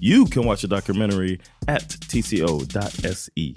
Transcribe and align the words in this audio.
You 0.00 0.26
can 0.26 0.44
watch 0.44 0.60
the 0.60 0.66
documentary 0.66 1.38
at 1.66 1.88
tco.se. 1.88 3.54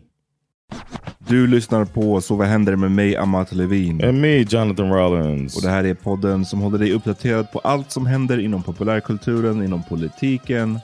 Du 1.27 1.47
lyssnar 1.47 1.85
på 1.85 2.21
Så 2.21 2.35
vad 2.35 2.47
händer 2.47 2.75
med 2.75 2.91
mig, 2.91 3.15
Amat 3.15 3.51
Levin. 3.51 4.03
And 4.03 4.21
me, 4.21 4.37
Jonathan 4.37 4.93
Rollins. 4.93 5.55
Och 5.55 5.61
det 5.61 5.69
här 5.69 5.83
är 5.83 5.93
podden 5.93 6.45
som 6.45 6.61
håller 6.61 6.77
dig 6.77 6.91
uppdaterad 6.91 7.51
på 7.51 7.59
allt 7.59 7.91
som 7.91 8.05
händer 8.05 8.39
inom 8.39 8.63
populärkulturen, 8.63 9.63
inom 9.63 9.83
politiken 9.83 10.79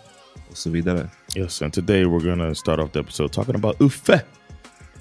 och 0.49 0.57
så 0.57 0.69
vidare. 0.69 1.09
Yes, 1.37 1.61
and 1.61 1.73
today 1.73 2.05
we're 2.05 2.29
gonna 2.29 2.55
start 2.55 2.79
off 2.79 2.91
the 2.91 2.99
episode 2.99 3.33
talking 3.33 3.55
about 3.55 3.81
Uffe 3.81 4.21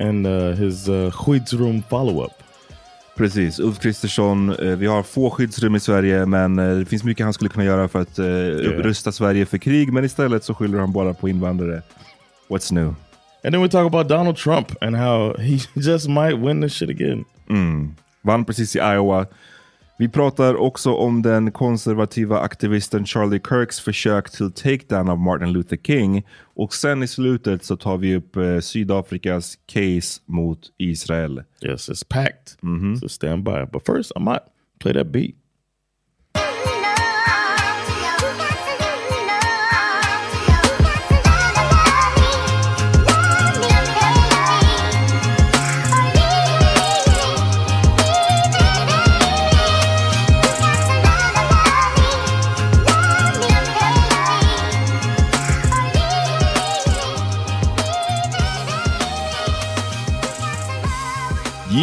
and 0.01 0.27
uh, 0.27 0.51
his 0.51 0.89
uh, 0.89 1.11
skyddsrum 1.11 1.83
follow-up. 1.91 2.42
Precis, 3.17 3.59
Ulf 3.61 3.79
Kristersson. 3.79 4.51
Eh, 4.51 4.77
vi 4.77 4.87
har 4.87 5.03
få 5.03 5.31
skyddsrum 5.31 5.75
i 5.75 5.81
Sverige 5.81 6.27
men 6.27 6.59
eh, 6.59 6.79
det 6.79 6.85
finns 6.85 7.05
mycket 7.05 7.27
han 7.27 7.33
skulle 7.33 7.51
kunna 7.51 7.65
göra 7.65 7.89
för 7.89 8.01
att 8.01 8.19
eh, 8.19 8.27
yeah. 8.27 8.83
rusta 8.83 9.13
Sverige 9.13 9.47
för 9.47 9.59
krig. 9.59 9.93
Men 9.93 10.05
istället 10.05 10.45
så 10.45 10.55
skyller 10.55 10.79
han 10.79 10.93
bara 10.93 11.15
på 11.15 11.29
invandrare. 11.29 11.83
What's 12.49 12.73
new? 12.75 12.95
And 13.45 13.55
then 13.55 13.63
we 13.63 13.69
talk 13.69 13.87
about 13.87 14.09
Donald 14.09 14.37
Trump 14.37 14.83
and 14.83 14.97
how 14.97 15.37
he 15.39 15.59
just 15.81 16.09
might 16.09 16.39
win 16.39 16.63
this 16.63 16.73
shit 16.73 16.91
again. 16.91 17.25
Mm. 17.49 17.95
Vann 18.23 18.45
precis 18.45 18.77
i 18.77 18.79
Iowa. 18.79 19.27
Vi 19.99 20.09
pratar 20.09 20.55
också 20.55 20.95
om 20.95 21.23
den 21.23 21.53
konservativa 21.53 22.41
aktivisten 22.41 23.07
Charlie 23.07 23.41
Kirks 23.49 23.81
försök 23.81 24.31
till 24.31 24.53
takedown 24.53 25.09
av 25.09 25.19
Martin 25.19 25.53
Luther 25.53 25.77
King. 25.77 26.27
Och 26.55 26.75
sen 26.75 27.03
i 27.03 27.07
slutet 27.09 27.65
så 27.65 27.77
tar 27.77 27.97
vi 27.97 28.17
upp 28.17 28.37
eh, 28.37 28.59
Sydafrikas 28.59 29.59
case 29.67 30.21
mot 30.27 30.59
Israel. 30.79 31.43
Yes, 31.65 31.91
it's 31.91 32.07
packed. 32.09 32.63
Mm 32.63 32.81
-hmm. 32.81 32.97
So 32.97 33.09
stand 33.09 33.45
by. 33.45 33.67
But 33.73 33.87
first 33.87 34.13
I 34.17 34.21
might 34.21 34.43
play 34.79 34.95
that 34.95 35.07
beat. 35.07 35.42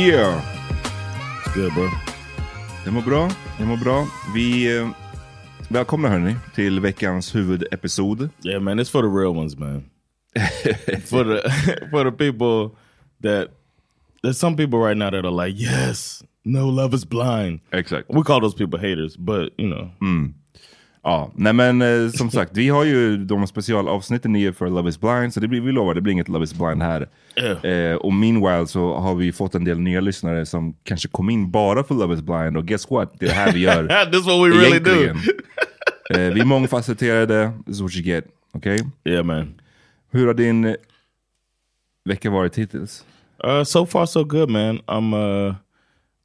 Yeah! 0.09 0.41
It's 1.45 1.53
good 1.53 1.73
bro. 1.73 1.89
Det 2.85 2.91
mår 2.91 3.01
bra, 3.01 3.29
det 3.57 3.65
mår 3.65 3.77
bra. 3.77 4.07
Vi 4.33 4.77
eh, 4.77 4.89
välkomna 5.67 6.09
hörni 6.09 6.35
till 6.55 6.79
veckans 6.79 7.35
huvudepisod. 7.35 8.29
Yeah 8.43 8.61
man, 8.61 8.79
it's 8.79 8.91
for 8.91 9.01
the 9.01 9.19
real 9.19 9.37
ones 9.37 9.57
man. 9.57 9.83
for 11.05 11.23
the 11.23 11.41
for 11.91 12.03
the 12.03 12.11
people 12.11 12.77
that 13.21 13.47
there's 14.23 14.37
some 14.37 14.57
people 14.57 14.79
right 14.79 14.97
now 14.97 15.09
that 15.11 15.25
are 15.25 15.47
like 15.47 15.61
yes, 15.61 16.23
no 16.43 16.69
love 16.69 16.95
is 16.95 17.05
blind. 17.05 17.59
Exakt. 17.71 18.09
We 18.09 18.23
call 18.23 18.41
those 18.41 18.55
people 18.55 18.79
haters, 18.79 19.17
but 19.17 19.51
you 19.57 19.67
know. 19.67 19.91
Mm. 20.01 20.33
Ja, 21.03 21.31
nej 21.35 21.53
men 21.53 21.81
eh, 21.81 22.09
som 22.09 22.31
sagt, 22.31 22.57
vi 22.57 22.69
har 22.69 22.83
ju 22.83 23.17
de 23.17 23.47
specialavsnitten 23.47 24.33
nio 24.33 24.53
för 24.53 24.69
Love 24.69 24.89
is 24.89 24.99
blind, 24.99 25.33
så 25.33 25.39
det 25.39 25.47
blir, 25.47 25.61
vi 25.61 25.71
lovar, 25.71 25.93
det 25.93 26.01
blir 26.01 26.13
inget 26.13 26.27
Love 26.27 26.43
is 26.43 26.53
blind 26.53 26.81
här. 26.81 27.09
Eh, 27.63 27.95
och 27.95 28.13
meanwhile 28.13 28.67
så 28.67 28.97
har 28.97 29.15
vi 29.15 29.31
fått 29.31 29.55
en 29.55 29.63
del 29.63 29.79
nya 29.79 30.01
lyssnare 30.01 30.45
som 30.45 30.73
kanske 30.83 31.07
kom 31.07 31.29
in 31.29 31.51
bara 31.51 31.83
för 31.83 31.95
Love 31.95 32.13
is 32.15 32.21
blind, 32.21 32.57
och 32.57 32.65
guess 32.65 32.89
what? 32.89 33.13
Det 33.19 33.25
är 33.25 33.29
det 33.29 33.35
här 33.35 33.53
vi 33.53 33.59
gör. 33.59 33.83
This 34.11 34.25
what 34.25 34.39
we 34.39 34.49
really 34.49 34.79
do. 34.79 35.19
eh, 36.09 36.33
vi 36.33 36.39
är 36.39 36.45
mångfacetterade, 36.45 37.51
this 37.65 37.75
is 37.75 37.81
what 37.81 37.95
you 37.95 38.05
get. 38.05 38.25
Okay? 38.53 38.79
Yeah 39.05 39.25
man. 39.25 39.53
Hur 40.11 40.27
har 40.27 40.33
din 40.33 40.75
vecka 42.05 42.29
varit 42.29 42.57
hittills? 42.57 43.05
Uh, 43.47 43.63
so 43.63 43.85
far 43.85 44.05
so 44.05 44.23
good 44.23 44.49
man. 44.49 44.79
I'm... 44.87 45.13
Uh... 45.13 45.55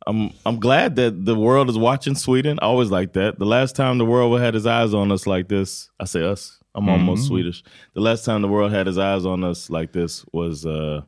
I'm 0.06 0.31
I'm 0.45 0.59
glad 0.61 0.97
that 0.97 1.25
the 1.25 1.35
world 1.35 1.71
is 1.71 1.79
watching 1.79 2.15
Sweden. 2.15 2.59
I 2.61 2.67
always 2.67 2.91
like 2.91 3.12
that. 3.15 3.39
The 3.39 3.47
last 3.47 3.77
time 3.77 3.99
the 3.99 4.05
world 4.05 4.41
had 4.41 4.55
his 4.55 4.67
eyes 4.67 4.95
on 4.95 5.12
us 5.12 5.27
like 5.27 5.49
this, 5.49 5.91
I 5.99 6.05
say 6.05 6.23
us. 6.23 6.61
I'm 6.75 6.85
mm 6.85 6.89
-hmm. 6.89 6.93
almost 6.93 7.27
Swedish. 7.27 7.62
The 7.95 8.01
last 8.01 8.25
time 8.25 8.41
the 8.41 8.49
world 8.49 8.73
had 8.73 8.87
his 8.87 8.99
eyes 8.99 9.25
on 9.25 9.45
us 9.45 9.71
like 9.71 9.93
this 9.93 10.25
was 10.33 10.67
uh 10.67 11.03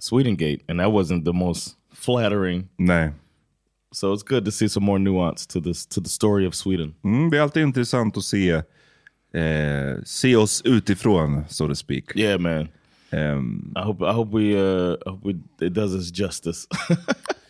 Swedengate, 0.00 0.60
and 0.68 0.78
that 0.80 0.92
wasn't 0.92 1.24
the 1.24 1.32
most 1.32 1.76
flattering. 1.90 2.68
Nej. 2.76 3.12
So 3.92 4.12
it's 4.12 4.22
good 4.22 4.44
to 4.44 4.50
see 4.50 4.68
some 4.68 4.84
more 4.84 4.98
nuance 4.98 5.46
to 5.46 5.60
this 5.60 5.86
to 5.86 6.00
the 6.00 6.08
story 6.08 6.46
of 6.46 6.54
Sweden. 6.54 6.94
Mm, 7.02 7.30
det 7.30 7.38
är 7.38 7.40
alltid 7.40 7.62
intressant 7.62 8.16
att 8.16 8.24
se, 8.24 8.50
eh, 9.32 9.96
se 10.04 10.36
oss 10.36 10.62
utifrån, 10.64 11.44
so 11.48 11.68
to 11.68 11.74
speak. 11.74 12.16
Yeah, 12.16 12.40
man. 12.40 12.68
Um, 13.12 13.72
I 13.76 13.82
hope 13.82 14.04
I 14.04 14.12
hope 14.12 14.32
we 14.32 14.54
uh, 14.54 14.96
I 15.06 15.10
hope 15.10 15.24
we, 15.24 15.66
it 15.66 15.72
does 15.74 15.94
us 15.94 16.10
justice. 16.10 16.66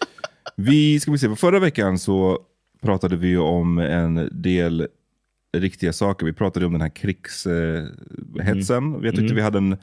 vi 0.57 1.01
ska 1.01 1.11
vi 1.11 1.19
se, 1.19 1.37
förra 1.37 1.59
veckan 1.59 1.99
så 1.99 2.39
pratade 2.83 3.17
vi 3.17 3.37
om 3.37 3.79
en 3.79 4.29
del 4.33 4.89
riktiga 5.57 5.93
saker. 5.93 6.27
Vi 6.27 6.33
pratade 6.33 6.67
om 6.67 6.73
den 6.73 6.81
här 6.81 6.89
krigshetsen. 6.89 8.77
Mm. 8.77 9.05
Jag 9.05 9.15
tyckte 9.15 9.25
mm. 9.25 9.37
vi 9.37 9.43
hade 9.43 9.59
en 9.59 9.77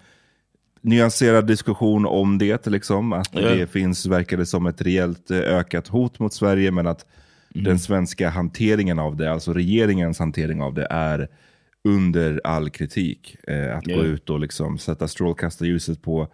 nyanserad 0.81 1.47
diskussion 1.47 2.05
om 2.05 2.37
det. 2.37 2.67
Liksom. 2.67 3.13
Att 3.13 3.35
yeah. 3.35 3.57
det 3.57 3.67
finns, 3.67 4.05
verkade 4.05 4.45
som 4.45 4.65
ett 4.65 4.81
rejält 4.81 5.31
eh, 5.31 5.37
ökat 5.37 5.87
hot 5.87 6.19
mot 6.19 6.33
Sverige, 6.33 6.71
men 6.71 6.87
att 6.87 7.05
mm. 7.55 7.63
den 7.63 7.79
svenska 7.79 8.29
hanteringen 8.29 8.99
av 8.99 9.15
det, 9.15 9.31
alltså 9.31 9.53
regeringens 9.53 10.19
hantering 10.19 10.61
av 10.61 10.73
det, 10.73 10.87
är 10.89 11.27
under 11.83 12.41
all 12.43 12.69
kritik. 12.69 13.35
Eh, 13.47 13.77
att 13.77 13.85
gå 13.85 14.03
ut 14.03 14.29
och 14.29 14.39
liksom 14.39 14.77
sätta 14.77 15.07
strålkastarljuset 15.07 16.01
på 16.01 16.27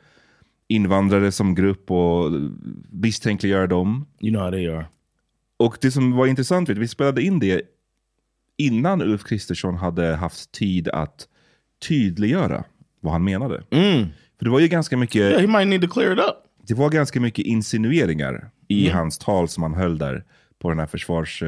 invandrare 0.70 1.32
som 1.32 1.56
grupp 1.56 1.92
och 1.92 2.32
misstänkliggöra 2.90 3.68
dem. 3.68 4.06
You 4.22 4.32
know 4.32 4.44
how 4.44 4.52
they 4.52 4.68
are. 4.68 4.86
Och 5.58 5.78
det 5.82 5.92
som 5.92 6.12
var 6.12 6.28
intressant, 6.28 6.70
vi 6.70 6.88
spelade 6.88 7.22
in 7.22 7.40
det 7.40 7.62
innan 8.58 9.02
Ulf 9.02 9.24
Kristersson 9.24 9.76
hade 9.76 10.16
haft 10.16 10.52
tid 10.52 10.88
att 10.90 11.28
tydliggöra 11.88 12.64
vad 13.00 13.14
han 13.14 13.24
menade. 13.24 13.64
Mm. 13.72 14.08
För 14.38 14.46
det 14.46 14.52
var 14.52 14.60
ju 14.60 14.68
ganska 14.68 14.98
mycket... 14.98 15.16
Yeah, 15.16 15.42
he 15.42 15.48
might 15.48 15.68
need 15.68 15.82
to 15.82 15.88
clear 15.88 16.14
it 16.14 16.20
up. 16.20 16.36
Det 16.68 16.74
var 16.74 16.90
ganska 16.90 17.20
mycket 17.20 17.46
insinueringar 17.46 18.52
i 18.68 18.86
mm. 18.86 18.98
hans 18.98 19.18
tal 19.18 19.48
som 19.48 19.64
han 19.64 19.74
höll 19.74 19.98
där 19.98 20.24
på 20.60 20.70
den 20.70 20.80
här 20.80 20.88
försvars... 20.88 21.44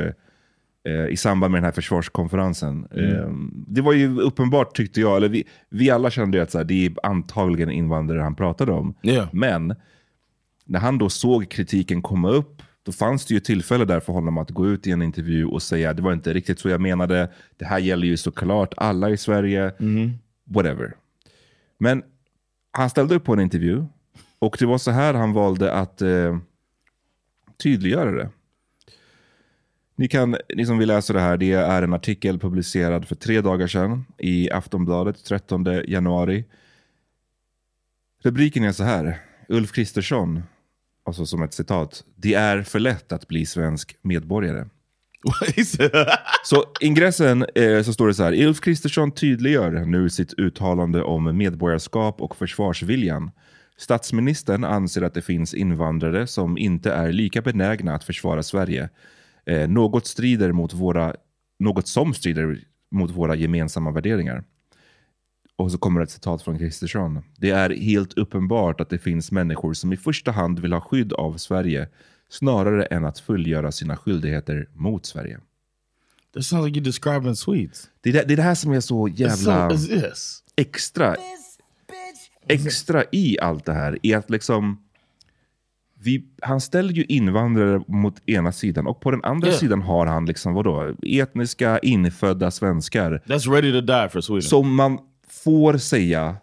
Eh, 0.88 1.14
I 1.14 1.18
samband 1.18 1.52
med 1.52 1.58
den 1.58 1.66
här 1.66 1.72
försvarskonferensen. 1.72 2.88
Mm. 2.92 3.16
Eh, 3.16 3.30
det 3.68 3.82
var 3.82 3.94
ju 3.94 4.20
uppenbart 4.22 4.76
tyckte 4.76 5.02
jag, 5.02 5.18
eller 5.18 5.30
vi, 5.30 5.44
vi 5.70 5.90
alla 5.90 6.10
kände 6.10 6.38
ju 6.38 6.44
att 6.44 6.52
så 6.52 6.58
här, 6.58 6.66
det 6.66 6.86
är 6.86 6.94
antagligen 7.04 7.72
invandrare 7.72 8.22
han 8.22 8.36
pratade 8.36 8.72
om. 8.72 8.96
Yeah. 9.04 9.28
Men 9.32 9.76
när 10.66 10.80
han 10.80 10.98
då 10.98 11.10
såg 11.10 11.50
kritiken 11.50 12.02
komma 12.02 12.30
upp 12.30 12.62
då 12.84 12.92
fanns 12.92 13.26
det 13.26 13.34
ju 13.34 13.40
tillfälle 13.40 13.86
där 13.86 14.00
för 14.00 14.14
honom 14.14 14.38
att 14.38 14.50
gå 14.50 14.68
ut 14.68 14.88
i 14.88 14.92
en 14.92 15.02
intervju 15.02 15.46
och 15.46 15.62
säga 15.62 15.94
det 15.94 16.02
var 16.02 16.14
inte 16.14 16.34
riktigt 16.34 16.60
så 16.60 16.70
jag 16.70 16.82
menade. 16.82 17.32
Det 17.58 17.66
här 17.66 17.80
gäller 17.80 18.08
ju 18.08 18.18
såklart 18.18 18.74
alla 18.78 19.10
i 19.10 19.18
Sverige. 19.18 19.72
Mm. 19.80 20.12
Whatever. 20.44 20.94
Men 21.78 22.04
han 22.72 22.90
ställde 22.90 23.16
upp 23.16 23.24
på 23.24 23.34
en 23.34 23.40
intervju 23.40 23.86
och 24.40 24.56
det 24.60 24.66
var 24.66 24.78
så 24.78 24.92
här 24.92 25.14
han 25.14 25.34
valde 25.34 25.74
att 25.74 26.02
eh, 26.02 26.38
tydliggöra 27.64 28.12
det. 28.12 28.30
Ni, 30.02 30.08
kan, 30.08 30.38
ni 30.56 30.66
som 30.66 30.78
vill 30.78 30.88
läsa 30.88 31.14
det 31.14 31.20
här, 31.20 31.38
det 31.38 31.52
är 31.52 31.82
en 31.82 31.94
artikel 31.94 32.40
publicerad 32.40 33.08
för 33.08 33.16
tre 33.16 33.42
dagar 33.42 33.68
sedan 33.68 34.06
i 34.18 34.52
Aftonbladet 34.52 35.24
13 35.26 35.66
januari. 35.88 36.46
Rubriken 38.24 38.64
är 38.64 38.72
så 38.72 38.84
här. 38.84 39.20
Ulf 39.50 39.72
Kristersson 39.72 40.44
alltså 41.06 41.26
som 41.26 41.44
ett 41.44 41.54
citat, 41.54 42.04
det 42.16 42.34
är 42.34 42.62
för 42.62 42.80
lätt 42.80 43.12
att 43.12 43.28
bli 43.28 43.46
svensk 43.46 43.98
medborgare. 44.02 44.66
så 46.44 46.64
ingressen 46.80 47.46
eh, 47.56 47.84
så 47.84 47.94
står 47.94 48.08
det 48.08 48.14
så 48.14 48.24
här, 48.24 48.46
Ulf 48.46 48.62
Kristersson 48.62 49.12
tydliggör 49.12 49.72
nu 49.72 50.10
sitt 50.10 50.34
uttalande 50.34 51.04
om 51.04 51.38
medborgarskap 51.38 52.22
och 52.22 52.36
försvarsviljan. 52.36 53.32
Statsministern 53.78 54.64
anser 54.64 55.02
att 55.02 55.14
det 55.14 55.22
finns 55.22 55.54
invandrare 55.54 56.28
som 56.28 56.58
inte 56.58 56.94
är 56.94 57.12
lika 57.12 57.42
benägna 57.42 57.96
att 57.96 58.04
försvara 58.04 58.44
Sverige. 58.44 58.90
Eh, 59.46 59.70
något, 59.70 60.08
strider 60.08 60.52
mot 60.52 60.74
våra, 60.74 61.16
något 61.60 61.88
som 61.88 62.14
strider 62.14 62.60
mot 62.92 63.12
våra 63.12 63.36
gemensamma 63.36 63.92
värderingar. 63.92 64.44
Och 65.56 65.72
så 65.72 65.78
kommer 65.78 66.02
ett 66.02 66.12
citat 66.12 66.42
från 66.42 66.58
Kristersson. 66.58 67.24
Det 67.38 67.50
är 67.50 67.70
helt 67.70 68.14
uppenbart 68.14 68.82
att 68.82 68.90
det 68.90 69.00
finns 69.00 69.32
människor 69.32 69.74
som 69.74 69.94
i 69.94 69.98
första 69.98 70.32
hand 70.32 70.60
vill 70.60 70.74
ha 70.74 70.82
skydd 70.82 71.14
av 71.14 71.38
Sverige 71.38 71.88
snarare 72.30 72.86
än 72.86 73.06
att 73.06 73.20
fullgöra 73.20 73.72
sina 73.72 73.98
skyldigheter 73.98 74.70
mot 74.74 75.06
Sverige. 75.06 75.40
That 76.34 76.46
sounds 76.46 76.66
like 76.66 76.80
you're 76.80 76.84
describing 76.84 77.36
Swedes. 77.36 77.90
Det 78.02 78.10
är 78.10 78.14
det, 78.14 78.24
det 78.28 78.34
är 78.34 78.38
det 78.38 78.44
här 78.44 78.56
som 78.56 78.72
är 78.72 78.80
så 78.80 79.08
jävla 79.08 79.72
extra, 80.56 81.16
extra 82.48 83.04
i 83.12 83.40
allt 83.40 83.66
det 83.66 83.74
här. 83.74 84.00
Är 84.04 84.18
att 84.18 84.30
liksom, 84.30 84.84
vi, 86.04 86.26
han 86.42 86.62
ställer 86.62 86.94
ju 86.94 87.06
invandrare 87.06 87.84
mot 87.88 88.30
ena 88.30 88.52
sidan 88.52 88.88
och 88.88 89.02
på 89.02 89.12
den 89.12 89.24
andra 89.24 89.48
yeah. 89.48 89.60
sidan 89.60 89.82
har 89.82 90.06
han 90.06 90.26
liksom 90.26 90.54
vadå, 90.54 90.96
etniska 91.02 91.80
infödda 91.80 92.52
svenskar. 92.52 93.22
That's 93.26 93.52
ready 93.52 93.72
to 93.72 93.82
die 93.82 94.10
for 94.10 94.22
Sweden. 94.22 94.42
Som 94.42 94.76
man 94.76 95.00
får 95.28 95.78
säga 95.78 96.36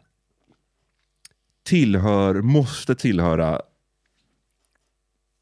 tillhör, 1.62 2.42
måste 2.42 2.94
tillhöra 2.94 3.60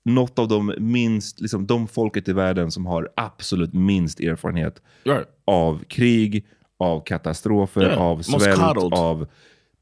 något 0.05 0.39
av 0.39 0.49
de 0.49 0.75
minst, 0.79 1.41
liksom 1.41 1.67
de 1.67 1.89
folket 1.89 2.29
i 2.29 2.33
världen 2.33 2.71
som 2.71 2.87
har 2.87 3.09
absolut 3.17 3.73
minst 3.75 4.21
erfarenhet 4.21 4.83
right. 5.05 5.29
av 5.45 5.85
krig, 5.89 6.47
av 6.79 7.01
katastrofer, 7.01 7.83
yeah. 7.83 8.01
av 8.01 8.23
svält, 8.23 8.93
av... 8.93 9.27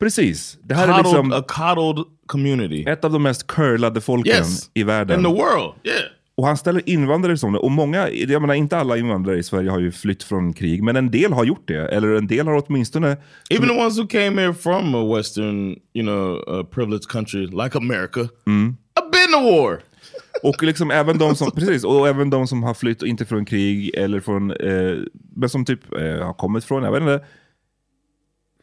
Precis. 0.05 0.59
Det 0.63 0.75
här 0.75 0.87
coddled, 0.87 1.07
är 1.07 1.23
liksom... 1.23 1.33
A 1.33 1.43
coddled 1.75 2.05
community. 2.27 2.85
Ett 2.89 3.05
av 3.05 3.13
de 3.13 3.23
mest 3.23 3.47
curlade 3.47 4.01
folken 4.01 4.37
yes. 4.37 4.71
i 4.75 4.83
världen. 4.83 5.19
In 5.19 5.25
the 5.25 5.31
world, 5.31 5.73
yeah. 5.85 6.03
Och 6.37 6.47
han 6.47 6.57
ställer 6.57 6.89
invandrare 6.89 7.39
som 7.39 7.53
det. 7.53 7.59
Och 7.59 7.71
många, 7.71 8.11
jag 8.11 8.41
menar 8.43 8.55
inte 8.55 8.79
alla 8.79 8.97
invandrare 8.97 9.39
i 9.39 9.43
Sverige 9.43 9.71
har 9.71 9.79
ju 9.79 9.93
flytt 9.93 10.23
från 10.23 10.53
krig, 10.53 10.83
men 10.83 10.97
en 10.97 11.11
del 11.11 11.33
har 11.33 11.45
gjort 11.45 11.69
det. 11.69 11.89
Eller 11.89 12.09
en 12.09 12.27
del 12.27 12.47
har 12.47 12.63
åtminstone... 12.67 13.17
Even 13.51 13.69
the 13.69 13.75
ones 13.75 13.99
who 13.99 14.07
came 14.07 14.43
here 14.43 14.55
from 14.55 14.95
a 14.95 15.17
western, 15.17 15.79
you 15.95 16.07
know, 16.07 16.59
a 16.61 16.65
privileged 16.71 17.09
country 17.09 17.47
like 17.47 17.79
America. 17.79 18.29
Mm. 18.47 18.77
I've 19.01 19.11
been 19.13 19.33
to 19.33 19.51
war! 19.51 19.81
Och 20.43 20.63
liksom 20.63 20.91
även 20.91 21.19
de 21.19 21.37
som, 21.37 21.51
precis, 21.51 21.85
och 21.85 22.09
även 22.09 22.31
de 22.31 22.47
som 22.47 22.63
har 22.63 22.75
flytt, 22.75 23.03
inte 23.03 23.25
från 23.25 23.45
krig, 23.45 23.95
eller 23.95 24.21
från, 24.21 24.51
eh, 24.51 24.97
men 25.37 25.49
som 25.49 25.65
typ 25.65 25.93
eh, 25.93 26.27
har 26.27 26.35
kommit 26.35 26.65
från, 26.65 26.83
jag 26.83 26.93
vet 26.93 27.01
inte, 27.01 27.25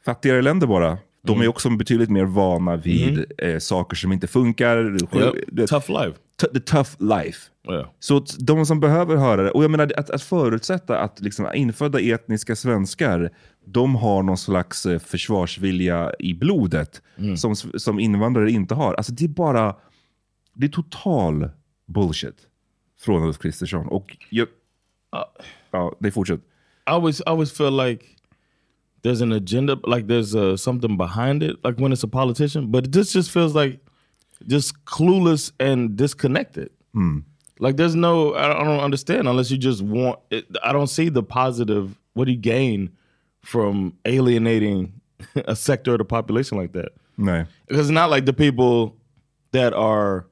fattigare 0.06 0.42
länder 0.42 0.68
bara. 0.68 0.98
De 1.24 1.32
mm. 1.32 1.44
är 1.44 1.48
också 1.48 1.70
betydligt 1.70 2.10
mer 2.10 2.24
vana 2.26 2.76
vid 2.76 3.18
mm. 3.18 3.26
eh, 3.38 3.60
saker 3.60 3.96
som 3.96 4.12
inte 4.12 4.28
funkar. 4.28 4.98
Yep. 5.16 5.70
Tough 5.70 5.92
life. 5.92 6.18
The 6.54 6.60
tough 6.60 6.90
life. 7.00 7.50
Yeah. 7.70 7.88
Så 8.00 8.26
de 8.40 8.66
som 8.66 8.80
behöver 8.80 9.16
höra 9.16 9.44
det, 9.44 9.52
och 9.52 9.64
jag 9.64 9.72
menar 9.72 9.92
att, 9.98 10.10
att 10.10 10.22
förutsätta 10.22 11.00
att 11.00 11.20
liksom, 11.20 11.48
infödda 11.54 12.00
etniska 12.00 12.56
svenskar, 12.56 13.30
de 13.66 13.96
har 13.96 14.24
någon 14.24 14.38
slags 14.38 14.86
eh, 14.86 15.00
försvarsvilja 15.00 16.14
i 16.20 16.34
blodet 16.34 17.02
mm. 17.18 17.38
som, 17.38 17.56
som 17.56 18.00
invandrare 18.00 18.52
inte 18.52 18.74
har. 18.74 18.94
Alltså 18.94 19.14
det 19.14 19.26
är 19.26 19.30
bara, 19.30 19.76
det 20.54 20.66
är 20.66 20.70
total 20.70 21.50
bullshit 21.86 22.38
från 23.00 23.24
Ulf 23.24 23.38
Kristersson. 23.38 23.88
Och 23.88 24.18
jag, 24.30 24.48
uh, 24.48 25.24
ja, 25.72 25.96
det 26.00 26.12
fortsätter. 26.12 26.44
I 26.44 26.90
always, 26.90 27.20
I 27.20 27.24
always 27.26 27.52
feel 27.52 27.88
like 27.88 28.06
there's 29.04 29.22
an 29.22 29.32
agenda, 29.32 29.78
like 29.86 30.08
there's 30.08 30.36
uh, 30.36 30.56
something 30.58 30.98
behind 30.98 31.44
it, 31.44 31.58
like 31.64 31.78
when 31.78 31.92
it's 31.92 32.04
a 32.04 32.08
politician. 32.08 32.68
But 32.68 32.92
this 32.92 33.12
just 33.14 33.32
feels 33.32 33.56
like 33.56 33.80
just 34.48 34.86
clueless 34.86 35.52
and 35.60 35.96
disconnected. 35.96 36.70
Mm. 36.96 37.24
Like 37.60 37.78
there's 37.78 37.96
no, 37.96 38.36
I 38.36 38.48
don't 38.48 38.80
understand 38.80 39.28
unless 39.28 39.52
you 39.52 39.58
just 39.58 39.82
want. 39.82 40.20
It, 40.30 40.46
I 40.64 40.72
don't 40.72 40.88
see 40.88 41.10
the 41.10 41.24
positive. 41.24 41.98
What 42.14 42.26
do 42.26 42.32
you 42.32 42.38
gain 42.38 42.92
from 43.42 43.98
alienating 44.06 44.94
a 45.46 45.56
sector 45.56 45.94
of 45.94 46.00
the 46.00 46.06
population 46.06 46.58
like 46.58 46.74
that? 46.74 46.90
No, 47.18 47.46
because 47.68 47.88
it's 47.88 47.94
not 47.94 48.10
like 48.10 48.26
the 48.26 48.34
people 48.34 48.98
that 49.52 49.74
are 49.74 50.26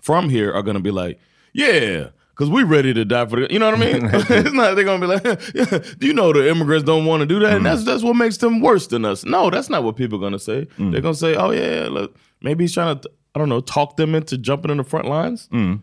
from 0.00 0.28
here 0.28 0.52
are 0.52 0.62
going 0.62 0.76
to 0.76 0.82
be 0.82 0.90
like, 0.90 1.18
yeah, 1.52 2.08
because 2.40 2.50
we're 2.50 2.64
ready 2.64 2.94
to 2.94 3.04
die 3.04 3.26
for 3.26 3.38
the, 3.38 3.52
you 3.52 3.58
know 3.58 3.70
what 3.70 3.78
I 3.78 3.92
mean? 3.92 4.08
it's 4.12 4.52
not 4.52 4.74
they're 4.74 4.84
gonna 4.84 4.98
be 4.98 5.06
like, 5.06 5.24
yeah, 5.54 5.78
do 5.98 6.06
you 6.06 6.14
know 6.14 6.32
the 6.32 6.48
immigrants 6.48 6.84
don't 6.84 7.04
want 7.04 7.20
to 7.20 7.26
do 7.26 7.38
that, 7.40 7.52
mm. 7.52 7.56
and 7.56 7.66
that's 7.66 7.84
that's 7.84 8.02
what 8.02 8.16
makes 8.16 8.38
them 8.38 8.62
worse 8.62 8.86
than 8.86 9.04
us. 9.04 9.26
No, 9.26 9.50
that's 9.50 9.68
not 9.68 9.84
what 9.84 9.96
people 9.96 10.18
are 10.18 10.22
gonna 10.22 10.38
say. 10.38 10.66
Mm. 10.78 10.92
They're 10.92 11.02
gonna 11.02 11.14
say, 11.14 11.34
oh 11.34 11.50
yeah, 11.50 11.88
look, 11.90 12.16
maybe 12.40 12.64
he's 12.64 12.72
trying 12.72 12.98
to, 12.98 13.10
I 13.34 13.38
don't 13.38 13.50
know, 13.50 13.60
talk 13.60 13.98
them 13.98 14.14
into 14.14 14.38
jumping 14.38 14.70
in 14.70 14.78
the 14.78 14.84
front 14.84 15.06
lines. 15.06 15.48
Mm. 15.52 15.82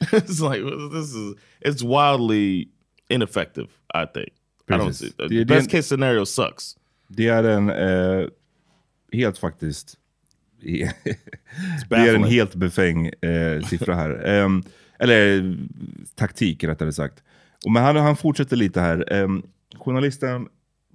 it's 0.00 0.40
like 0.40 0.60
this 0.90 1.14
is 1.14 1.36
it's 1.60 1.84
wildly 1.84 2.68
ineffective. 3.08 3.68
I 3.94 4.06
think. 4.06 4.30
Precis. 4.66 4.80
I 4.80 4.84
don't 4.84 4.94
see. 4.94 5.14
The 5.16 5.28
det, 5.28 5.46
best 5.46 5.68
det, 5.68 5.76
case 5.76 5.86
scenario 5.86 6.24
sucks. 6.24 6.76
Det 7.08 7.28
är 7.28 7.44
en 7.44 7.70
eh, 7.70 8.28
helt 9.12 9.38
faktiskt. 9.38 9.98
det 11.88 11.96
är 11.96 12.14
en 12.14 12.24
helt 12.24 12.54
befäng 12.54 13.06
eh, 13.06 13.62
siffra 13.62 13.94
här. 13.94 14.42
Um, 14.44 14.64
eller 15.02 15.56
taktik 16.14 16.64
rättare 16.64 16.92
sagt. 16.92 17.22
Och 17.64 17.72
men 17.72 17.82
han, 17.82 17.96
han 17.96 18.16
fortsätter 18.16 18.56
lite 18.56 18.80
här. 18.80 19.12
Um, 19.12 19.42
journalisten 19.74 20.48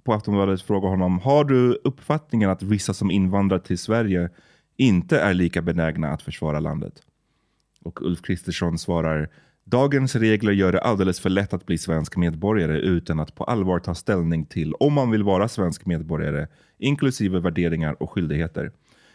på 0.04 0.12
Aftonbladet 0.12 0.62
frågar 0.62 0.88
honom, 0.88 1.18
har 1.18 1.44
du 1.44 1.80
uppfattningen 1.84 2.50
att 2.50 2.62
vissa 2.62 2.94
som 2.94 3.10
invandrar 3.10 3.58
till 3.58 3.78
Sverige 3.78 4.30
inte 4.76 5.20
är 5.20 5.34
lika 5.34 5.62
benägna 5.62 6.08
att 6.08 6.22
försvara 6.22 6.60
landet. 6.60 6.94
Och 7.84 8.02
Ulf 8.02 8.22
Kristersson 8.22 8.78
svarar 8.78 9.28
Dagens 9.70 10.16
regler 10.16 10.52
gör 10.52 10.72
det 10.72 10.80
alldeles 10.80 11.20
för 11.20 11.30
lätt 11.30 11.52
att 11.52 11.66
bli 11.66 11.78
svensk 11.78 12.16
medborgare 12.16 12.78
utan 12.78 13.20
att 13.20 13.34
på 13.34 13.44
allvar 13.44 13.78
ta 13.78 13.94
ställning 13.94 14.46
till 14.46 14.74
om 14.74 14.92
man 14.92 15.10
vill 15.10 15.22
vara 15.22 15.48
svensk 15.48 15.86
medborgare, 15.86 16.46
inklusive 16.78 17.40
värderingar 17.40 18.02
och 18.02 18.10
skyldigheter. 18.10 18.72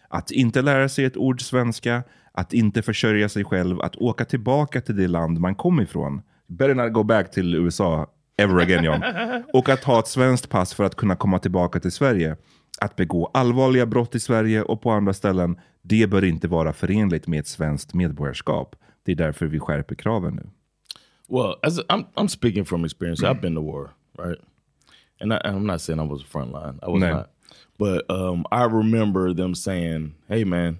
Att 0.09 0.31
inte 0.31 0.61
lära 0.61 0.89
sig 0.89 1.05
ett 1.05 1.17
ord 1.17 1.41
svenska, 1.41 2.03
att 2.33 2.53
inte 2.53 2.81
försörja 2.81 3.29
sig 3.29 3.43
själv, 3.43 3.81
att 3.81 3.95
åka 3.95 4.25
tillbaka 4.25 4.81
till 4.81 4.95
det 4.95 5.07
land 5.07 5.39
man 5.39 5.55
kom 5.55 5.81
ifrån. 5.81 6.21
Better 6.47 6.75
not 6.75 6.93
go 6.93 7.03
back 7.03 7.31
till 7.31 7.55
USA 7.55 8.07
ever 8.37 8.61
again 8.61 8.83
John. 8.83 9.03
Och 9.53 9.69
att 9.69 9.83
ha 9.83 9.99
ett 9.99 10.07
svenskt 10.07 10.49
pass 10.49 10.73
för 10.73 10.83
att 10.83 10.95
kunna 10.95 11.15
komma 11.15 11.39
tillbaka 11.39 11.79
till 11.79 11.91
Sverige. 11.91 12.37
Att 12.81 12.95
begå 12.95 13.29
allvarliga 13.33 13.85
brott 13.85 14.15
i 14.15 14.19
Sverige 14.19 14.61
och 14.61 14.81
på 14.81 14.91
andra 14.91 15.13
ställen, 15.13 15.57
det 15.81 16.07
bör 16.09 16.23
inte 16.23 16.47
vara 16.47 16.73
förenligt 16.73 17.27
med 17.27 17.39
ett 17.39 17.47
svenskt 17.47 17.93
medborgarskap. 17.93 18.75
Det 19.05 19.11
är 19.11 19.15
därför 19.15 19.45
vi 19.45 19.59
skärper 19.59 19.95
kraven 19.95 20.33
nu. 20.35 20.49
Well, 21.29 21.55
as 21.61 21.79
I'm, 21.79 22.05
I'm 22.15 22.27
speaking 22.27 22.65
from 22.65 22.85
experience. 22.85 23.25
I've 23.27 23.41
been 23.41 23.55
to 23.55 23.61
war, 23.61 23.89
right? 24.19 24.39
And 25.21 25.33
I, 25.33 25.37
I'm 25.45 25.65
not 25.65 25.81
saying 25.81 25.99
I 25.99 26.07
was 26.13 26.21
a 26.21 26.25
front 26.29 26.51
line. 26.51 26.79
I 26.83 26.91
was 26.91 27.01
No. 27.01 27.09
not. 27.09 27.29
But 27.79 28.09
um, 28.09 28.45
I 28.51 28.63
remember 28.65 29.33
them 29.33 29.55
saying, 29.55 30.13
"Hey, 30.27 30.43
man, 30.45 30.79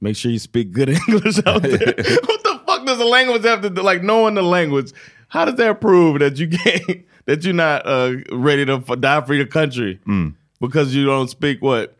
make 0.00 0.16
sure 0.16 0.30
you 0.30 0.38
speak 0.38 0.72
good 0.72 0.88
English 1.08 1.38
out 1.46 1.62
there." 1.62 1.78
what 1.78 2.42
the 2.42 2.60
fuck 2.66 2.86
does 2.86 2.98
the 2.98 3.04
language 3.04 3.44
have 3.44 3.62
to 3.62 3.70
do? 3.70 3.82
Like 3.82 4.02
knowing 4.02 4.34
the 4.34 4.42
language, 4.42 4.92
how 5.28 5.44
does 5.44 5.56
that 5.56 5.80
prove 5.80 6.18
that 6.20 6.38
you 6.38 6.48
can't 6.58 7.06
that 7.26 7.44
you're 7.44 7.54
not 7.54 7.86
uh, 7.86 8.14
ready 8.32 8.64
to 8.66 8.82
f- 8.86 9.00
die 9.00 9.20
for 9.22 9.34
your 9.34 9.46
country 9.46 10.00
mm. 10.06 10.34
because 10.60 10.94
you 10.94 11.06
don't 11.06 11.28
speak 11.28 11.62
what 11.62 11.96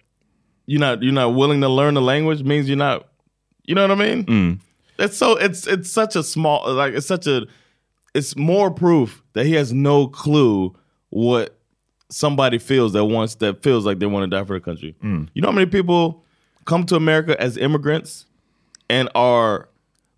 you're 0.67 0.81
not 0.81 1.03
you're 1.03 1.13
not 1.13 1.35
willing 1.35 1.61
to 1.61 1.69
learn 1.69 1.95
the 1.95 2.03
language 2.03 2.43
means 2.43 2.69
you're 2.69 2.77
not. 2.77 3.07
You 3.65 3.75
know 3.75 3.83
what 3.83 3.93
I 3.93 3.95
mean? 3.95 4.25
Mm. 4.25 4.61
It's 4.99 5.17
so 5.17 5.37
it's 5.37 5.67
it's 5.67 5.91
such 5.91 6.17
a 6.17 6.23
small 6.23 6.73
like 6.75 6.95
it's 6.95 7.07
such 7.07 7.27
a 7.27 7.47
it's 8.15 8.37
more 8.37 8.71
proof 8.71 9.23
that 9.35 9.47
he 9.47 9.55
has 9.55 9.73
no 9.73 10.09
clue 10.09 10.75
what 11.11 11.57
somebody 12.11 12.59
feels 12.59 12.93
that 12.93 13.05
wants 13.05 13.37
that 13.37 13.63
feels 13.63 13.87
like 13.87 14.01
they 14.01 14.07
want 14.07 14.29
to 14.29 14.37
die 14.37 14.45
for 14.45 14.55
the 14.55 14.61
country. 14.61 14.97
Mm. 15.03 15.29
You 15.35 15.43
know 15.43 15.49
how 15.49 15.55
many 15.55 15.67
people 15.67 16.25
come 16.65 16.85
to 16.87 16.97
America 16.97 17.41
as 17.41 17.57
immigrants 17.57 18.27
and 18.89 19.09
are 19.15 19.69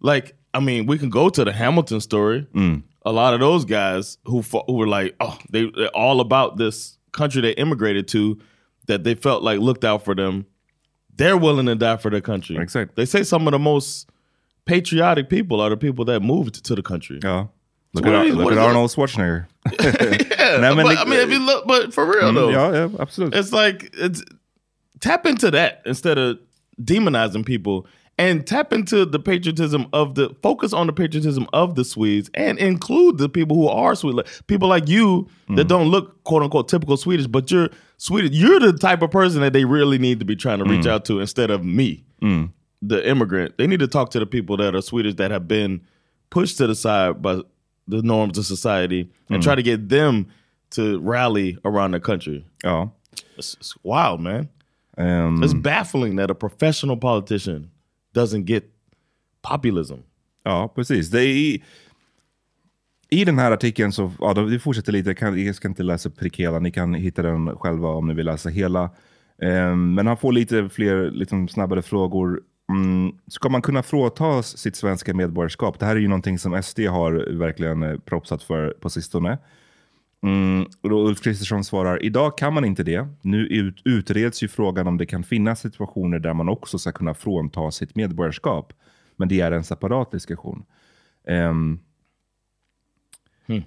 like 0.01 0.35
I 0.55 0.61
mean 0.61 0.87
we 0.87 0.99
can 0.99 1.11
go 1.11 1.29
to 1.29 1.45
the 1.45 1.53
Hamilton 1.53 2.01
story. 2.01 2.47
Mm. 2.55 2.83
A 3.05 3.13
lot 3.13 3.35
of 3.35 3.41
those 3.41 3.65
guys 3.65 4.19
who 4.25 4.43
fought, 4.43 4.65
who 4.67 4.75
were 4.75 4.87
like 4.87 5.15
oh 5.21 5.39
they 5.51 5.71
they're 5.71 5.89
all 5.89 6.21
about 6.21 6.57
this 6.57 6.99
country 7.13 7.43
they 7.43 7.53
immigrated 7.53 8.09
to 8.09 8.39
that 8.87 9.05
they 9.05 9.15
felt 9.15 9.43
like 9.43 9.61
looked 9.61 9.85
out 9.85 10.05
for 10.05 10.15
them. 10.15 10.47
They're 11.15 11.37
willing 11.37 11.67
to 11.67 11.75
die 11.75 11.99
for 11.99 12.11
their 12.11 12.23
country. 12.23 12.57
Exakt. 12.57 12.97
They 12.97 13.05
say 13.05 13.23
some 13.23 13.47
of 13.47 13.53
the 13.53 13.59
most 13.59 14.09
patriotic 14.65 15.29
people 15.29 15.61
are 15.61 15.71
the 15.71 15.77
people 15.77 16.05
that 16.07 16.21
moved 16.21 16.65
to 16.65 16.75
the 16.75 16.83
country. 16.83 17.21
Yeah. 17.23 17.47
Look 17.95 18.07
at, 18.07 18.27
is- 18.27 18.35
look 18.35 18.53
at? 18.53 18.59
Arnold 18.59 18.91
Schwarzenegger. 18.91 19.47
Yeah, 20.43 20.75
but, 20.75 20.99
I 20.99 21.05
mean, 21.05 21.21
if 21.21 21.31
you 21.31 21.39
look, 21.39 21.67
but 21.67 21.95
for 21.95 22.05
real 22.05 22.25
mm-hmm. 22.25 22.35
though, 22.35 22.51
yeah, 22.51 22.73
ja, 22.73 22.87
ja, 22.87 22.97
absolut. 22.99 23.35
it's 23.35 23.53
like 23.53 23.91
it's 23.95 24.23
tap 25.03 25.27
into 25.27 25.51
that 25.51 25.83
instead 25.85 26.17
of 26.17 26.39
demonizing 26.83 27.45
people, 27.45 27.87
and 28.19 28.47
tap 28.47 28.73
into 28.73 29.05
the 29.05 29.19
patriotism 29.19 29.87
of 29.93 30.15
the 30.15 30.35
focus 30.43 30.73
on 30.73 30.87
the 30.87 30.93
patriotism 30.93 31.47
of 31.53 31.75
the 31.75 31.85
Swedes, 31.85 32.31
and 32.35 32.59
include 32.59 33.19
the 33.19 33.29
people 33.29 33.57
who 33.57 33.69
are 33.69 33.95
Swedish, 33.95 34.17
like, 34.17 34.47
people 34.47 34.69
like 34.69 34.89
you 34.89 35.29
Mm. 35.49 35.57
that 35.57 35.65
don't 35.69 35.89
look 35.89 36.23
quote 36.25 36.43
unquote 36.43 36.69
typical 36.69 36.97
Swedish, 36.97 37.27
but 37.27 37.51
you're 37.51 37.69
Swedish. 37.99 38.31
You're 38.33 38.61
the 38.61 38.73
type 38.73 39.03
of 39.03 39.11
person 39.11 39.41
that 39.43 39.53
they 39.53 39.65
really 39.65 39.99
need 39.99 40.19
to 40.21 40.25
be 40.25 40.37
trying 40.37 40.59
to 40.61 40.65
Mm. 40.65 40.71
reach 40.71 40.87
out 40.87 41.05
to 41.07 41.21
instead 41.21 41.51
of 41.51 41.65
me, 41.65 42.05
the 42.83 43.09
immigrant. 43.09 43.57
They 43.59 43.67
need 43.67 43.81
to 43.81 43.87
talk 43.89 44.11
to 44.11 44.19
the 44.19 44.27
people 44.27 44.57
that 44.59 44.75
are 44.75 44.83
Swedish 44.83 45.15
that 45.15 45.31
have 45.31 45.47
been 45.49 45.81
pushed 46.31 46.59
to 46.59 46.67
the 46.67 46.75
side 46.75 47.21
by 47.23 47.41
the 47.89 48.03
norms 48.03 48.39
of 48.39 48.47
society 48.47 49.09
and 49.31 49.43
try 49.43 49.55
to 49.55 49.63
get 49.63 49.89
them 49.89 50.27
to 50.71 50.99
rally 51.01 51.59
around 51.65 51.91
the 51.93 52.01
country. 52.01 52.45
Oh, 52.65 52.91
It's, 53.37 53.55
it's 53.55 53.75
wild, 53.83 54.21
man. 54.21 54.49
Ehm, 54.97 55.43
It's 55.43 55.63
baffling 55.63 56.17
that 56.17 56.31
a 56.31 56.35
professional 56.35 57.01
politician 57.01 57.71
doesn't 58.15 58.45
get 58.45 58.65
populism. 59.43 59.99
Ja, 60.45 60.73
precis. 60.75 61.11
Det 61.11 61.25
är 61.25 61.61
i, 63.11 63.25
den 63.25 63.39
här 63.39 63.53
artikeln 63.53 63.93
så, 63.93 64.13
ja, 64.21 64.33
vi 64.33 64.59
fortsätter 64.59 64.93
lite, 64.93 65.11
jag, 65.11 65.19
kan, 65.19 65.45
jag 65.45 65.55
ska 65.55 65.69
inte 65.69 65.83
läsa 65.83 66.09
upp 66.09 66.23
hela, 66.35 66.59
ni 66.59 66.71
kan 66.71 66.95
hitta 66.95 67.23
den 67.23 67.57
själva 67.57 67.89
om 67.89 68.09
ni 68.09 68.15
vill 68.15 68.27
läsa 68.27 68.49
hela. 68.49 68.91
Ehm, 69.43 69.95
men 69.95 70.07
han 70.07 70.17
får 70.17 70.33
lite 70.33 70.69
fler 70.69 71.11
liksom, 71.11 71.49
snabbare 71.49 71.83
frågor. 71.83 72.41
Mm, 72.71 73.13
ska 73.27 73.49
man 73.49 73.63
kunna 73.63 73.83
fråtas 73.83 74.59
sitt 74.59 74.77
svenska 74.77 75.15
medborgarskap? 75.15 75.79
Det 75.79 75.87
här 75.87 75.97
är 75.97 76.01
ju 76.01 76.09
någonting 76.09 76.39
som 76.39 76.63
SD 76.63 76.81
har 76.81 77.39
verkligen 77.39 77.83
eh, 77.83 77.99
propsat 77.99 78.43
för 78.43 78.71
på 78.71 78.91
sistone. 78.91 79.39
Mm, 80.23 80.67
och 80.81 80.91
då 80.91 81.07
Ulf 81.07 81.23
Kristersson 81.23 81.65
svarar, 81.65 82.03
idag 82.05 82.39
kan 82.39 82.55
man 82.55 82.65
inte 82.65 82.83
det. 82.83 83.09
Nu 83.23 83.47
ut, 83.47 83.83
utreds 83.85 84.43
ju 84.43 84.49
frågan 84.49 84.87
om 84.87 84.99
det 84.99 85.07
kan 85.07 85.25
finnas 85.25 85.61
situationer 85.61 86.19
där 86.19 86.35
man 86.35 86.49
också 86.49 86.79
ska 86.79 86.93
kunna 86.93 87.15
frånta 87.15 87.71
sitt 87.71 87.95
medborgarskap. 87.95 88.73
Men 89.17 89.29
det 89.29 89.41
är 89.41 89.53
en 89.53 89.65
separat 89.65 90.11
diskussion. 90.11 90.65
Ehm, 91.29 91.79
I 93.47 93.65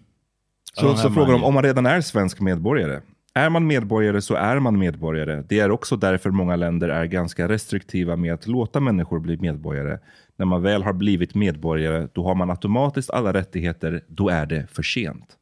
Så, 0.74 0.86
don't 0.86 0.96
så 0.96 1.08
om, 1.08 1.28
mine 1.28 1.44
om 1.44 1.54
man 1.54 1.64
redan 1.64 1.86
är 1.86 2.02
svensk 2.02 2.40
medborgare. 2.40 3.02
Är 3.34 3.50
man 3.50 3.68
medborgare 3.68 4.22
så 4.22 4.36
är 4.36 4.60
man 4.60 4.80
medborgare. 4.80 5.44
Det 5.50 5.60
är 5.60 5.72
också 5.72 5.98
därför 5.98 6.32
många 6.32 6.56
länder 6.56 6.90
är 6.90 7.06
ganska 7.06 7.48
restriktiva 7.48 8.16
med 8.16 8.34
att 8.34 8.48
låta 8.48 8.80
människor 8.80 9.20
bli 9.20 9.38
medborgare. 9.38 10.00
När 10.36 10.46
man 10.46 10.62
väl 10.62 10.84
har 10.84 10.94
blivit 10.94 11.36
medborgare, 11.36 12.08
då 12.14 12.24
har 12.24 12.36
man 12.36 12.50
automatiskt 12.50 13.10
alla 13.10 13.34
rättigheter. 13.34 14.04
Då 14.08 14.30
är 14.30 14.46
det 14.46 14.68
för 14.72 14.84
sent. 14.84 15.38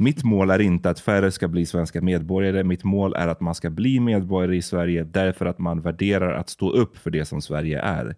Mitt 0.00 0.24
mål 0.24 0.50
är 0.50 0.58
inte 0.58 0.90
att 0.90 1.00
färre 1.00 1.30
ska 1.30 1.48
bli 1.48 1.66
svenska 1.66 2.00
medborgare. 2.00 2.64
Mitt 2.64 2.84
mål 2.84 3.14
är 3.14 3.28
att 3.28 3.40
man 3.40 3.54
ska 3.54 3.70
bli 3.70 4.00
medborgare 4.00 4.56
i 4.56 4.62
Sverige 4.62 5.04
därför 5.04 5.46
att 5.46 5.58
man 5.58 5.80
värderar 5.80 6.34
att 6.34 6.48
stå 6.48 6.70
upp 6.70 6.98
för 6.98 7.10
det 7.10 7.24
som 7.24 7.42
Sverige 7.42 7.80
är. 7.80 8.16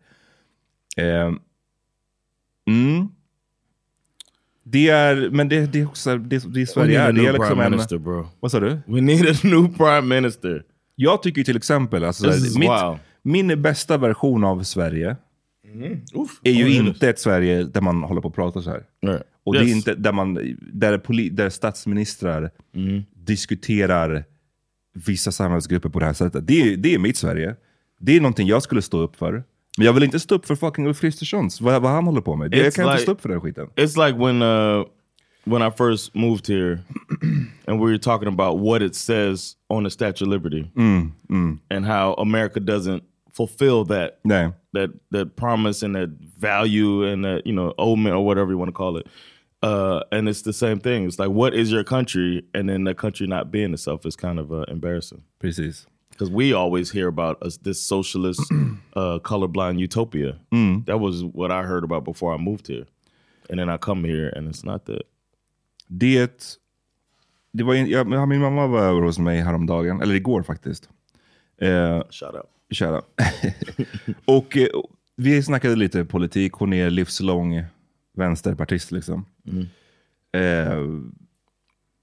Eh, 0.97 1.33
mm. 2.69 3.09
Det 4.63 4.89
är, 4.89 5.31
men 5.31 5.49
det, 5.49 5.67
det 5.73 5.81
är 5.81 5.87
också 5.87 6.17
det, 6.17 6.55
det 6.55 6.67
Sverige 6.67 7.01
är. 7.01 7.13
Det 7.13 7.27
är 7.27 7.33
liksom 7.33 7.61
en, 7.61 7.71
minister, 7.71 7.99
bro. 7.99 8.27
vad 8.41 8.51
sa 8.51 8.61
du? 8.61 8.79
We 8.87 9.01
need 9.01 9.29
a 9.29 9.35
new 9.43 9.77
prime 9.77 10.15
minister. 10.15 10.65
Jag 10.95 11.23
tycker 11.23 11.45
till 11.45 11.57
exempel, 11.57 12.05
alltså, 12.05 12.27
mitt, 12.27 12.57
wild. 12.57 12.99
min 13.23 13.63
bästa 13.63 13.99
version 13.99 14.45
av 14.45 14.63
Sverige 14.63 15.17
Oof. 16.15 16.41
är 16.43 16.53
ju 16.53 16.77
inte 16.77 17.09
ett 17.09 17.19
Sverige 17.19 17.65
där 17.65 17.81
man 17.81 18.03
håller 18.03 18.21
på 18.21 18.29
att 18.29 18.35
prata 18.35 18.63
så 18.63 18.71
här. 18.71 18.85
Right. 19.07 19.23
Och 19.45 19.55
det 19.55 19.61
Yes. 19.61 19.71
är 19.73 19.77
inte 19.77 19.95
där, 19.95 20.13
man, 20.13 20.57
där, 20.73 20.99
poli, 20.99 21.29
där 21.29 21.51
statsministrar 21.51 22.51
Mm. 22.75 23.03
diskuterar 23.15 24.25
vissa 24.95 25.33
samhällsgrupper 25.33 25.89
på 25.89 25.99
det 25.99 26.07
här 26.07 26.13
sättet. 26.13 26.47
Det 26.47 26.61
är, 26.63 26.77
det 26.77 26.95
är 26.95 26.99
mitt 26.99 27.17
Sverige. 27.17 27.57
Det 28.01 28.17
är 28.17 28.21
någonting 28.21 28.49
jag 28.49 28.63
skulle 28.63 28.83
stå 28.83 29.01
upp 29.01 29.17
för. 29.17 29.45
Men 29.79 29.87
jag 29.87 29.93
vill 29.93 30.03
inte 30.03 30.21
stå 30.21 30.35
upp 30.35 30.47
för 30.47 30.57
fucking 30.57 30.87
Ulf 30.87 31.01
Kristerssons, 31.01 31.61
vad, 31.61 31.83
vad 31.83 31.91
han 31.93 32.05
håller 32.05 32.21
på 32.21 32.37
med. 32.37 32.51
Det, 32.51 32.57
jag 32.59 32.75
kan 32.75 32.85
inte 32.85 32.95
like- 32.95 33.03
stå 33.03 33.13
upp 33.13 33.21
för 33.23 33.29
den 33.29 33.41
skiten. 33.41 33.67
It's 33.77 34.07
like 34.07 34.19
when 34.19 34.43
uh 34.43 34.85
when 35.45 35.63
I 35.63 35.71
first 35.79 36.15
moved 36.15 36.47
here 36.49 36.79
and 37.67 37.81
we 37.81 37.87
were 37.87 37.99
talking 37.99 38.29
about 38.29 38.61
what 38.61 38.83
it 38.83 38.95
says 38.95 39.53
on 39.69 39.85
the 39.85 39.91
Statue 39.91 40.25
of 40.25 40.31
Liberty 40.33 40.65
and 41.71 41.85
how 41.87 42.15
America 42.15 42.61
doesn't 42.61 43.03
fulfill 43.33 43.85
that 43.85 44.19
Nej. 44.25 44.53
that 44.73 44.91
that 45.11 45.37
promise 45.37 45.83
and 45.87 45.95
that 45.95 46.11
value 46.39 47.05
and 47.13 47.25
that 47.25 47.47
you 47.47 47.53
know 47.53 47.73
omen 47.79 48.13
or 48.13 48.25
whatever 48.25 48.51
you 48.53 48.59
want 48.59 48.69
to 48.69 48.73
call 48.77 48.97
it. 49.01 49.07
Uh, 49.63 50.01
and 50.11 50.29
it's 50.29 50.43
the 50.43 50.53
same 50.53 50.81
thing. 50.81 51.05
It's 51.07 51.21
like, 51.21 51.31
what 51.31 51.55
is 51.55 51.71
your 51.71 51.85
country? 51.85 52.43
And 52.53 52.69
then 52.69 52.83
the 52.85 52.95
country 52.95 53.27
not 53.29 53.53
being 53.53 53.73
itself 53.73 54.05
is 54.05 54.17
kind 54.17 54.41
of 54.41 54.51
uh, 54.51 54.65
embarrassing 54.69 55.23
Precis. 55.39 55.87
because 56.11 56.31
we 56.31 56.53
always 56.53 56.91
hear 56.91 57.07
about 57.07 57.41
us 57.43 57.59
this 57.59 57.81
socialist, 57.81 58.41
uh, 58.97 59.21
colorblind 59.23 59.79
utopia. 59.79 60.37
That 60.87 60.99
was 60.99 61.23
what 61.25 61.53
I 61.53 61.63
heard 61.63 61.85
about 61.85 62.05
before 62.05 62.35
I 62.35 62.39
moved 62.39 62.67
here, 62.67 62.87
and 63.51 63.59
then 63.61 63.69
I 63.69 63.77
come 63.77 64.03
here 64.05 64.33
and 64.37 64.49
it's 64.49 64.65
not 64.65 64.85
that. 64.87 65.03
Det, 65.89 66.59
det 67.53 67.63
var, 67.65 67.75
en- 67.75 67.89
jag, 67.89 68.07
min 68.29 68.41
mamma 68.41 68.67
var 68.67 68.81
över 68.83 69.03
hos 69.03 69.19
mig 69.19 69.41
häromdagen, 69.41 70.01
eller 70.03 70.15
igår 70.15 70.43
faktiskt. 70.43 70.89
Eh, 71.63 72.03
Shout 72.11 72.35
out. 72.35 72.47
Kära. 72.71 73.03
och 74.25 74.57
eh, 74.57 74.67
vi 75.17 75.43
snackade 75.43 75.77
lite 75.77 76.05
politik. 76.05 76.53
Hon 76.53 76.73
är 76.73 76.91
livslång 76.91 77.65
vänsterpartist. 78.17 78.93
Liksom. 78.93 79.25
Eh, 80.33 80.79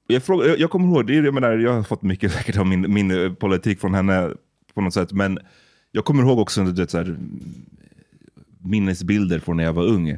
jag, 0.08 0.24
frågar, 0.24 0.48
jag, 0.48 0.60
jag 0.60 0.70
kommer 0.70 0.88
ihåg, 0.88 1.08
det 1.08 1.14
jag, 1.14 1.34
menar, 1.34 1.58
jag 1.58 1.74
har 1.74 1.84
fått 1.84 2.02
mycket 2.02 2.32
säkert 2.32 2.58
av 2.58 2.68
min, 2.68 2.94
min 2.94 3.12
eh, 3.12 3.34
politik 3.34 3.80
från 3.80 3.94
henne 3.94 4.34
på 4.74 4.82
något 4.82 4.94
sätt. 4.94 5.12
Men 5.12 5.40
jag 5.92 6.06
kommer 6.06 6.24
ihåg 6.24 6.40
också 6.40 6.64
du 6.64 6.72
vet, 6.72 6.92
så 6.92 6.98
här, 6.98 7.18
minnesbilder 8.58 9.40
från 9.40 9.58
när 9.58 9.64
jag 9.64 9.74
var 9.74 9.86
ung. 9.86 10.18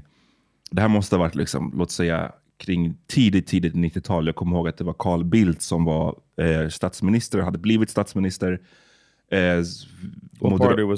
Det 0.71 0.81
här 0.81 0.88
måste 0.88 1.15
ha 1.15 1.19
varit, 1.24 1.36
liksom, 1.36 1.74
låt 1.77 1.91
säga, 1.91 2.31
kring 2.57 2.98
tidigt, 3.07 3.48
tidigt 3.48 3.74
90-tal. 3.74 4.25
Jag 4.25 4.36
kommer 4.36 4.57
ihåg 4.57 4.67
att 4.67 4.77
det 4.77 4.83
var 4.83 4.95
Carl 5.00 5.24
Bildt 5.24 5.62
som 5.62 5.86
var 5.86 6.15
eh, 6.41 6.69
statsminister, 6.69 7.39
hade 7.39 7.57
blivit 7.57 7.89
statsminister. 7.89 8.60
Eh, 9.31 9.63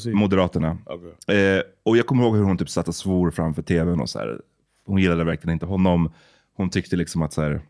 he? 0.05 0.11
Moderaterna. 0.13 0.77
Okay. 0.85 1.35
Eh, 1.37 1.61
och 1.83 1.97
jag 1.97 2.05
kommer 2.05 2.23
ihåg 2.23 2.35
hur 2.35 2.43
hon 2.43 2.57
typ 2.57 2.69
satt 2.69 2.87
och 2.87 2.95
svor 2.95 3.31
framför 3.31 3.61
tvn 3.61 3.99
och 3.99 4.09
så 4.09 4.19
här. 4.19 4.41
Hon 4.85 5.01
gillade 5.01 5.23
verkligen 5.23 5.53
inte 5.53 5.65
honom. 5.65 6.11
Hon 6.55 6.69
tyckte 6.69 6.95
liksom 6.95 7.21
att 7.21 7.33
så 7.33 7.41
här, 7.41 7.61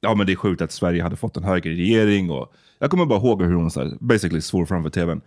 ja 0.00 0.14
men 0.14 0.26
det 0.26 0.32
är 0.32 0.36
sjukt 0.36 0.62
att 0.62 0.72
Sverige 0.72 1.02
hade 1.02 1.16
fått 1.16 1.36
en 1.36 1.44
högerregering. 1.44 2.30
Och 2.30 2.52
jag 2.78 2.90
kommer 2.90 3.06
bara 3.06 3.18
ihåg 3.18 3.42
hur 3.42 3.54
hon 3.54 3.70
så 3.70 3.80
här, 3.80 3.96
basically 4.00 4.40
svor 4.40 4.66
framför 4.66 4.90
tvn. 4.90 5.20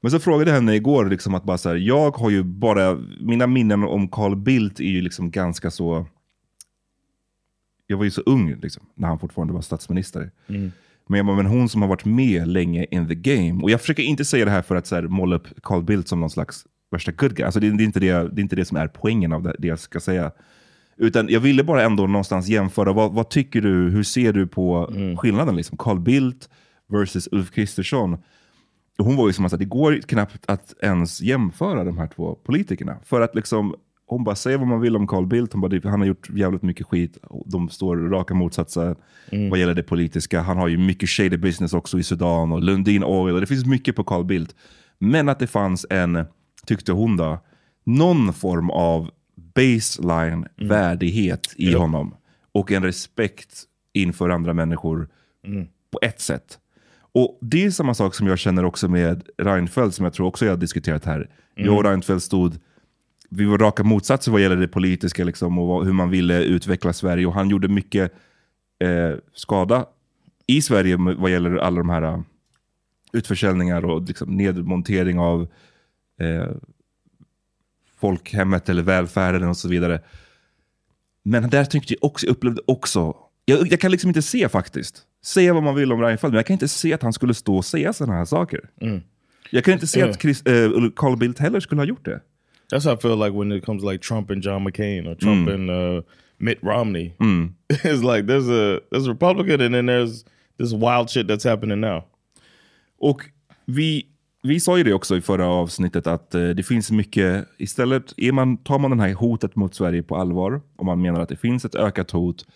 Men 0.00 0.10
så 0.10 0.18
frågade 0.18 0.50
jag 0.50 0.54
henne 0.54 0.74
igår 0.74 1.04
liksom 1.04 1.34
att 1.34 1.44
bara 1.44 1.58
så 1.58 1.68
här, 1.68 1.76
jag 1.76 2.16
har 2.16 2.30
ju 2.30 2.42
bara, 2.42 2.98
mina 3.20 3.46
minnen 3.46 3.84
om 3.84 4.08
Carl 4.08 4.36
Bildt 4.36 4.80
är 4.80 4.84
ju 4.84 5.00
liksom 5.00 5.30
ganska 5.30 5.70
så, 5.70 6.06
jag 7.86 7.96
var 7.96 8.04
ju 8.04 8.10
så 8.10 8.20
ung 8.20 8.54
liksom, 8.62 8.86
när 8.94 9.08
han 9.08 9.18
fortfarande 9.18 9.54
var 9.54 9.60
statsminister. 9.60 10.30
Men 11.08 11.16
jag 11.16 11.26
bara, 11.26 11.36
men 11.36 11.46
hon 11.46 11.68
som 11.68 11.82
har 11.82 11.88
varit 11.88 12.04
med 12.04 12.48
länge 12.48 12.86
in 12.90 13.08
the 13.08 13.14
game. 13.14 13.62
Och 13.62 13.70
jag 13.70 13.80
försöker 13.80 14.02
inte 14.02 14.24
säga 14.24 14.44
det 14.44 14.50
här 14.50 14.62
för 14.62 14.76
att 14.76 14.86
så 14.86 14.94
här, 14.94 15.02
måla 15.02 15.36
upp 15.36 15.48
Carl 15.62 15.82
Bildt 15.82 16.08
som 16.08 16.20
någon 16.20 16.30
slags 16.30 16.66
värsta 16.90 17.12
good 17.12 17.36
guy. 17.36 17.44
Alltså, 17.44 17.60
det, 17.60 17.70
det, 17.70 17.82
är 17.82 17.84
inte 17.84 18.00
det, 18.00 18.12
det 18.12 18.40
är 18.40 18.42
inte 18.42 18.56
det 18.56 18.64
som 18.64 18.76
är 18.76 18.88
poängen 18.88 19.32
av 19.32 19.42
det, 19.42 19.56
det 19.58 19.68
jag 19.68 19.78
ska 19.78 20.00
säga. 20.00 20.32
Utan 20.96 21.28
jag 21.28 21.40
ville 21.40 21.64
bara 21.64 21.82
ändå 21.82 22.06
någonstans 22.06 22.48
jämföra, 22.48 22.92
vad, 22.92 23.12
vad 23.12 23.30
tycker 23.30 23.60
du, 23.60 23.90
hur 23.90 24.02
ser 24.02 24.32
du 24.32 24.46
på 24.46 24.92
skillnaden? 25.18 25.56
Liksom? 25.56 25.78
Carl 25.78 26.00
Bildt 26.00 26.48
versus 26.88 27.28
Ulf 27.32 27.50
Kristersson. 27.50 28.18
Hon 28.98 29.16
var 29.16 29.26
ju 29.26 29.32
som 29.32 29.44
att 29.44 29.58
det 29.58 29.64
går 29.64 29.96
knappt 29.96 30.44
att 30.46 30.74
ens 30.82 31.20
jämföra 31.20 31.84
de 31.84 31.98
här 31.98 32.06
två 32.06 32.34
politikerna. 32.34 32.96
För 33.04 33.20
att 33.20 33.34
liksom, 33.34 33.74
hon 34.06 34.24
bara 34.24 34.34
säger 34.34 34.58
vad 34.58 34.68
man 34.68 34.80
vill 34.80 34.96
om 34.96 35.06
Carl 35.06 35.26
Bildt, 35.26 35.52
hon 35.52 35.60
bara, 35.62 35.90
han 35.90 36.00
har 36.00 36.06
gjort 36.06 36.30
jävligt 36.30 36.62
mycket 36.62 36.86
skit. 36.86 37.18
De 37.46 37.68
står 37.68 37.96
raka 37.96 38.34
motsatser 38.34 38.96
vad 39.50 39.58
gäller 39.58 39.74
det 39.74 39.82
politiska. 39.82 40.40
Han 40.40 40.56
har 40.56 40.68
ju 40.68 40.78
mycket 40.78 41.08
shady 41.08 41.36
business 41.36 41.72
också 41.72 41.98
i 41.98 42.02
Sudan 42.02 42.52
och 42.52 42.62
Lundin 42.62 43.04
Oil. 43.04 43.34
Och 43.34 43.40
det 43.40 43.46
finns 43.46 43.66
mycket 43.66 43.96
på 43.96 44.04
Carl 44.04 44.24
Bildt. 44.24 44.54
Men 44.98 45.28
att 45.28 45.38
det 45.38 45.46
fanns 45.46 45.86
en, 45.90 46.24
tyckte 46.66 46.92
hon 46.92 47.16
då, 47.16 47.38
någon 47.84 48.32
form 48.32 48.70
av 48.70 49.10
baseline 49.54 50.46
värdighet 50.56 51.54
i 51.56 51.72
honom. 51.74 52.14
Och 52.52 52.72
en 52.72 52.82
respekt 52.82 53.62
inför 53.92 54.28
andra 54.28 54.52
människor 54.52 55.08
på 55.90 55.98
ett 56.02 56.20
sätt. 56.20 56.58
Och 57.12 57.38
Det 57.40 57.64
är 57.64 57.70
samma 57.70 57.94
sak 57.94 58.14
som 58.14 58.26
jag 58.26 58.38
känner 58.38 58.64
också 58.64 58.88
med 58.88 59.22
Reinfeldt, 59.38 59.94
som 59.94 60.04
jag 60.04 60.12
tror 60.12 60.26
också 60.26 60.44
jag 60.44 60.52
har 60.52 60.56
diskuterat 60.56 61.04
här. 61.04 61.30
Jag 61.54 61.76
och 61.76 61.84
Reinfeldt 61.84 62.22
stod, 62.24 62.54
vi 63.36 63.44
var 63.44 63.58
raka 63.58 63.84
motsatser 63.84 64.32
vad 64.32 64.40
gäller 64.40 64.56
det 64.56 64.68
politiska 64.68 65.24
liksom, 65.24 65.58
och 65.58 65.84
hur 65.84 65.92
man 65.92 66.10
ville 66.10 66.42
utveckla 66.44 66.92
Sverige. 66.92 67.26
Och 67.26 67.34
han 67.34 67.50
gjorde 67.50 67.68
mycket 67.68 68.12
eh, 68.78 69.18
skada 69.32 69.86
i 70.46 70.62
Sverige 70.62 70.96
vad 70.96 71.30
gäller 71.30 71.56
alla 71.56 71.78
de 71.78 71.88
här 71.88 72.02
eh, 72.02 72.20
utförsäljningar 73.12 73.84
och 73.84 74.02
liksom, 74.02 74.36
nedmontering 74.36 75.18
av 75.18 75.48
eh, 76.20 76.48
folkhemmet 78.00 78.68
eller 78.68 78.82
välfärden 78.82 79.48
och 79.48 79.56
så 79.56 79.68
vidare. 79.68 80.00
Men 81.22 81.50
där 81.50 81.64
tyckte 81.64 81.94
jag 81.94 82.04
också, 82.04 82.26
upplevde 82.26 82.60
också, 82.66 83.16
jag, 83.44 83.72
jag 83.72 83.80
kan 83.80 83.90
liksom 83.90 84.10
inte 84.10 84.22
se 84.22 84.48
faktiskt, 84.48 85.02
säga 85.24 85.54
vad 85.54 85.62
man 85.62 85.74
vill 85.74 85.92
om 85.92 86.00
Reinfeldt, 86.00 86.32
men 86.32 86.36
jag 86.38 86.46
kan 86.46 86.54
inte 86.54 86.68
se 86.68 86.92
att 86.92 87.02
han 87.02 87.12
skulle 87.12 87.34
stå 87.34 87.56
och 87.56 87.64
säga 87.64 87.92
sådana 87.92 88.18
här 88.18 88.24
saker. 88.24 88.60
Jag 89.50 89.64
kan 89.64 89.74
inte 89.74 89.86
se 89.86 90.00
Mm. 90.00 90.10
att 90.10 90.22
Chris, 90.22 90.42
eh, 90.46 90.70
Carl 90.96 91.16
Bildt 91.16 91.38
heller 91.38 91.60
skulle 91.60 91.80
ha 91.80 91.86
gjort 91.86 92.04
det. 92.04 92.20
That's 92.74 92.86
how 92.86 92.92
I 92.92 92.96
feel 92.96 93.16
like 93.16 93.32
when 93.32 93.52
it 93.52 93.64
comes 93.64 93.82
to 93.82 93.86
like 93.86 94.00
Trump 94.02 94.30
and 94.30 94.42
John 94.42 94.64
McCain 94.64 95.06
or 95.06 95.14
Trump 95.14 95.48
and 95.54 95.70
uh, 95.70 96.02
Mitt 96.38 96.58
Romney. 96.62 97.14
it's 97.70 98.02
like 98.02 98.26
there's 98.26 98.50
a 98.50 98.80
there's 98.90 99.06
a 99.06 99.10
Republican 99.10 99.60
and 99.60 99.74
then 99.74 99.86
there's 99.86 100.24
this 100.58 100.72
wild 100.72 101.08
shit 101.08 101.28
that's 101.28 101.44
happening 101.44 101.80
now. 101.80 102.02
Och 102.98 103.22
vi, 103.64 104.06
vi 104.42 104.60
sa 104.60 104.78
ju 104.78 104.84
det 104.84 104.92
också 104.92 105.16
i 105.16 105.20
förra 105.20 105.46
avsnittet 105.46 106.06
att 106.06 106.34
eh, 106.34 106.48
det 106.48 106.62
finns 106.62 106.90
mycket, 106.90 107.48
istället 107.58 108.14
är 108.16 108.32
man, 108.32 108.56
tar 108.56 108.78
man 108.78 108.90
det 108.96 109.02
här 109.02 109.14
hotet 109.14 109.56
mot 109.56 109.74
Sverige 109.74 110.02
på 110.02 110.16
allvar, 110.16 110.60
och 110.76 110.84
man 110.84 111.02
menar 111.02 111.20
att 111.20 111.28
det 111.28 111.36
finns 111.36 111.64
ett 111.64 111.74
ökat 111.74 112.10
hot, 112.10 112.46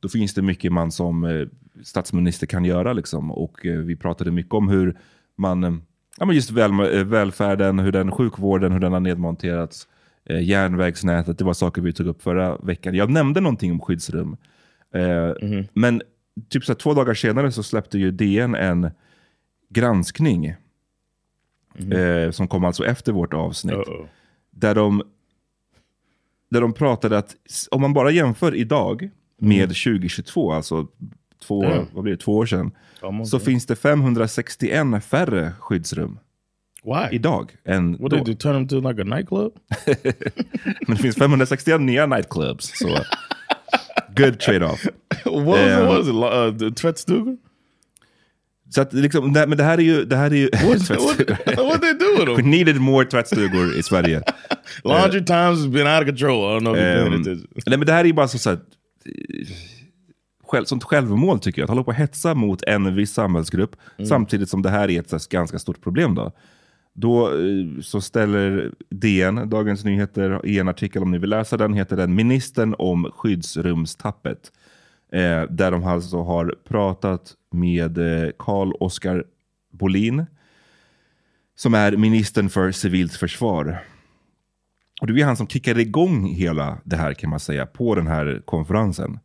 då 0.00 0.08
finns 0.08 0.34
det 0.34 0.42
mycket 0.42 0.72
man 0.72 0.92
som 0.92 1.24
eh, 1.24 1.46
statsminister 1.82 2.46
kan 2.46 2.64
göra. 2.64 2.92
Liksom. 2.92 3.30
Och 3.30 3.66
eh, 3.66 3.78
vi 3.78 3.96
pratade 3.96 4.30
mycket 4.30 4.54
om 4.54 4.68
hur 4.68 4.98
man, 5.36 5.64
eh, 5.64 5.74
ja 6.18 6.26
men 6.26 6.36
just 6.36 6.50
väl, 6.50 6.70
eh, 6.70 7.04
välfärden, 7.04 7.78
hur 7.78 7.92
den 7.92 8.12
sjukvården, 8.12 8.72
hur 8.72 8.80
den 8.80 8.92
har 8.92 9.00
nedmonterats, 9.00 9.88
eh, 10.24 10.42
järnvägsnätet, 10.42 11.38
det 11.38 11.44
var 11.44 11.54
saker 11.54 11.82
vi 11.82 11.92
tog 11.92 12.06
upp 12.06 12.22
förra 12.22 12.56
veckan. 12.56 12.94
Jag 12.94 13.10
nämnde 13.10 13.40
någonting 13.40 13.72
om 13.72 13.80
skyddsrum. 13.80 14.36
Eh, 14.94 15.32
Men 15.72 16.02
typ 16.48 16.64
så 16.64 16.72
här, 16.72 16.78
två 16.78 16.94
dagar 16.94 17.14
senare 17.14 17.52
så 17.52 17.62
släppte 17.62 17.98
ju 17.98 18.10
DN 18.10 18.54
en 18.54 18.90
granskning 19.70 20.46
eh, 21.92 22.30
som 22.30 22.48
kom 22.48 22.64
alltså 22.64 22.84
efter 22.84 23.12
vårt 23.12 23.34
avsnitt. 23.34 23.74
Uh-oh. 23.74 24.06
Där 24.50 24.74
de, 24.74 25.02
där 26.50 26.60
de 26.60 26.72
pratade 26.72 27.18
att 27.18 27.36
om 27.70 27.80
man 27.80 27.94
bara 27.94 28.10
jämför 28.10 28.54
idag 28.54 29.10
med 29.38 29.68
2022, 29.68 30.52
alltså 30.52 30.86
två, 31.46 31.64
Mm. 31.64 31.86
vad 31.92 32.02
blir 32.04 32.12
det, 32.16 32.20
två 32.22 32.36
år 32.36 32.46
sedan, 32.46 32.70
Almost, 33.02 33.30
så 33.30 33.38
finns 33.38 33.66
det 33.66 33.76
561 33.76 35.04
färre 35.04 35.52
skyddsrum 35.60 36.18
Why? 36.84 37.16
idag 37.16 37.50
än 37.64 37.92
What 37.92 38.10
då. 38.10 38.16
did 38.16 38.28
you 38.28 38.36
turn 38.36 38.54
him 38.56 38.68
to 38.68 38.80
like 38.88 39.00
a 39.02 39.04
nightclub? 39.04 39.52
Men 40.86 40.96
det 40.96 41.02
finns 41.02 41.16
561 41.16 41.80
nya 41.80 42.06
nightclubs. 42.06 42.70
Så 42.78 42.88
good 44.16 44.40
trade-off. 44.40 44.84
what, 45.24 45.46
was 45.46 45.78
Um, 45.80 45.86
what 45.86 46.00
is 46.00 46.08
it? 46.08 46.14
Uh, 46.14 46.58
the 46.70 46.70
Tvättstuga? 46.80 47.36
Så 48.70 48.80
att 48.80 48.92
liksom, 48.92 49.32
det- 49.32 49.46
men 49.46 49.58
det 49.58 49.64
här 49.64 49.78
är 49.78 49.82
ju... 49.82 50.04
Det 50.04 50.16
här 50.16 50.30
är 50.30 50.34
ju 50.36 50.50
What, 50.52 50.90
what, 50.90 51.56
what 51.58 51.80
they 51.82 51.92
do 51.92 52.06
with 52.18 52.30
We 52.30 52.36
them? 52.36 52.50
needed 52.50 52.80
more 52.80 53.04
tvättstugor 53.06 53.74
i 53.78 53.82
Sverige. 53.82 54.22
Laundry 54.84 55.24
times 55.24 55.58
has 55.58 55.66
been 55.66 55.86
out 55.86 56.00
of 56.02 56.06
control. 56.06 56.38
I 56.52 56.56
don't 56.56 56.60
know 56.60 56.76
if 56.76 56.82
you're 56.82 56.94
paying 57.08 57.20
attention. 57.20 57.46
nej, 57.66 57.78
men 57.78 57.86
det 57.86 57.92
här 57.92 58.00
är 58.00 58.04
ju 58.04 58.12
bara 58.12 58.28
så, 58.28 58.50
här, 58.50 58.56
eh, 58.56 59.48
själv, 60.48 60.64
sånt 60.64 60.84
självmål 60.84 61.40
tycker 61.40 61.62
jag. 61.62 61.64
Att 61.64 61.70
hålla 61.70 61.84
på 61.84 61.88
och 61.88 61.94
hetsa 61.94 62.34
mot 62.34 62.62
en 62.62 62.94
viss 62.94 63.12
samhällsgrupp 63.12 63.76
samtidigt 64.08 64.48
som 64.48 64.62
det 64.62 64.70
här 64.70 64.90
är 64.90 65.00
ett 65.00 65.12
här, 65.12 65.30
ganska 65.30 65.58
stort 65.58 65.80
problem. 65.80 66.14
Då, 66.14 66.32
då 66.92 67.26
eh, 67.26 67.80
så 67.82 68.00
ställer 68.00 68.72
DN, 68.90 69.50
Dagens 69.50 69.84
Nyheter, 69.84 70.46
i 70.46 70.58
en 70.58 70.68
artikel 70.68 71.02
om 71.02 71.10
ni 71.10 71.18
vill 71.18 71.30
läsa 71.30 71.56
den, 71.56 71.74
heter 71.74 71.96
den 71.96 72.14
Ministern 72.14 72.74
om 72.78 73.10
skyddsrumstappet. 73.16 74.52
Eh, 75.12 75.42
där 75.50 75.70
de 75.70 75.84
alltså 75.84 76.22
har 76.22 76.54
pratat 76.68 77.34
med 77.52 77.98
eh, 77.98 78.30
Carl 78.38 78.72
Oskar 78.80 79.24
Bolin 79.72 80.26
som 81.58 81.74
är 81.74 81.96
ministern 81.96 82.48
för 82.48 82.72
civilt 82.72 83.12
försvar. 83.12 83.78
Och 85.00 85.06
det 85.06 85.20
är 85.20 85.24
han 85.24 85.36
som 85.36 85.48
kickade 85.48 85.80
igång 85.82 86.26
hela 86.26 86.78
det 86.84 86.96
här 86.96 87.14
kan 87.14 87.30
man 87.30 87.40
säga 87.40 87.66
på 87.66 87.94
den 87.94 88.06
här 88.06 88.42
konferensen. 88.44 89.18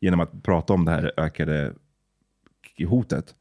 Genom 0.00 0.20
att 0.20 0.42
prata 0.42 0.72
om 0.72 0.84
det 0.84 0.90
här 0.90 1.12
ökade 1.16 1.72
hotet. 2.88 3.34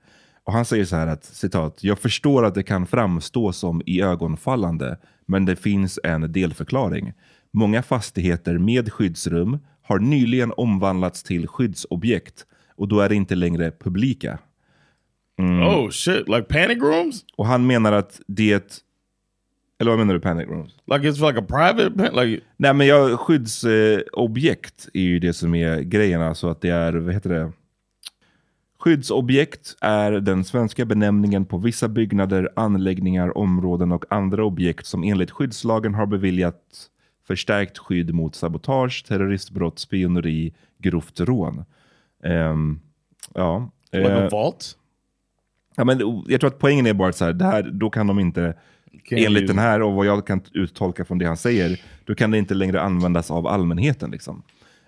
Och 0.44 0.54
han 0.54 0.66
säger 0.66 0.86
så 0.86 0.96
här 0.96 1.08
att, 1.08 1.24
citat, 1.24 1.84
jag 1.84 2.00
förstår 2.00 2.46
att 2.46 2.56
det 2.56 2.64
kan 2.64 2.88
framstå 2.88 3.52
som 3.52 3.82
i 3.86 4.02
ögonfallande, 4.02 4.98
men 5.26 5.46
det 5.46 5.56
finns 5.56 6.00
en 6.04 6.32
delförklaring. 6.32 7.14
Många 7.52 7.84
fastigheter 7.84 8.58
med 8.58 8.94
skyddsrum 8.94 9.60
har 9.82 10.00
nyligen 10.00 10.54
omvandlats 10.58 11.24
till 11.24 11.48
skyddsobjekt 11.48 12.46
och 12.76 12.88
då 12.88 13.00
är 13.00 13.10
det 13.10 13.16
inte 13.16 13.36
längre 13.36 13.72
publika. 13.72 14.40
Oh 15.38 15.90
shit! 15.90 16.28
Like 16.28 16.42
panic 16.42 16.78
rooms? 16.82 17.26
Och 17.38 17.46
han 17.46 17.68
menar 17.68 17.92
att 17.92 18.22
det... 18.28 18.84
Eller 19.80 19.92
vad 19.92 20.00
menar 20.00 20.14
du, 20.14 20.20
panic 20.20 20.48
rooms? 20.48 20.72
Like 20.86 21.10
it's 21.10 21.28
like 21.28 21.40
a 21.40 21.46
private 21.48 22.26
like 22.26 22.44
Nej, 22.58 22.74
men 22.74 22.88
jag, 22.88 23.20
skyddsobjekt 23.20 24.90
är 24.94 25.02
ju 25.02 25.20
det 25.20 25.34
som 25.34 25.56
är 25.56 25.82
grejen. 25.82 26.22
Alltså 26.22 26.50
att 26.50 26.62
det 26.62 26.70
är, 26.70 26.94
vad 26.94 27.14
heter 27.14 27.30
det? 27.30 27.52
Skyddsobjekt 28.80 29.76
är 29.82 30.12
den 30.12 30.44
svenska 30.44 30.86
benämningen 30.86 31.46
på 31.46 31.58
vissa 31.58 31.88
byggnader, 31.88 32.50
anläggningar, 32.56 33.38
områden 33.38 33.92
och 33.92 34.06
andra 34.10 34.46
objekt 34.46 34.86
som 34.86 35.04
enligt 35.04 35.32
skyddslagen 35.32 35.94
har 35.94 36.06
beviljat 36.06 36.90
förstärkt 37.28 37.78
skydd 37.78 38.14
mot 38.14 38.36
sabotage, 38.36 39.06
terroristbrott, 39.08 39.80
spioneri, 39.80 40.54
grovt 40.78 41.20
rån. 41.20 41.66
Ehm, 42.24 42.80
ja. 43.34 43.72
like 43.92 44.10
Eh, 44.10 44.26
a 44.26 44.30
vault. 44.32 44.76
Ja, 45.76 45.86
men 45.86 46.24
jag 46.28 46.40
tror 46.40 46.48
att 46.48 46.60
poängen 46.60 46.88
är 46.88 46.94
bara 46.94 47.10
att 47.10 47.16
så 47.16 47.26
här, 47.26 47.34
det 47.34 47.46
här, 47.46 47.64
då 47.64 47.90
kan 47.90 48.08
de 48.08 48.20
inte, 48.20 48.54
Enligt 49.12 49.44
use 49.44 49.54
den 49.54 49.60
här 49.60 49.82
och 49.82 49.94
vad 49.94 50.06
jag 50.06 50.28
kan 50.28 50.42
uttolka 50.54 51.06
från 51.06 51.18
det 51.18 51.26
han 51.26 51.38
säger, 51.38 51.82
då 52.06 52.16
kan 52.16 52.32
det 52.32 52.38
inte 52.38 52.54
längre 52.54 52.82
användas 52.82 53.32
av 53.32 53.48
allmänheten. 53.48 54.12
Liksom. 54.12 54.44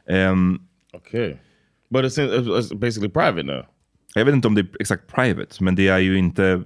Ehm, 0.08 0.60
Okay, 0.94 1.38
but 1.90 2.06
it's, 2.06 2.18
it's 2.18 2.76
basically 2.76 3.10
private 3.10 3.44
now. 3.44 3.66
jag 4.16 4.26
vet 4.26 4.36
inte 4.36 4.48
om 4.48 4.56
det 4.56 4.62
är 4.62 4.68
exakt 4.80 5.16
private, 5.16 5.64
men 5.64 5.76
det 5.76 5.88
är 5.88 6.00
ju 6.00 6.18
inte 6.18 6.64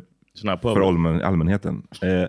för 0.62 0.88
allmän, 0.88 1.21
allmänheten. 1.21 1.88
Eh, 2.01 2.25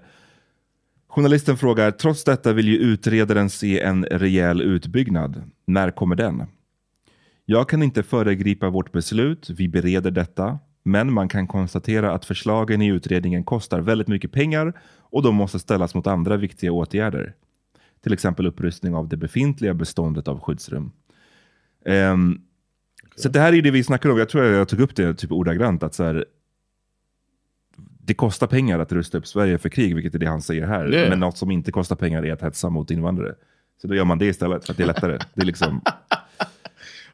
journalisten 1.09 1.57
frågar, 1.57 1.91
trots 1.91 2.25
detta 2.25 2.53
vill 2.53 2.69
ju 2.69 2.79
utredaren 2.79 3.51
se 3.51 3.81
en 3.81 4.05
rejäl 4.05 4.63
utbyggnad. 4.63 5.43
När 5.67 5.91
kommer 5.91 6.17
den? 6.17 6.43
Jag 7.45 7.69
kan 7.69 7.83
inte 7.83 8.03
föregripa 8.03 8.71
vårt 8.71 8.93
beslut, 8.93 9.51
vi 9.51 9.69
bereder 9.69 10.11
detta. 10.11 10.59
Men 10.83 11.13
man 11.13 11.29
kan 11.29 11.47
konstatera 11.47 12.13
att 12.13 12.25
förslagen 12.25 12.83
i 12.83 12.87
utredningen 12.87 13.45
kostar 13.45 13.81
väldigt 13.81 14.09
mycket 14.09 14.33
pengar 14.33 14.73
och 15.11 15.23
de 15.23 15.35
måste 15.35 15.59
ställas 15.59 15.95
mot 15.95 16.07
andra 16.07 16.37
viktiga 16.37 16.73
åtgärder. 16.73 17.35
Till 18.03 18.13
exempel 18.13 18.47
upprustning 18.47 18.95
av 18.95 19.09
det 19.09 19.17
befintliga 19.17 19.75
beståndet 19.75 20.29
av 20.29 20.41
skyddsrum. 20.41 20.93
Um, 21.85 22.43
så 23.17 23.29
det 23.29 23.41
här 23.41 23.53
är 23.53 23.63
det 23.63 23.71
vi 23.71 23.85
snackar 23.85 24.11
om. 24.11 24.19
Jag 24.19 24.29
tror 24.29 24.45
jag 24.45 24.69
tog 24.69 24.81
upp 24.81 24.97
det 24.97 25.15
typ 25.15 25.33
ordagrant. 25.33 25.83
Att 25.83 25.95
så 25.95 26.05
här, 26.05 26.25
det 27.77 28.15
kostar 28.15 28.47
pengar 28.47 28.79
att 28.79 28.93
rusta 28.93 29.19
upp 29.19 29.27
Sverige 29.27 29.59
för 29.59 29.69
krig, 29.69 29.95
vilket 29.95 30.15
är 30.15 30.19
det 30.19 30.27
han 30.27 30.43
säger 30.43 30.67
här. 30.67 30.93
Yeah. 30.93 31.11
Men 31.11 31.21
något 31.21 31.39
som 31.39 31.51
inte 31.51 31.73
kostar 31.73 31.97
pengar 31.97 32.25
är 32.25 32.33
att 32.33 32.43
hetsa 32.43 32.71
mot 32.71 32.91
invandrare. 32.91 33.35
Så 33.83 33.87
då 33.87 33.95
gör 33.95 34.05
man 34.05 34.19
det 34.19 34.27
istället, 34.27 34.67
för 34.67 34.73
att 34.73 34.77
det 34.77 34.83
är 34.83 34.87
lättare. 34.87 35.19
det 35.35 35.43
är 35.43 35.47
liksom... 35.47 35.81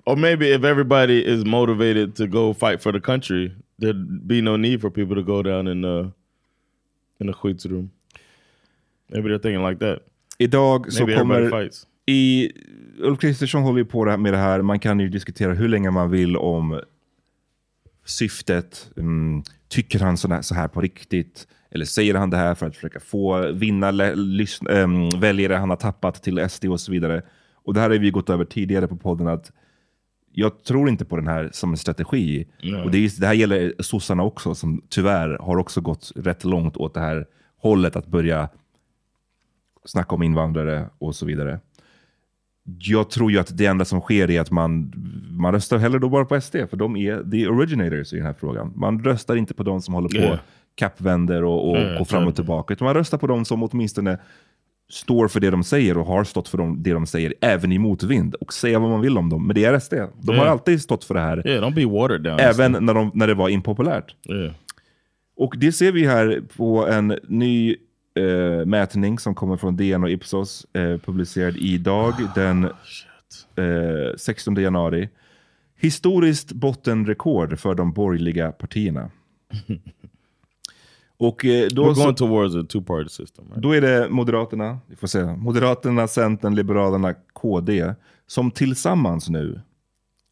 Or 0.04 0.16
maybe 0.16 0.54
if 0.54 0.64
everybody 0.64 1.24
is 1.24 1.44
motivated 1.44 2.16
to 2.16 2.26
go 2.26 2.54
fight 2.54 2.82
for 2.82 2.92
the 2.92 3.00
country, 3.00 3.50
there'd 3.80 4.26
be 4.26 4.42
no 4.42 4.56
need 4.56 4.80
for 4.80 4.90
people 4.90 5.14
to 5.14 5.22
go 5.22 5.42
down 5.42 5.68
in 5.68 5.82
the 5.82 6.10
in 7.22 7.32
the 7.32 7.38
skyddsroom. 7.38 7.90
Maybe 9.08 9.28
they're 9.28 9.42
thinking 9.42 9.68
like 9.68 9.78
that. 9.78 9.98
Idag 10.38 10.92
så 10.92 11.06
Maybe 11.06 11.18
kommer... 11.18 11.50
fights. 11.50 11.86
I, 12.06 12.50
Ulf 12.98 13.20
Kristersson 13.20 13.62
håller 13.62 13.78
ju 13.78 13.84
på 13.84 14.16
med 14.16 14.32
det 14.32 14.38
här. 14.38 14.62
Man 14.62 14.78
kan 14.78 15.00
ju 15.00 15.08
diskutera 15.08 15.54
hur 15.54 15.68
länge 15.68 15.90
man 15.90 16.10
vill 16.10 16.36
om 16.36 16.80
syftet. 18.04 18.90
Mm, 18.96 19.42
tycker 19.68 19.98
han 19.98 20.16
så 20.16 20.28
här, 20.28 20.42
så 20.42 20.54
här 20.54 20.68
på 20.68 20.80
riktigt? 20.80 21.46
Eller 21.70 21.84
säger 21.84 22.14
han 22.14 22.30
det 22.30 22.36
här 22.36 22.54
för 22.54 22.66
att 22.66 22.74
försöka 22.74 23.00
få 23.00 23.52
vinna 23.52 23.88
ehm, 24.70 25.08
väljare 25.20 25.54
han 25.54 25.70
har 25.70 25.76
tappat 25.76 26.22
till 26.22 26.48
SD 26.50 26.64
och 26.64 26.80
så 26.80 26.92
vidare. 26.92 27.22
Och 27.54 27.74
det 27.74 27.80
här 27.80 27.90
har 27.90 27.98
vi 27.98 28.10
gått 28.10 28.30
över 28.30 28.44
tidigare 28.44 28.88
på 28.88 28.96
podden. 28.96 29.28
att 29.28 29.52
Jag 30.34 30.64
tror 30.64 30.88
inte 30.88 31.04
på 31.04 31.16
den 31.16 31.26
här 31.26 31.50
som 31.52 31.70
en 31.70 31.76
strategi. 31.76 32.46
Och 32.84 32.90
det, 32.90 32.98
är, 32.98 33.20
det 33.20 33.26
här 33.26 33.34
gäller 33.34 33.74
sossarna 33.78 34.22
också, 34.22 34.54
som 34.54 34.82
tyvärr 34.88 35.38
har 35.40 35.56
också 35.56 35.80
gått 35.80 36.12
rätt 36.16 36.44
långt 36.44 36.76
åt 36.76 36.94
det 36.94 37.00
här 37.00 37.26
hållet 37.56 37.96
att 37.96 38.06
börja 38.06 38.48
snacka 39.84 40.14
om 40.14 40.22
invandrare 40.22 40.88
och 40.98 41.14
så 41.14 41.26
vidare. 41.26 41.60
Jag 42.78 43.10
tror 43.10 43.32
ju 43.32 43.38
att 43.38 43.56
det 43.58 43.66
enda 43.66 43.84
som 43.84 44.00
sker 44.00 44.30
är 44.30 44.40
att 44.40 44.50
man, 44.50 44.92
man 45.30 45.52
röstar 45.54 45.78
hellre 45.78 45.98
då 45.98 46.08
bara 46.08 46.24
på 46.24 46.40
SD, 46.40 46.56
för 46.70 46.76
de 46.76 46.96
är 46.96 47.30
the 47.30 47.48
originators 47.48 48.12
i 48.12 48.16
den 48.16 48.26
här 48.26 48.34
frågan. 48.40 48.72
Man 48.76 49.04
röstar 49.04 49.36
inte 49.36 49.54
på 49.54 49.62
de 49.62 49.82
som 49.82 49.94
håller 49.94 50.08
på 50.08 50.16
Yeah. 50.16 50.38
kappvänder 50.74 51.44
och, 51.44 51.70
och 51.70 51.76
Yeah, 51.76 51.98
går 51.98 52.04
fram 52.04 52.26
och 52.26 52.34
tillbaka, 52.34 52.74
utan 52.74 52.84
man 52.84 52.94
röstar 52.94 53.18
på 53.18 53.26
de 53.26 53.44
som 53.44 53.62
åtminstone 53.62 54.18
står 54.92 55.28
för 55.28 55.40
det 55.40 55.50
de 55.50 55.64
säger 55.64 55.98
och 55.98 56.06
har 56.06 56.24
stått 56.24 56.48
för 56.48 56.58
dem, 56.58 56.82
det 56.82 56.92
de 56.92 57.06
säger, 57.06 57.34
även 57.40 57.72
i 57.72 57.78
motvind. 57.78 58.34
Och 58.34 58.52
säga 58.52 58.78
vad 58.78 58.90
man 58.90 59.00
vill 59.00 59.18
om 59.18 59.28
dem, 59.28 59.46
men 59.46 59.54
det 59.54 59.64
är 59.64 59.78
SD. 59.78 59.92
De 59.94 60.28
har 60.28 60.34
Yeah. 60.34 60.50
alltid 60.50 60.82
stått 60.82 61.04
för 61.04 61.14
det 61.14 61.20
här, 61.20 61.46
Yeah, 61.48 61.64
don't 61.68 61.74
be 61.74 61.86
watered 61.86 62.22
down. 62.22 62.40
även 62.40 62.72
när, 62.80 62.94
de, 62.94 63.10
när 63.14 63.26
det 63.26 63.34
var 63.34 63.48
impopulärt. 63.48 64.14
Yeah. 64.28 64.52
Och 65.36 65.54
det 65.58 65.72
ser 65.72 65.92
vi 65.92 66.06
här 66.06 66.42
på 66.56 66.86
en 66.88 67.18
ny 67.28 67.76
eh, 68.18 68.66
mätning 68.66 69.18
som 69.18 69.34
kommer 69.34 69.56
från 69.56 69.76
DN 69.76 70.02
och 70.04 70.10
Ipsos, 70.10 70.66
eh, 70.72 70.96
publicerad 70.98 71.56
idag 71.56 72.14
den 72.34 72.64
eh, 72.64 74.16
16 74.16 74.54
januari. 74.54 75.08
Historiskt 75.78 76.52
bottenrekord 76.52 77.58
för 77.58 77.74
de 77.74 77.92
borgerliga 77.92 78.52
partierna. 78.52 79.10
Och 81.22 81.44
eh, 81.44 81.68
då, 81.70 81.84
We're 81.84 81.94
så, 81.94 82.02
going 82.02 82.14
towards 82.14 82.54
a 82.54 82.66
two-party 82.68 83.08
system. 83.08 83.44
Right? 83.48 83.62
då 83.62 83.72
är 83.72 83.80
det 83.80 84.08
Moderaterna, 84.08 84.78
vi 84.86 84.96
får 84.96 85.06
se, 85.06 85.24
Moderaterna, 85.24 86.08
Centern, 86.08 86.54
Liberalerna, 86.54 87.14
KD, 87.32 87.94
som 88.26 88.50
tillsammans 88.50 89.28
nu 89.28 89.60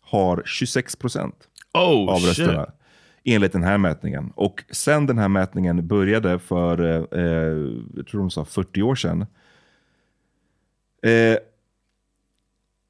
har 0.00 0.42
26 0.46 0.96
procent 0.96 1.34
Oh 1.74 2.10
av 2.10 2.16
shit! 2.16 2.28
rösterna. 2.28 2.72
Enligt 3.24 3.52
den 3.52 3.62
här 3.62 3.78
mätningen. 3.78 4.32
Och 4.34 4.64
sen 4.70 5.06
den 5.06 5.18
här 5.18 5.28
mätningen 5.28 5.86
började 5.86 6.38
för, 6.38 6.80
eh, 7.18 7.72
jag 7.96 8.06
tror 8.06 8.20
de 8.20 8.30
sa 8.30 8.44
40 8.44 8.82
år 8.82 8.94
sedan. 8.94 9.20
Eh, 11.02 11.38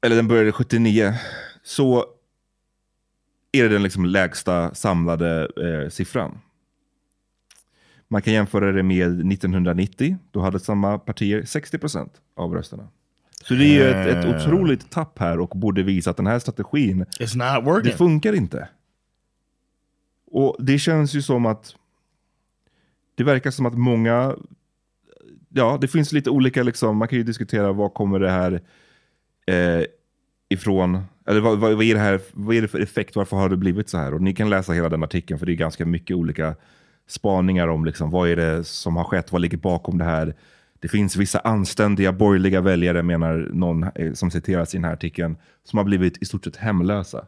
eller 0.01 0.15
den 0.15 0.27
började 0.27 0.51
79. 0.51 1.13
Så 1.63 2.05
är 3.51 3.63
det 3.63 3.69
den 3.69 3.83
liksom 3.83 4.05
lägsta 4.05 4.73
samlade 4.73 5.47
eh, 5.57 5.89
siffran. 5.89 6.39
Man 8.11 8.21
kan 8.21 8.33
jämföra 8.33 8.71
det 8.71 8.83
med 8.83 9.31
1990. 9.31 10.17
Då 10.31 10.39
hade 10.39 10.59
samma 10.59 10.99
partier 10.99 11.41
60% 11.41 12.09
av 12.35 12.53
rösterna. 12.53 12.87
Så 13.43 13.53
det 13.53 13.63
är 13.63 13.73
ju 13.73 13.89
ett, 13.89 14.07
ett 14.07 14.35
otroligt 14.35 14.89
tapp 14.89 15.19
här 15.19 15.39
och 15.39 15.49
borde 15.49 15.83
visa 15.83 16.09
att 16.09 16.17
den 16.17 16.27
här 16.27 16.39
strategin 16.39 17.05
It's 17.19 17.37
not 17.37 17.65
working. 17.65 17.91
det 17.91 17.97
funkar 17.97 18.33
inte. 18.33 18.69
Och 20.31 20.55
det 20.59 20.79
känns 20.79 21.13
ju 21.13 21.21
som 21.21 21.45
att 21.45 21.75
det 23.15 23.23
verkar 23.23 23.51
som 23.51 23.65
att 23.65 23.77
många, 23.77 24.35
ja 25.49 25.77
det 25.81 25.87
finns 25.87 26.11
lite 26.11 26.29
olika, 26.29 26.63
liksom, 26.63 26.97
man 26.97 27.07
kan 27.07 27.17
ju 27.17 27.23
diskutera 27.23 27.71
vad 27.71 27.93
kommer 27.93 28.19
det 28.19 28.31
här 28.31 28.61
eh, 29.45 29.85
ifrån, 30.49 31.03
eller 31.27 31.39
vad, 31.39 31.59
vad, 31.59 31.73
vad, 31.73 31.83
är 31.83 31.93
det 31.93 31.99
här, 31.99 32.21
vad 32.33 32.55
är 32.55 32.61
det 32.61 32.67
för 32.67 32.79
effekt, 32.79 33.15
varför 33.15 33.37
har 33.37 33.49
det 33.49 33.57
blivit 33.57 33.89
så 33.89 33.97
här? 33.97 34.13
Och 34.13 34.21
ni 34.21 34.33
kan 34.33 34.49
läsa 34.49 34.73
hela 34.73 34.89
den 34.89 35.03
artikeln 35.03 35.39
för 35.39 35.45
det 35.45 35.53
är 35.53 35.55
ganska 35.55 35.85
mycket 35.85 36.15
olika 36.15 36.55
spaningar 37.07 37.67
om 37.67 37.85
liksom, 37.85 38.11
vad 38.11 38.29
är 38.29 38.35
det 38.35 38.63
som 38.63 38.95
har 38.95 39.03
skett, 39.03 39.31
vad 39.31 39.41
ligger 39.41 39.57
bakom 39.57 39.97
det 39.97 40.03
här? 40.03 40.35
Det 40.79 40.87
finns 40.87 41.15
vissa 41.15 41.39
anständiga 41.39 42.11
borgerliga 42.13 42.61
väljare, 42.61 43.03
menar 43.03 43.49
någon 43.53 43.83
eh, 43.95 44.13
som 44.13 44.31
citeras 44.31 44.73
i 44.73 44.77
den 44.77 44.85
här 44.85 44.93
artikeln, 44.93 45.37
som 45.63 45.77
har 45.77 45.83
blivit 45.83 46.21
i 46.21 46.25
stort 46.25 46.43
sett 46.43 46.55
hemlösa. 46.55 47.25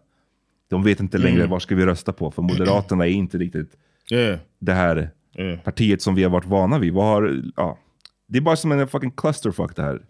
De 0.68 0.84
vet 0.84 1.00
inte 1.00 1.18
längre 1.18 1.46
vad 1.48 1.62
ska 1.62 1.76
vi 1.76 1.86
rösta 1.86 2.14
på, 2.14 2.32
för 2.32 2.42
Moderaterna 2.42 3.08
är 3.08 3.12
inte 3.12 3.38
riktigt 3.38 3.78
Yeah. 4.12 4.40
det 4.60 4.74
här 4.74 5.10
Yeah. 5.36 5.60
partiet 5.60 6.02
som 6.02 6.16
vi 6.16 6.24
har 6.24 6.30
varit 6.30 6.46
vana 6.46 6.80
vid. 6.80 6.94
Vad 6.94 7.06
har, 7.06 7.42
ja. 7.56 7.78
Det 8.28 8.38
är 8.38 8.42
bara 8.42 8.56
som 8.56 8.72
en 8.72 8.88
fucking 8.88 9.12
clusterfuck 9.12 9.76
det 9.76 9.82
här. 9.82 10.02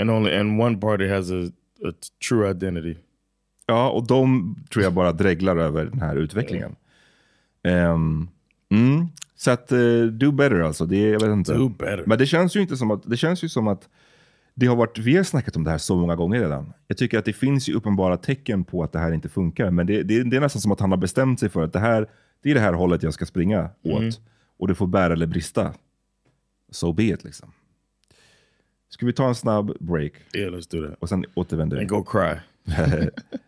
And 0.00 0.10
only 0.10 0.36
and 0.36 0.60
one 0.60 0.76
party 0.76 1.08
has 1.08 1.30
a, 1.30 1.50
a 1.88 1.92
true 2.28 2.50
identity. 2.50 2.96
Ja, 3.70 3.90
och 3.90 4.06
de 4.06 4.56
tror 4.72 4.84
jag 4.84 4.92
bara 4.92 5.12
dreglar 5.12 5.56
över 5.56 5.84
den 5.84 6.00
här 6.00 6.16
utvecklingen. 6.16 6.76
Ehm, 7.62 8.28
mm, 8.70 9.08
så 9.36 9.50
att, 9.50 9.72
uh, 9.72 10.06
do 10.06 10.32
better 10.32 10.60
alltså. 10.60 10.86
Det, 10.86 11.08
jag 11.08 11.20
vet 11.20 11.30
inte. 11.30 11.54
Do 11.54 11.68
better. 11.68 12.04
Men 12.06 12.18
det 12.18 12.26
känns 12.26 12.56
ju 12.56 12.60
inte 12.60 12.76
som 12.76 12.90
att, 12.90 13.02
det 13.10 13.16
känns 13.16 13.44
ju 13.44 13.48
som 13.48 13.68
att 13.68 13.88
det 14.54 14.66
har 14.66 14.76
varit, 14.76 14.98
vi 14.98 15.16
har 15.16 15.24
snackat 15.24 15.56
om 15.56 15.64
det 15.64 15.70
här 15.70 15.78
så 15.78 15.96
många 15.96 16.16
gånger 16.16 16.40
redan. 16.40 16.72
Jag 16.86 16.96
tycker 16.96 17.18
att 17.18 17.24
det 17.24 17.32
finns 17.32 17.68
ju 17.68 17.74
uppenbara 17.74 18.16
tecken 18.16 18.64
på 18.64 18.82
att 18.82 18.92
det 18.92 18.98
här 18.98 19.12
inte 19.12 19.28
funkar. 19.28 19.70
Men 19.70 19.86
det, 19.86 20.02
det, 20.02 20.22
det 20.22 20.36
är 20.36 20.40
nästan 20.40 20.62
som 20.62 20.72
att 20.72 20.80
han 20.80 20.90
har 20.90 20.98
bestämt 20.98 21.40
sig 21.40 21.48
för 21.48 21.62
att 21.62 21.72
det 21.72 21.78
här, 21.78 22.08
det 22.42 22.50
är 22.50 22.54
det 22.54 22.60
här 22.60 22.72
hållet 22.72 23.02
jag 23.02 23.14
ska 23.14 23.26
springa 23.26 23.70
åt. 23.82 24.20
Och 24.58 24.68
det 24.68 24.74
får 24.74 24.86
bära 24.86 25.12
eller 25.12 25.26
brista. 25.26 25.74
So 26.70 26.92
be 26.92 27.04
it 27.04 27.24
liksom. 27.24 27.52
Ska 28.88 29.06
vi 29.06 29.12
ta 29.12 29.28
en 29.28 29.34
snabb 29.34 29.72
break? 29.80 30.12
Yeah, 30.34 30.54
let's 30.54 30.70
do 30.70 30.88
that. 30.88 30.98
Och 31.00 31.08
sen 31.08 31.24
återvänder 31.34 31.76
vi. 31.76 31.82
And 31.82 31.90
go 31.90 32.04
cry. 32.04 32.34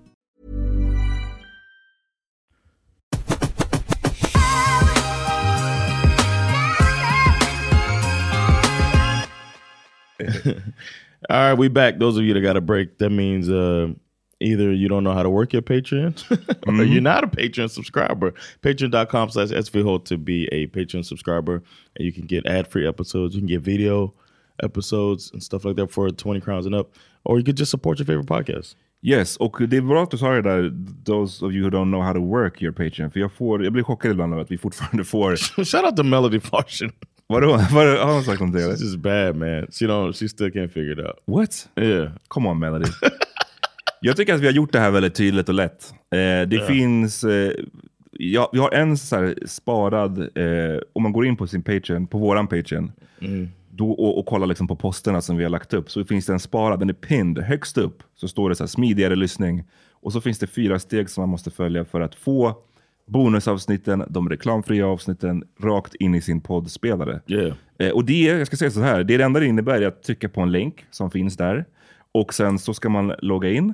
All 11.29 11.49
right, 11.49 11.53
we 11.53 11.67
back. 11.67 11.99
Those 11.99 12.17
of 12.17 12.23
you 12.23 12.33
that 12.33 12.41
got 12.41 12.57
a 12.57 12.61
break, 12.61 12.97
that 12.97 13.11
means 13.11 13.49
uh, 13.49 13.93
either 14.39 14.73
you 14.73 14.87
don't 14.87 15.03
know 15.03 15.13
how 15.13 15.23
to 15.23 15.29
work 15.29 15.53
your 15.53 15.61
Patreon 15.61 16.15
or 16.67 16.83
you're 16.83 17.01
not 17.01 17.23
a 17.23 17.27
Patreon 17.27 17.69
subscriber. 17.69 18.33
Patreon.com 18.61 19.29
slash 19.29 19.49
SVHO 19.49 20.03
to 20.05 20.17
be 20.17 20.47
a 20.51 20.67
Patreon 20.67 21.05
subscriber. 21.05 21.63
And 21.95 22.05
you 22.05 22.11
can 22.11 22.25
get 22.25 22.45
ad-free 22.45 22.87
episodes. 22.87 23.35
You 23.35 23.41
can 23.41 23.47
get 23.47 23.61
video 23.61 24.13
episodes 24.63 25.31
and 25.31 25.43
stuff 25.43 25.65
like 25.65 25.75
that 25.75 25.91
for 25.91 26.09
20 26.09 26.41
crowns 26.41 26.65
and 26.65 26.75
up. 26.75 26.91
Or 27.23 27.37
you 27.37 27.43
could 27.43 27.57
just 27.57 27.71
support 27.71 27.99
your 27.99 28.05
favorite 28.05 28.27
podcast. 28.27 28.75
Yes, 29.03 29.37
och 29.37 29.57
det 29.67 29.77
är 29.77 29.81
bra 29.81 30.03
att 30.03 30.11
du 30.11 30.17
sa 30.17 30.29
det 30.29 30.41
där, 30.41 30.73
those 31.05 31.45
of 31.45 31.53
you 31.53 31.63
who 31.63 31.69
don't 31.69 31.89
know 31.89 32.01
how 32.01 32.13
to 32.13 32.19
work 32.19 32.61
your 32.61 32.71
Patreon. 32.71 33.11
För 33.11 33.19
jag, 33.19 33.31
får, 33.31 33.63
jag 33.63 33.73
blir 33.73 33.83
chockad 33.83 34.11
ibland 34.11 34.33
av 34.33 34.39
att 34.39 34.51
vi 34.51 34.57
fortfarande 34.57 35.03
får... 35.03 35.35
Shout 35.65 35.85
out 35.85 35.97
to 35.97 36.03
Melody 36.03 36.39
Farshin. 37.31 37.49
Vadå? 37.49 37.65
Vad 37.75 37.99
har 38.07 38.13
hon 38.13 38.23
sagt 38.23 38.41
om 38.41 38.51
det? 38.51 38.59
She's 38.59 38.83
just 38.83 38.97
bad 38.99 39.35
man. 39.35 39.67
She, 39.71 39.85
don't, 39.85 40.13
she 40.19 40.29
still 40.29 40.47
can't 40.51 40.67
figure 40.73 40.93
it 40.93 40.99
out. 40.99 41.15
What? 41.37 41.69
Yeah. 41.85 42.11
Come 42.27 42.49
on 42.49 42.59
Melody. 42.59 42.85
jag 44.01 44.17
tycker 44.17 44.33
att 44.33 44.39
vi 44.41 44.45
har 44.45 44.53
gjort 44.53 44.71
det 44.71 44.79
här 44.79 44.91
väldigt 44.91 45.15
tydligt 45.15 45.49
och 45.49 45.55
lätt. 45.55 45.93
Eh, 46.11 46.17
det 46.17 46.55
Ja. 46.55 46.65
finns... 46.67 47.23
Eh, 47.23 47.51
ja, 48.11 48.49
vi 48.53 48.59
har 48.59 48.71
en 48.71 48.97
så 48.97 49.15
här 49.15 49.35
sparad, 49.45 50.17
eh, 50.19 50.79
om 50.93 51.03
man 51.03 51.11
går 51.13 51.25
in 51.25 51.35
på 51.37 51.47
sin 51.47 51.63
Patreon, 51.63 52.07
på 52.07 52.17
våran 52.17 52.47
Patreon, 52.47 52.91
Mm. 53.21 53.49
då, 53.69 53.91
och, 53.91 54.19
och 54.19 54.25
kollar 54.25 54.47
liksom 54.47 54.67
på 54.67 54.75
posterna 54.75 55.21
som 55.21 55.37
vi 55.37 55.43
har 55.43 55.49
lagt 55.49 55.73
upp, 55.73 55.91
så 55.91 56.05
finns 56.05 56.25
det 56.25 56.33
en 56.33 56.39
sparad, 56.39 56.79
den 56.79 56.89
är 56.89 56.93
pinned 56.93 57.43
högst 57.43 57.77
upp, 57.77 58.03
så 58.15 58.27
står 58.27 58.49
det 58.49 58.55
så 58.55 58.63
här 58.63 58.67
smidigare 58.67 59.15
lyssning. 59.15 59.63
Och 59.91 60.13
så 60.13 60.21
finns 60.21 60.39
det 60.39 60.47
fyra 60.47 60.79
steg 60.79 61.09
som 61.09 61.21
man 61.21 61.29
måste 61.29 61.51
följa 61.51 61.85
för 61.85 62.01
att 62.01 62.15
få 62.15 62.55
bonusavsnitten, 63.11 64.03
de 64.09 64.29
reklamfria 64.29 64.87
avsnitten, 64.87 65.43
rakt 65.59 65.95
in 65.95 66.15
i 66.15 66.21
sin 66.21 66.41
poddspelare. 66.41 67.21
Yeah. 67.27 67.53
Eh, 67.79 67.89
och 67.89 68.05
det, 68.05 68.21
jag 68.21 68.47
ska 68.47 68.57
säga 68.57 68.71
så 68.71 68.81
här, 68.81 69.03
det, 69.03 69.13
är 69.13 69.17
det 69.17 69.23
enda 69.23 69.39
det 69.39 69.45
innebär 69.45 69.81
är 69.81 69.87
att 69.87 70.03
trycka 70.03 70.29
på 70.29 70.41
en 70.41 70.51
länk 70.51 70.85
som 70.91 71.11
finns 71.11 71.37
där. 71.37 71.65
Och 72.11 72.33
sen 72.33 72.59
så 72.59 72.73
ska 72.73 72.89
man 72.89 73.13
logga 73.19 73.49
in. 73.49 73.73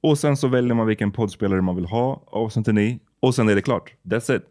Och 0.00 0.18
sen 0.18 0.36
så 0.36 0.48
väljer 0.48 0.74
man 0.74 0.86
vilken 0.86 1.12
poddspelare 1.12 1.62
man 1.62 1.76
vill 1.76 1.86
ha 1.86 2.22
avsnitten 2.26 2.78
i. 2.78 3.00
Och 3.20 3.34
sen 3.34 3.48
är 3.48 3.54
det 3.54 3.62
klart. 3.62 3.92
That's 4.02 4.36
it. 4.36 4.42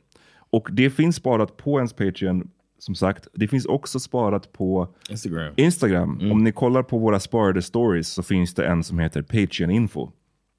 Och 0.50 0.69
det 0.71 0.89
finns 0.89 1.15
sparat 1.15 1.58
på 1.58 1.78
ens 1.78 1.93
Patreon, 1.93 2.50
som 2.80 2.95
sagt. 2.95 3.28
Det 3.34 3.48
finns 3.48 3.65
också 3.65 4.00
sparat 4.00 4.54
på 4.54 4.88
Instagram. 5.10 5.54
Instagram. 5.56 6.32
Om 6.32 6.43
ni 6.43 6.52
kollar 6.52 6.84
på 6.84 6.98
våra 6.98 7.19
sparade 7.19 7.62
stories 7.62 8.08
så 8.08 8.24
finns 8.24 8.54
det 8.54 8.67
en 8.67 8.84
som 8.84 9.00
heter 9.00 9.21
Patreon 9.21 9.71
info. 9.71 10.10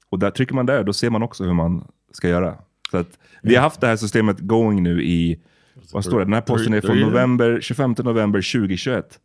Och 0.09 0.19
där 0.19 0.31
trycker 0.31 0.55
man 0.55 0.65
där, 0.65 0.83
då 0.83 0.93
ser 0.93 1.09
man 1.09 1.23
också 1.23 1.43
hur 1.43 1.53
man 1.53 1.87
ska 2.11 2.29
göra. 2.29 2.57
Så 2.91 2.97
att 2.97 3.17
vi 3.41 3.55
har 3.55 3.61
haft 3.61 3.81
det 3.81 3.87
här 3.87 3.95
systemet 3.95 4.39
going 4.39 4.83
nu 4.83 5.03
i, 5.03 5.39
vad 5.93 6.05
står 6.05 6.19
det? 6.19 6.25
Den 6.25 6.33
här 6.33 6.41
posten 6.41 6.73
är 6.73 6.81
från 6.81 6.99
november, 6.99 7.59
25 7.61 7.95
november 7.99 8.39
2021. 8.59 9.19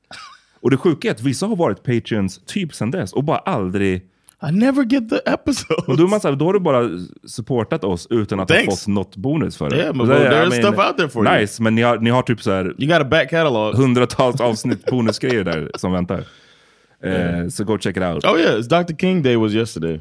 Och 0.61 0.71
det 0.71 0.77
sjuka 0.77 1.09
är 1.09 1.13
att 1.13 1.21
vissa 1.23 1.47
har 1.47 1.57
varit 1.57 1.83
Patreons 1.83 2.41
typ 2.47 2.75
sedan 2.75 2.91
dess 2.91 3.13
och 3.13 3.25
bara 3.25 3.39
aldrig... 3.39 4.03
I 4.49 4.53
never 4.53 4.85
get 4.85 5.09
the 5.11 5.31
episode. 5.31 5.83
Och 5.87 5.97
då, 5.97 6.05
är 6.05 6.09
man 6.09 6.21
så 6.21 6.29
här, 6.29 6.37
då 6.37 6.45
har 6.45 6.53
du 6.53 6.61
bara 6.61 6.89
supportat 7.25 7.85
oss 7.85 8.07
utan 8.11 8.41
att 8.41 8.49
Thanks. 8.49 8.67
ha 8.67 8.77
fått 8.77 8.87
något 8.87 9.17
bonus 9.17 9.57
för 9.57 9.71
det. 9.71 9.77
Yeah, 9.77 9.93
but 9.93 10.01
Och 10.01 10.07
så 10.07 10.13
är- 10.13 10.31
there's 10.31 10.55
I 10.59 10.63
stuff 10.63 10.79
out 10.89 10.97
there 10.97 11.09
for 11.09 11.27
you. 11.29 11.39
Nice, 11.41 11.63
men 11.63 11.75
ni 11.75 11.83
har, 11.83 11.99
ni 11.99 12.11
har 12.11 12.23
typ 12.23 12.43
så 12.43 12.51
här... 12.51 12.65
You 12.79 12.87
got 12.93 13.01
a 13.01 13.05
back 13.11 13.31
catalog. 13.31 13.75
Hundratals 13.75 14.41
avsnitt 14.41 14.87
bonusgrejer 14.87 15.45
där 15.45 15.71
som 15.75 15.93
väntar. 15.93 16.25
Yeah. 17.05 17.49
Så 17.49 17.65
go 17.65 17.79
check 17.79 17.97
it 17.97 18.03
out. 18.03 18.25
Oh 18.25 18.41
yeah, 18.41 18.59
it's 18.61 18.85
Dr. 18.85 18.95
King 18.97 19.23
Day 19.23 19.37
was 19.37 19.53
yesterday, 19.53 20.01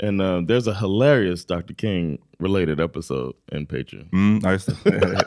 and 0.00 0.20
uh, 0.20 0.40
there's 0.44 0.66
a 0.66 0.74
hilarious 0.74 1.44
Dr. 1.44 1.74
King 1.74 2.18
related 2.40 2.80
episode 2.80 3.34
in 3.52 3.66
Patreon. 3.66 4.10
Mm, 4.10 4.42
just 4.42 4.66
det. 4.84 5.26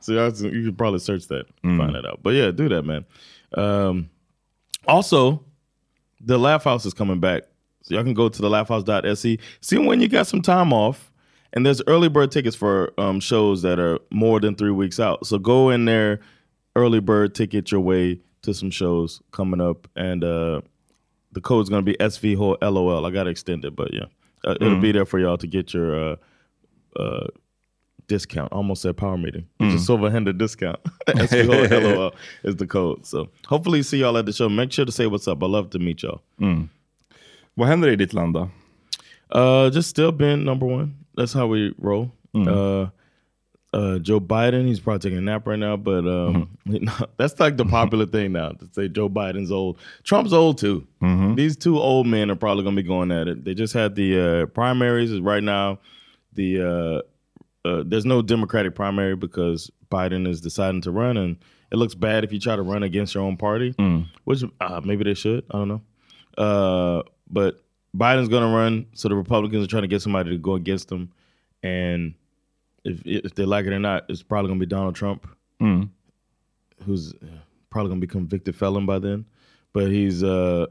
So 0.00 0.30
to- 0.30 0.52
you 0.54 0.64
could 0.66 0.78
probably 0.78 1.00
search 1.00 1.28
that, 1.28 1.46
and 1.62 1.78
find 1.78 1.94
that 1.94 2.06
out. 2.06 2.20
But 2.22 2.34
yeah, 2.34 2.50
do 2.50 2.68
that, 2.68 2.82
man. 2.82 3.04
Um, 3.54 4.10
also, 4.86 5.44
the 6.20 6.38
Laugh 6.38 6.64
House 6.64 6.84
is 6.86 6.92
coming 6.94 7.20
back, 7.20 7.44
so 7.82 7.94
y'all 7.94 8.04
can 8.04 8.14
go 8.14 8.28
to 8.28 8.42
the 8.42 8.50
laughhouse.se. 8.50 9.38
See 9.60 9.78
when 9.78 10.00
you 10.00 10.08
got 10.08 10.26
some 10.26 10.42
time 10.42 10.72
off, 10.72 11.10
and 11.54 11.64
there's 11.64 11.80
early 11.86 12.08
bird 12.08 12.32
tickets 12.32 12.56
for 12.56 12.92
um, 12.98 13.18
shows 13.20 13.62
that 13.62 13.78
are 13.78 13.98
more 14.10 14.40
than 14.40 14.54
three 14.54 14.70
weeks 14.72 15.00
out. 15.00 15.26
So 15.26 15.38
go 15.38 15.70
in 15.70 15.84
there, 15.86 16.20
early 16.76 17.00
bird 17.00 17.34
ticket 17.34 17.70
your 17.72 17.80
way 17.80 18.20
to 18.42 18.52
some 18.52 18.70
shows 18.70 19.22
coming 19.32 19.60
up, 19.60 19.88
and 19.96 20.22
uh, 20.22 20.60
the 21.34 21.40
code's 21.40 21.68
gonna 21.68 21.82
be 21.82 21.96
SV 22.00 22.36
LOL. 22.62 23.04
I 23.06 23.10
gotta 23.10 23.30
extend 23.30 23.64
it, 23.64 23.74
but 23.76 23.92
yeah, 23.92 24.06
uh, 24.44 24.54
it'll 24.60 24.76
Mm. 24.78 24.80
be 24.82 24.92
there 24.92 25.06
for 25.06 25.18
y'all 25.20 25.36
to 25.38 25.46
get 25.46 25.74
your 25.74 25.94
uh, 26.12 26.16
uh, 27.00 27.26
discount. 28.08 28.52
Almost 28.52 28.82
said 28.82 28.96
power 28.96 29.16
meeting. 29.18 29.46
It's 29.60 29.74
Mm. 29.74 29.76
a 29.76 29.78
silver 29.78 30.10
handed 30.10 30.38
discount. 30.38 30.78
SV 31.06 31.46
LOL 31.82 32.12
is 32.44 32.56
the 32.56 32.66
code. 32.66 33.06
So 33.06 33.28
hopefully 33.46 33.82
see 33.82 33.98
y'all 33.98 34.18
at 34.18 34.26
the 34.26 34.32
show. 34.32 34.48
Make 34.48 34.72
sure 34.72 34.84
to 34.86 34.92
say 34.92 35.06
what's 35.06 35.28
up. 35.28 35.42
I 35.42 35.46
love 35.46 35.68
to 35.70 35.78
meet 35.78 36.02
y'all. 36.02 36.20
Mm. 36.40 36.68
Vad 37.56 37.68
händer 37.68 37.88
i 37.88 37.96
ditt 37.96 38.12
land 38.12 38.34
då? 38.34 38.48
Uh, 39.34 39.70
just 39.70 39.88
still 39.88 40.12
been 40.12 40.44
number 40.44 40.66
one. 40.66 40.88
That's 41.16 41.34
how 41.34 41.46
we 41.54 41.72
roll. 41.78 42.10
Mm. 42.34 42.90
Uh, 43.74 43.98
Joe 43.98 44.20
Biden, 44.20 44.66
he's 44.68 44.78
probably 44.78 45.00
taking 45.00 45.18
a 45.18 45.20
nap 45.20 45.48
right 45.48 45.58
now, 45.58 45.76
but 45.76 46.06
um, 46.06 46.56
that's 47.16 47.40
like 47.40 47.56
the 47.56 47.64
popular 47.64 48.06
thing 48.06 48.30
now 48.30 48.50
to 48.50 48.68
say 48.70 48.86
Joe 48.86 49.08
Biden's 49.08 49.50
old. 49.50 49.78
Trump's 50.04 50.32
old 50.32 50.58
too. 50.58 50.86
These 51.34 51.56
two 51.56 51.80
old 51.80 52.06
men 52.06 52.30
are 52.30 52.36
probably 52.36 52.62
going 52.62 52.76
to 52.76 52.82
be 52.82 52.86
going 52.86 53.10
at 53.10 53.26
it. 53.26 53.44
They 53.44 53.52
just 53.52 53.74
had 53.74 53.96
the 53.96 54.20
uh, 54.42 54.46
primaries 54.46 55.20
right 55.20 55.42
now. 55.42 55.80
The 56.34 57.02
uh, 57.64 57.68
uh, 57.68 57.82
there's 57.84 58.04
no 58.04 58.22
Democratic 58.22 58.76
primary 58.76 59.16
because 59.16 59.72
Biden 59.90 60.28
is 60.28 60.40
deciding 60.40 60.82
to 60.82 60.92
run, 60.92 61.16
and 61.16 61.36
it 61.72 61.76
looks 61.76 61.96
bad 61.96 62.22
if 62.22 62.32
you 62.32 62.38
try 62.38 62.54
to 62.54 62.62
run 62.62 62.84
against 62.84 63.12
your 63.14 63.24
own 63.24 63.36
party, 63.36 63.74
which 64.22 64.44
uh, 64.60 64.80
maybe 64.84 65.02
they 65.02 65.14
should. 65.14 65.44
I 65.50 65.58
don't 65.58 65.68
know. 65.68 65.82
Uh, 66.38 67.02
but 67.28 67.60
Biden's 67.96 68.28
going 68.28 68.48
to 68.48 68.56
run, 68.56 68.86
so 68.94 69.08
the 69.08 69.16
Republicans 69.16 69.64
are 69.64 69.68
trying 69.68 69.82
to 69.82 69.88
get 69.88 70.00
somebody 70.00 70.30
to 70.30 70.38
go 70.38 70.54
against 70.54 70.92
him, 70.92 71.10
and 71.62 72.14
if 72.84 73.02
if 73.06 73.34
they 73.34 73.44
like 73.44 73.66
it 73.66 73.72
or 73.72 73.78
not, 73.78 74.04
it's 74.08 74.22
probably 74.22 74.48
going 74.48 74.60
to 74.60 74.66
be 74.66 74.70
Donald 74.70 74.94
Trump, 74.94 75.26
Mm. 75.60 75.88
who's 76.84 77.14
probably 77.70 77.90
going 77.90 78.00
to 78.00 78.06
be 78.06 78.10
convicted 78.10 78.54
felon 78.56 78.86
by 78.86 78.98
then. 78.98 79.24
But 79.72 79.90
he's 79.90 80.22
uh 80.22 80.66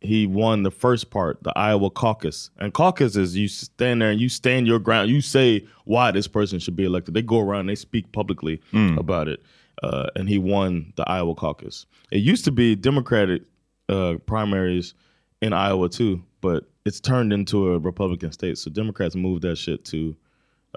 he 0.00 0.26
won 0.26 0.64
the 0.64 0.70
first 0.70 1.10
part, 1.10 1.40
the 1.44 1.52
Iowa 1.56 1.88
caucus. 1.90 2.50
And 2.58 2.74
caucus 2.74 3.14
is 3.14 3.36
you 3.36 3.46
stand 3.46 4.02
there 4.02 4.10
and 4.10 4.20
you 4.20 4.28
stand 4.28 4.66
your 4.66 4.80
ground. 4.80 5.10
You 5.10 5.20
say 5.20 5.64
why 5.84 6.10
this 6.10 6.26
person 6.26 6.58
should 6.58 6.74
be 6.74 6.84
elected. 6.84 7.14
They 7.14 7.22
go 7.22 7.38
around, 7.38 7.60
and 7.60 7.68
they 7.68 7.74
speak 7.76 8.10
publicly 8.12 8.60
Mm. 8.72 8.98
about 8.98 9.28
it. 9.28 9.42
Uh, 9.82 10.06
and 10.16 10.28
he 10.28 10.38
won 10.38 10.92
the 10.96 11.08
Iowa 11.08 11.34
caucus. 11.34 11.86
It 12.10 12.18
used 12.18 12.44
to 12.44 12.50
be 12.52 12.74
Democratic 12.76 13.42
uh, 13.88 14.14
primaries 14.26 14.94
in 15.40 15.52
Iowa 15.52 15.88
too, 15.88 16.22
but 16.40 16.68
it's 16.84 17.00
turned 17.00 17.32
into 17.32 17.72
a 17.72 17.78
Republican 17.78 18.32
state. 18.32 18.58
So 18.58 18.70
Democrats 18.70 19.14
moved 19.16 19.42
that 19.42 19.56
shit 19.56 19.84
to 19.86 20.14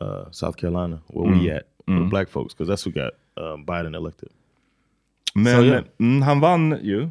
uh, 0.01 0.25
South 0.31 0.55
Carolina, 0.58 0.99
where 1.08 1.31
we 1.31 1.47
Mm. 1.47 1.55
at, 1.55 1.63
with 1.88 1.97
Mm. 1.97 2.10
black 2.10 2.29
folks, 2.29 2.53
because 2.53 2.67
that's 2.67 2.84
who 2.86 2.91
got 2.91 3.13
um, 3.38 3.65
Biden 3.65 3.95
elected. 3.95 4.29
Men 5.36 5.55
So, 5.55 5.62
yeah. 5.63 5.84
mm, 5.99 6.21
han 6.23 6.39
vann 6.39 6.79
ju. 6.84 7.10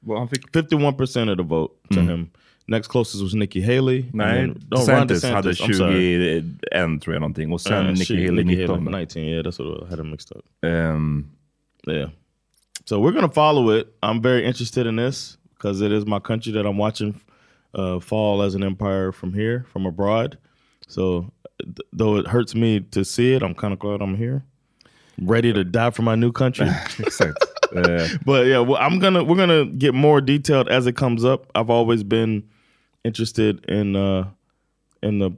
Vad 0.00 0.18
Han 0.18 0.28
fick 0.28 0.52
51% 0.52 1.30
of 1.30 1.36
the 1.36 1.42
vote 1.42 1.72
to 1.90 2.00
him. 2.00 2.30
Next 2.68 2.88
closest 2.88 3.22
was 3.22 3.34
Nikki 3.34 3.60
Haley. 3.60 4.04
Nej, 4.12 4.34
then- 4.36 4.48
no, 4.70 4.76
Ron 4.78 5.08
DeSantis, 5.08 5.22
hade 5.32 5.54
21 5.54 7.00
tror 7.00 7.14
jag 7.14 7.20
någonting. 7.20 7.52
Och 7.52 7.60
sen 7.60 7.86
Uh, 7.86 7.92
Nikki 7.92 8.14
Haley 8.16 8.44
Nikki 8.44 8.66
19. 8.66 8.84
19, 8.92 9.24
yeah, 9.24 9.42
that's 9.42 9.58
what 9.58 9.82
I 9.82 9.90
had 9.90 9.98
it 9.98 10.06
mixed 10.06 10.32
up. 10.36 10.44
Um, 10.62 11.24
Yeah. 11.86 12.10
So 12.86 12.98
we're 13.00 13.12
gonna 13.12 13.28
follow 13.32 13.70
it. 13.78 13.86
I'm 14.02 14.22
very 14.22 14.44
interested 14.46 14.86
in 14.86 14.96
this 14.96 15.38
because 15.54 15.86
it 15.86 15.92
is 15.92 16.06
my 16.06 16.18
country 16.20 16.52
that 16.52 16.64
I'm 16.66 16.78
watching 16.78 17.14
uh, 17.74 17.98
fall 18.00 18.42
as 18.42 18.54
an 18.54 18.62
empire 18.62 19.12
from 19.12 19.32
here, 19.34 19.64
from 19.72 19.86
abroad. 19.86 20.38
So 20.88 21.32
th- 21.62 21.78
though 21.92 22.16
it 22.16 22.26
hurts 22.26 22.54
me 22.54 22.80
to 22.80 23.04
see 23.04 23.34
it, 23.34 23.42
I'm 23.42 23.54
kind 23.54 23.72
of 23.72 23.78
glad 23.78 24.02
I'm 24.02 24.16
here, 24.16 24.44
ready 25.20 25.52
to 25.52 25.64
die 25.64 25.90
for 25.90 26.02
my 26.02 26.14
new 26.14 26.32
country. 26.32 26.68
Exakt. 26.98 27.38
but 28.24 28.46
yeah, 28.46 28.60
well, 28.60 28.80
I'm 28.80 28.98
gonna 28.98 29.24
we're 29.24 29.36
gonna 29.36 29.66
get 29.66 29.94
more 29.94 30.20
detailed 30.20 30.68
as 30.68 30.86
it 30.86 30.96
comes 30.96 31.24
up. 31.24 31.50
I've 31.54 31.70
always 31.70 32.02
been 32.04 32.44
interested 33.04 33.64
in 33.66 33.96
uh, 33.96 34.28
in 35.02 35.18
the 35.18 35.32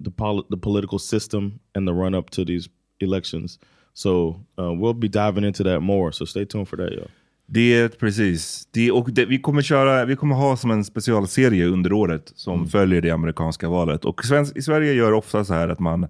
the, 0.00 0.10
poli- 0.10 0.46
the 0.48 0.56
political 0.56 0.98
system 0.98 1.60
and 1.74 1.86
the 1.86 1.92
run 1.92 2.14
up 2.14 2.30
to 2.30 2.44
these 2.44 2.68
elections. 3.00 3.58
So 3.94 4.44
uh, 4.58 4.72
we'll 4.72 4.94
be 4.94 5.08
diving 5.08 5.44
into 5.44 5.62
that 5.64 5.80
more. 5.80 6.12
So 6.12 6.24
stay 6.24 6.44
tuned 6.44 6.68
for 6.68 6.76
that, 6.76 6.92
yo. 6.92 7.08
Det 7.50 7.98
precis. 7.98 8.68
Det, 8.70 8.90
och 8.90 9.10
det, 9.12 9.26
vi, 9.26 9.38
kommer 9.38 9.62
köra, 9.62 10.04
vi 10.04 10.16
kommer 10.16 10.34
ha 10.34 10.56
som 10.56 10.70
en 10.70 10.84
specialserie 10.84 11.66
under 11.66 11.92
året 11.92 12.32
som 12.34 12.54
Mm. 12.54 12.68
följer 12.68 13.00
det 13.00 13.10
amerikanska 13.10 13.68
valet. 13.68 14.04
Och 14.04 14.24
svensk, 14.24 14.56
i 14.56 14.62
Sverige 14.62 14.92
gör 14.92 15.12
ofta 15.12 15.44
så 15.44 15.54
här 15.54 15.68
att 15.68 15.78
man 15.78 16.06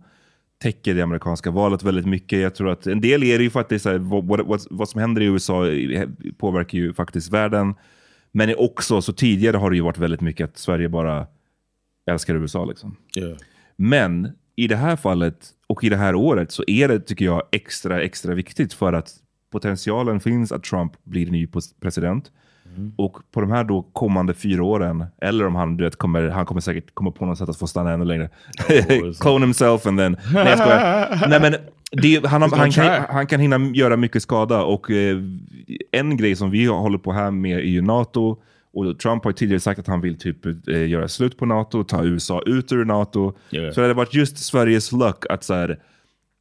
täcker 0.62 0.94
det 0.94 1.02
amerikanska 1.02 1.50
valet 1.50 1.82
väldigt 1.82 2.06
mycket. 2.06 2.38
Jag 2.40 2.54
tror 2.54 2.70
att 2.70 2.86
en 2.86 3.00
del 3.00 3.22
är 3.22 3.38
det 3.38 3.44
ju 3.44 3.50
faktiskt 3.50 3.82
så 3.82 3.88
här, 3.90 3.98
vad, 3.98 4.26
vad, 4.26 4.62
vad, 4.70 4.88
som 4.88 5.00
händer 5.00 5.22
i 5.22 5.24
USA 5.24 5.64
påverkar 6.38 6.78
ju 6.78 6.92
faktiskt 6.92 7.32
världen. 7.32 7.74
Men 8.32 8.54
också, 8.58 9.02
så 9.02 9.12
tidigare 9.12 9.56
har 9.56 9.70
det 9.70 9.76
ju 9.76 9.82
varit 9.82 9.98
väldigt 9.98 10.20
mycket 10.20 10.44
att 10.50 10.58
Sverige 10.58 10.88
bara 10.88 11.26
älskar 12.10 12.34
USA. 12.34 12.64
Liksom. 12.64 12.96
Yeah. 13.16 13.36
Men 13.76 14.28
i 14.56 14.66
det 14.66 14.76
här 14.76 14.96
fallet 14.96 15.50
och 15.66 15.84
i 15.84 15.88
det 15.88 15.96
här 15.96 16.14
året 16.14 16.52
så 16.52 16.64
är 16.66 16.88
det, 16.88 17.00
tycker 17.00 17.24
jag, 17.24 17.42
extra, 17.52 18.02
extra 18.02 18.34
viktigt 18.34 18.72
för 18.72 18.92
att 18.92 19.14
potentialen 19.50 20.20
finns 20.20 20.52
att 20.52 20.64
Trump 20.64 20.92
blir 21.04 21.30
ny 21.30 21.48
president. 21.80 22.30
Och 22.96 23.18
på 23.32 23.40
de 23.40 23.50
här 23.50 23.64
då 23.64 23.82
kommande 23.82 24.34
fyra 24.34 24.64
åren, 24.64 25.04
eller 25.22 25.46
om 25.46 25.54
han, 25.54 25.76
du 25.76 25.84
vet, 25.84 25.96
kommer, 25.96 26.28
han 26.28 26.46
kommer 26.46 26.60
säkert 26.60 26.94
komma 26.94 27.10
på 27.10 27.26
något 27.26 27.38
sätt 27.38 27.48
att 27.48 27.58
få 27.58 27.66
stanna 27.66 27.92
ännu 27.92 28.04
längre. 28.04 28.30
Clone 29.20 29.46
himself 29.46 29.86
and 29.86 29.98
then... 29.98 30.16
Nej, 30.32 30.46
jag 30.48 30.58
skojar. 30.58 31.28
Nej, 31.28 31.40
men 31.40 31.54
det, 31.92 32.26
han, 32.26 32.40
gonna 32.40 32.56
han, 32.56 32.70
kan, 32.70 33.04
han 33.08 33.26
kan 33.26 33.40
hinna 33.40 33.58
göra 33.58 33.96
mycket 33.96 34.22
skada 34.22 34.62
och 34.62 34.90
eh, 34.90 35.18
en 35.92 36.16
grej 36.16 36.36
som 36.36 36.50
vi 36.50 36.66
håller 36.66 36.98
på 36.98 37.12
här 37.12 37.30
med 37.30 37.58
är 37.58 37.62
ju 37.62 37.82
NATO. 37.82 38.36
Och 38.72 38.98
Trump 38.98 39.24
har 39.24 39.32
tidigare 39.32 39.60
sagt 39.60 39.80
att 39.80 39.86
han 39.86 40.00
vill 40.00 40.18
typ 40.18 40.46
eh, 40.68 40.88
göra 40.88 41.08
slut 41.08 41.38
på 41.38 41.46
NATO, 41.46 41.84
ta 41.84 42.04
USA 42.04 42.42
ut 42.46 42.72
ur 42.72 42.84
NATO. 42.84 43.32
Yeah. 43.50 43.72
Så 43.72 43.80
det 43.80 43.84
hade 43.84 43.94
varit 43.94 44.14
just 44.14 44.38
Sveriges 44.38 44.92
luck 44.92 45.24
att 45.30 45.44
så 45.44 45.54
här, 45.54 45.78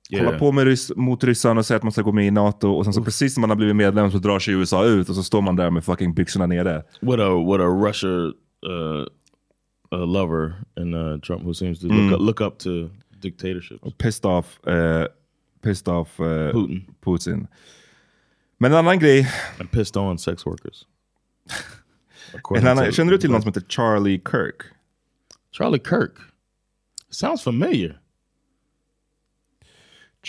Yeah. 0.10 0.26
hålla 0.26 0.40
på 0.40 0.52
med 0.52 0.66
rys 0.66 0.92
mot 0.96 1.24
ryssarna 1.24 1.60
och 1.60 1.66
säga 1.66 1.78
att 1.78 1.84
man 1.84 1.92
ska 1.92 2.02
gå 2.02 2.12
med 2.12 2.26
i 2.28 2.32
NATO 2.32 2.70
och 2.72 2.84
sen 2.84 2.94
så 2.94 3.04
precis 3.04 3.38
när 3.38 3.42
man 3.42 3.50
har 3.50 3.58
blivit 3.58 3.76
medlem 3.76 4.12
så 4.12 4.18
drar 4.18 4.40
sig 4.40 4.54
USA 4.54 4.86
ut 4.86 5.10
och 5.10 5.16
så 5.16 5.24
står 5.24 5.42
man 5.42 5.56
där 5.56 5.70
med 5.70 5.84
fucking 5.84 6.14
byxorna 6.14 6.46
nere. 6.48 6.84
What 7.02 7.20
a 7.20 7.30
what 7.30 7.62
a 7.62 7.68
Russia 7.88 8.08
uh, 8.08 9.06
a 9.92 10.06
lover 10.06 10.54
and 10.80 10.96
uh, 10.96 11.20
Trump 11.20 11.44
who 11.44 11.54
seems 11.54 11.80
to 11.80 11.88
look 11.88 11.98
Mm. 11.98 12.14
up, 12.14 12.20
look 12.22 12.42
up 12.42 12.58
to 12.60 12.70
dictatorships. 13.22 13.94
Pissed 13.98 14.26
off, 14.26 14.68
eh, 14.68 15.06
pissed 15.64 15.88
off 15.94 16.20
eh, 16.20 16.26
Putin. 16.52 16.86
Putin. 17.06 17.48
Men 18.60 18.72
en 18.72 18.78
annan 18.78 19.00
grej, 19.00 19.28
And 19.60 19.72
pissed 19.72 19.98
on 19.98 20.18
sex 20.18 20.46
workers. 20.46 20.86
en 22.58 22.68
annan, 22.68 22.92
känner 22.92 23.12
du 23.12 23.18
till 23.18 23.32
någon 23.32 23.42
som 23.42 23.50
heter 23.50 23.64
Charlie 23.70 24.22
Kirk? 24.32 24.62
Charlie 25.58 25.80
Kirk? 25.90 26.14
Sounds 27.10 27.44
familiar. 27.44 28.00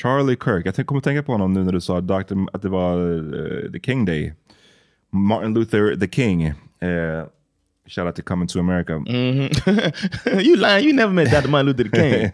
Charlie 0.03 0.37
Kirk, 0.37 0.67
jag 0.67 0.87
kommer 0.87 1.01
tänka 1.01 1.23
på 1.23 1.33
honom 1.33 1.53
nu 1.53 1.65
när 1.65 1.73
du 1.73 1.81
sa 1.81 2.01
Dr. 2.01 2.35
att 2.53 2.63
det 2.63 2.69
var 2.69 3.15
eh, 3.15 3.71
The 3.73 3.81
King 3.81 4.05
Day. 4.05 4.35
Martin 5.11 5.55
Luther 5.55 5.97
the 5.97 6.09
King. 6.09 6.47
Uh, 6.47 6.55
shout 7.87 8.07
out 8.07 8.17
to 8.17 8.23
Coming 8.23 8.49
to 8.49 8.59
America. 8.61 8.93
you 10.41 10.57
lying? 10.57 10.85
You 10.85 10.93
never 10.93 11.13
met 11.13 11.31
Dr. 11.31 11.49
Martin 11.49 11.67
Luther 11.67 11.85
King. 11.85 12.31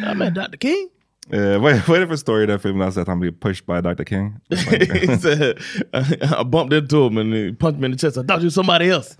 I 0.10 0.14
met 0.14 0.34
Dr. 0.34 0.56
King. 0.60 0.88
Eh, 1.30 1.58
vad, 1.60 1.72
är, 1.72 1.88
vad 1.88 1.96
är 1.96 2.00
det 2.00 2.06
för 2.08 2.16
story 2.16 2.42
i 2.42 2.46
den 2.46 2.60
filmen? 2.60 2.82
Alltså 2.82 3.00
att 3.00 3.08
han 3.08 3.20
blir 3.20 3.32
pushed 3.32 3.66
by 3.66 3.80
Dr. 3.80 4.04
King? 4.04 4.36
I 6.40 6.44
bumped 6.44 6.78
into 6.78 7.06
him 7.08 7.18
and 7.18 7.34
he 7.34 7.52
punched 7.52 7.80
me 7.80 7.86
in 7.86 7.92
the 7.92 7.98
chest. 7.98 8.16
I 8.16 8.22
thought 8.22 8.42
you 8.42 8.50
somebody 8.50 8.90
else. 8.90 9.16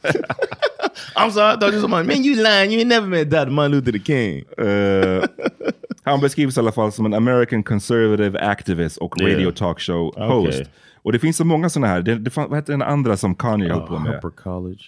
I'm 1.16 1.30
sorry, 1.30 1.54
I 1.54 1.60
thought 1.60 1.72
you 1.72 1.80
somebody. 1.80 2.06
Man, 2.06 2.24
you 2.24 2.34
lying. 2.42 2.70
You 2.72 2.80
ain't 2.80 2.88
never 2.88 3.06
met 3.06 3.30
Dr. 3.30 3.50
Martin 3.50 3.72
Luther 3.72 3.92
the 3.92 3.98
King. 3.98 4.44
Eh, 4.58 5.26
han 6.10 6.20
beskrivs 6.20 6.56
i 6.56 6.60
alla 6.60 6.72
fall 6.72 6.92
som 6.92 7.06
en 7.06 7.14
American 7.14 7.62
conservative 7.62 8.38
activist 8.38 8.96
och 8.98 9.20
Yeah. 9.20 9.32
radio 9.32 9.50
talk 9.50 9.80
show 9.80 10.08
Okay. 10.08 10.28
host. 10.28 10.62
Och 11.02 11.12
det 11.12 11.18
finns 11.18 11.36
så 11.36 11.44
många 11.44 11.68
sådana 11.68 11.86
här. 11.92 12.02
Det, 12.02 12.14
det, 12.14 12.30
fan- 12.30 12.48
vad 12.50 12.58
heter 12.58 12.72
den 12.72 12.82
andra 12.82 13.16
som 13.16 13.34
Kanye 13.34 13.72
höll 13.72 13.80
på 13.86 13.94
Uh, 13.94 14.02
med? 14.02 14.12
Harper 14.12 14.30
College. 14.30 14.78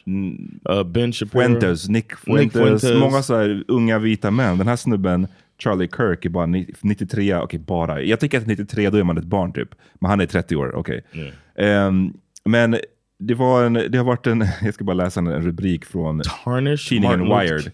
Uh, 0.71 0.83
ben 0.85 1.13
Shapiro. 1.13 1.41
Fuentes, 1.43 1.89
Nick 1.89 2.17
Fuentes, 2.17 2.53
Fuentes. 2.61 3.01
många 3.01 3.23
så 3.23 3.37
här 3.37 3.65
unga 3.69 3.99
vita 3.99 4.31
män. 4.31 4.59
Den 4.59 4.69
här 4.69 4.77
snubben, 4.77 5.27
Charlie 5.59 5.89
Kirk, 5.97 6.25
är 6.25 6.29
bara 6.29 6.47
ni- 6.47 6.75
93, 6.81 7.35
okej 7.37 7.61
bara. 7.61 8.03
Jag 8.03 8.21
tycker 8.21 8.39
att 8.39 8.47
93 8.47 8.91
då 8.91 8.99
är 8.99 9.03
man 9.05 9.19
ett 9.19 9.25
barn 9.25 9.53
typ. 9.53 9.69
Men 9.95 10.11
han 10.11 10.21
är 10.21 10.27
30 10.27 10.57
år, 10.57 10.75
okej. 10.77 11.05
Ehm, 11.57 12.13
men 12.45 12.77
det, 13.19 13.35
var 13.35 13.65
en, 13.65 13.73
det 13.73 13.99
har 13.99 14.05
varit 14.05 14.27
en, 14.27 14.45
jag 14.63 14.75
ska 14.75 14.85
bara 14.85 14.95
läsa 14.95 15.21
en, 15.21 15.27
en 15.27 15.43
rubrik 15.43 15.85
från 15.85 16.21
Tarnish 16.45 16.89
tidningen 16.89 17.29
Martin 17.29 17.49
Wired. 17.49 17.71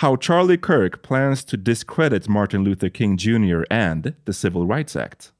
How 0.00 0.16
Charlie 0.16 0.56
Kirk 0.56 1.02
plans 1.02 1.44
to 1.44 1.56
discredit 1.56 2.26
Martin 2.28 2.64
Luther 2.64 2.88
King 2.88 3.18
Jr. 3.18 3.64
and 3.70 4.14
the 4.24 4.32
Civil 4.32 4.66
Rights 4.66 4.96
Act. 4.96 5.32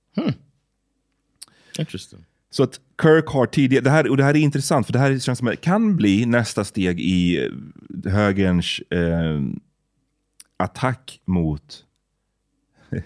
Interesting. 1.79 2.25
Så 2.51 2.63
att 2.63 2.81
Kirk 3.03 3.27
har 3.27 3.47
tidigare, 3.47 3.85
det 3.85 3.91
här, 3.91 4.11
och 4.11 4.17
det 4.17 4.25
här 4.25 4.37
är 4.37 4.41
intressant 4.41 4.87
för 4.87 4.93
det 4.93 4.99
här 4.99 5.19
känns 5.19 5.39
som 5.39 5.49
att 5.49 5.53
det 5.53 5.61
kan 5.61 5.97
bli 5.97 6.27
nästa 6.27 6.65
steg 6.65 7.01
i 7.01 7.45
eh, 7.45 8.13
högerns 8.13 8.81
eh, 8.81 9.41
attack 10.57 11.21
mot, 11.25 11.85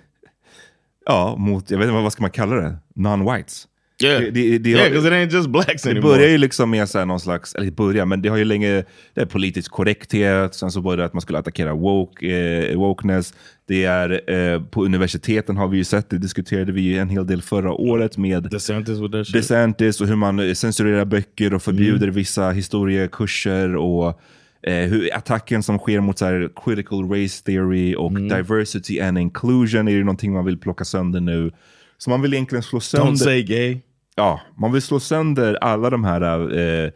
ja, 1.07 1.37
mot, 1.39 1.71
jag 1.71 1.79
vet 1.79 1.89
inte 1.89 2.01
vad 2.01 2.13
ska 2.13 2.23
man 2.23 2.31
kalla 2.31 2.57
det, 2.57 2.77
non-whites. 2.95 3.67
Yeah. 4.03 4.21
Det, 4.23 4.31
det, 4.31 4.59
det, 4.59 4.71
Yeah, 4.71 4.93
'cause 4.93 5.07
it 5.07 5.13
ain't 5.13 5.33
just 5.35 5.49
blacks 5.49 5.83
det 5.83 5.91
anymore. 5.91 6.15
börjar 6.17 6.29
ju 6.31 6.39
liksom 6.39 6.71
med 6.71 6.89
så 6.89 6.99
här 6.99 7.07
någon 7.07 7.21
slags, 7.21 7.55
eller 7.55 7.65
det 7.67 7.73
börjar, 7.77 8.07
men 8.07 8.23
det 8.23 8.29
har 8.29 8.37
ju 8.37 8.45
länge, 8.45 8.85
det 9.15 9.21
är 9.21 9.27
politisk 9.27 9.71
korrekthet, 9.71 10.55
sen 10.55 10.71
så 10.71 10.81
började 10.81 11.03
det 11.03 11.07
att 11.07 11.13
man 11.13 11.21
skulle 11.21 11.39
attackera 11.39 11.75
woke, 11.75 12.27
eh, 12.27 12.79
wokeness. 12.79 13.35
Det 13.69 13.85
är, 13.85 14.31
eh, 14.55 14.63
på 14.63 14.85
universiteten 14.85 15.57
har 15.57 15.69
vi 15.69 15.77
ju 15.77 15.85
sett, 15.85 16.11
det 16.11 16.19
diskuterade 16.19 16.73
vi 16.73 16.81
ju 16.81 16.99
en 16.99 17.09
hel 17.09 17.27
del 17.27 17.43
förra 17.43 17.73
året 17.73 18.17
med 18.19 18.43
DeSantis. 18.51 19.33
DeSantis 19.33 20.01
och 20.01 20.07
hur 20.09 20.17
man 20.17 20.55
censurerar 20.55 21.05
böcker 21.05 21.55
och 21.55 21.63
förbjuder 21.63 22.03
Mm. 22.07 22.15
vissa 22.15 22.51
historiekurser 22.51 23.77
och 23.77 24.21
eh, 24.63 24.75
hur 24.89 25.15
attacken 25.17 25.63
som 25.63 25.79
sker 25.79 26.01
mot 26.01 26.19
så 26.19 26.25
här, 26.25 26.49
critical 26.65 27.09
race 27.11 27.45
theory 27.45 27.95
och 27.95 28.11
Mm. 28.11 28.29
diversity 28.29 29.01
and 29.01 29.19
inclusion 29.19 29.89
är 29.89 29.93
ju 29.93 30.01
någonting 30.05 30.33
man 30.33 30.45
vill 30.45 30.59
plocka 30.59 30.85
sönder 30.85 31.21
nu. 31.21 31.51
Så 31.99 32.11
man 32.11 32.23
vill 32.23 32.35
egentligen 32.35 32.63
slå 32.63 32.81
sönder... 32.81 33.13
Don't 33.13 33.17
say 33.17 33.43
gay. 33.43 33.79
Ja, 34.15 34.41
man 34.57 34.73
vill 34.73 34.83
slå 34.83 35.01
sönder 35.01 35.55
alla 35.55 35.91
de 35.91 36.05
här 36.05 36.59
eh, 36.59 36.91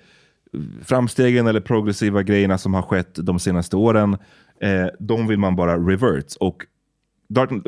framstegen 0.82 1.46
eller 1.46 1.60
progressiva 1.60 2.22
grejerna 2.22 2.58
som 2.58 2.74
har 2.74 2.82
skett 2.82 3.10
de 3.14 3.38
senaste 3.38 3.76
åren. 3.76 4.16
Eh, 4.60 4.86
de 4.98 5.26
vill 5.26 5.38
man 5.38 5.56
bara 5.56 5.76
revert. 5.76 6.36
Och 6.40 6.66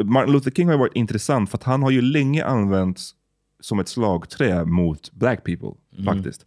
Martin 0.05 0.33
Luther 0.33 0.51
King 0.51 0.69
har 0.69 0.79
varit 0.79 0.97
intressant 0.97 1.51
för 1.51 1.59
att 1.59 1.65
han 1.65 1.83
har 1.83 1.91
ju 1.91 2.03
länge 2.03 2.45
använts 2.45 3.15
som 3.61 3.79
ett 3.81 3.89
slagträ 3.89 4.65
mot 4.65 5.13
black 5.13 5.45
people 5.45 5.71
faktiskt. 6.05 6.47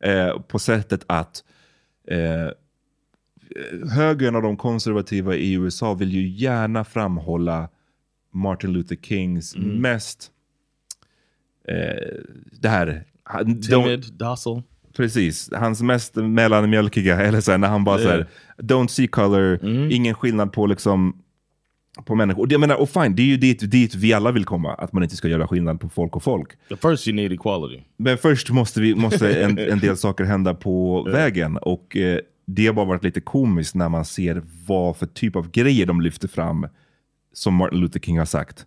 Eh, 0.00 0.40
på 0.40 0.58
sättet 0.58 1.04
att 1.06 1.44
eh, 2.08 2.50
högern 3.90 4.36
och 4.36 4.42
de 4.42 4.56
konservativa 4.56 5.34
i 5.34 5.52
USA 5.52 5.94
vill 5.94 6.12
ju 6.12 6.28
gärna 6.28 6.84
framhålla 6.84 7.68
Martin 8.32 8.72
Luther 8.72 8.96
Kings 8.96 9.56
mest 9.56 10.30
eh, 10.30 10.35
det 12.60 12.68
här... 12.68 13.04
Timid, 13.68 14.04
docile. 14.12 14.62
Precis, 14.96 15.50
hans 15.52 15.82
mest 15.82 16.16
mellanmjölkiga, 16.16 17.20
eller 17.22 17.40
så 17.40 17.50
här, 17.50 17.58
när 17.58 17.68
han 17.68 17.84
bara 17.84 17.98
så 17.98 18.08
här, 18.08 18.26
don't 18.58 18.88
see 18.88 19.06
color, 19.06 19.64
ingen 19.90 20.14
skillnad 20.14 20.52
på 20.52 20.66
liksom 20.66 21.22
på 22.04 22.14
människor. 22.14 22.42
Och, 22.42 22.52
jag 22.52 22.60
menar, 22.60 22.76
och 22.76 22.90
fine, 22.90 23.14
det 23.14 23.22
är 23.22 23.26
ju 23.26 23.36
dit, 23.36 23.70
dit 23.70 23.94
vi 23.94 24.12
alla 24.12 24.32
vill 24.32 24.44
komma, 24.44 24.74
att 24.74 24.92
man 24.92 25.02
inte 25.02 25.16
ska 25.16 25.28
göra 25.28 25.48
skillnad 25.48 25.80
på 25.80 25.88
folk 25.88 26.16
och 26.16 26.22
folk. 26.22 26.48
But 26.68 26.80
first 26.80 27.08
you 27.08 27.16
need 27.16 27.32
equality. 27.32 27.82
Men 27.96 28.18
först 28.18 28.50
måste, 28.50 28.80
vi, 28.80 28.94
måste 28.94 29.42
en, 29.42 29.58
en 29.72 29.78
del 29.78 29.96
saker 29.96 30.24
hända 30.24 30.54
på 30.54 31.02
vägen. 31.02 31.56
Och 31.56 31.96
eh, 31.96 32.18
det 32.46 32.66
har 32.66 32.74
bara 32.74 32.86
varit 32.86 33.04
lite 33.04 33.20
komiskt 33.20 33.74
när 33.74 33.88
man 33.88 34.04
ser 34.04 34.42
vad 34.66 34.96
för 34.96 35.06
typ 35.06 35.36
av 35.36 35.50
grejer 35.50 35.86
de 35.86 36.00
lyfter 36.00 36.28
fram 36.28 36.66
som 37.32 37.54
Martin 37.54 37.80
Luther 37.80 38.00
King 38.00 38.18
har 38.18 38.26
sagt. 38.26 38.66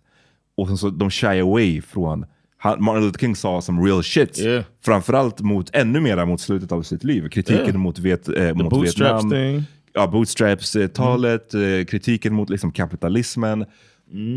Och 0.56 0.78
så 0.78 0.90
de 0.90 1.10
shy 1.10 1.40
away 1.40 1.82
från 1.82 2.26
Martin 2.64 3.04
Luther 3.04 3.18
King 3.18 3.36
sa 3.36 3.60
som 3.60 3.84
real 3.84 4.02
shit. 4.02 4.38
Yeah. 4.38 4.64
Framförallt 4.84 5.40
mot, 5.40 5.70
ännu 5.72 6.00
mera 6.00 6.26
mot 6.26 6.40
slutet 6.40 6.72
av 6.72 6.82
sitt 6.82 7.04
liv. 7.04 7.28
Kritiken 7.28 7.64
Yeah. 7.64 7.76
mot, 7.76 7.98
vet, 7.98 8.28
eh, 8.28 8.54
mot 8.54 8.84
Vietnam. 8.84 9.30
thing. 9.30 9.62
Ja, 9.92 10.06
bootstraps-talet, 10.06 11.54
eh, 11.54 11.84
kritiken 11.88 12.34
mot 12.34 12.50
liksom, 12.50 12.72
kapitalismen. 12.72 13.64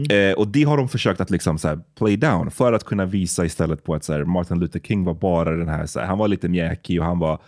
Eh, 0.10 0.34
och 0.38 0.48
det 0.48 0.64
har 0.64 0.78
de 0.78 0.90
försökt 0.90 1.22
att 1.22 1.30
liksom, 1.30 1.58
så 1.58 1.68
här, 1.68 1.80
play 1.98 2.18
down 2.18 2.52
för 2.52 2.74
att 2.74 2.84
kunna 2.84 3.06
visa 3.06 3.46
istället 3.46 3.84
på 3.84 3.96
att 3.96 4.04
så 4.04 4.14
här, 4.14 4.24
Martin 4.24 4.60
Luther 4.60 4.80
King 4.80 5.04
var 5.04 5.14
bara 5.14 5.52
den 5.58 5.68
här, 5.68 5.86
så 5.86 6.00
här 6.00 6.08
han 6.08 6.18
var 6.18 6.28
lite 6.28 6.50
mjäkig 6.50 7.00
och 7.00 7.06
han 7.06 7.20
var 7.20 7.40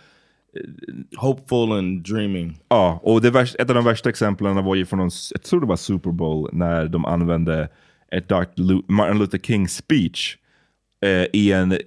Hopeful 1.16 1.72
and 1.72 2.02
dreaming. 2.02 2.58
Ja, 2.68 3.00
och 3.02 3.20
det 3.20 3.30
värsta, 3.30 3.62
ett 3.62 3.68
av 3.68 3.74
de 3.74 3.84
värsta 3.84 4.08
exemplen 4.08 4.64
var 4.64 4.74
ju 4.74 4.86
från, 4.86 4.98
någon, 4.98 5.10
jag 5.32 5.42
tror 5.42 5.60
det 5.60 5.66
var 5.66 5.76
Super 5.76 6.10
Bowl, 6.10 6.50
när 6.52 6.86
de 6.88 7.04
använde 7.04 7.68
ett 8.12 8.28
Dr. 8.28 8.92
Martin 8.92 9.18
Luther 9.18 9.38
King 9.38 9.68
speech 9.68 10.36
eh, 11.00 11.26
i 11.32 11.52
en 11.52 11.78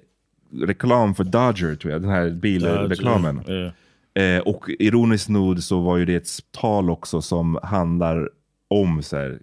reklam 0.51 1.15
för 1.15 1.23
Dodger, 1.23 1.75
tror 1.75 1.93
jag, 1.93 2.01
den 2.01 2.11
här 2.11 2.29
bilreklamen. 2.29 3.43
Yeah. 3.47 3.71
Eh, 4.13 4.41
och 4.41 4.69
ironiskt 4.79 5.29
nog 5.29 5.63
så 5.63 5.79
var 5.79 5.97
ju 5.97 6.05
det 6.05 6.15
ett 6.15 6.29
tal 6.51 6.89
också 6.89 7.21
som 7.21 7.59
handlar 7.63 8.29
om 8.67 9.03
så 9.03 9.17
här, 9.17 9.39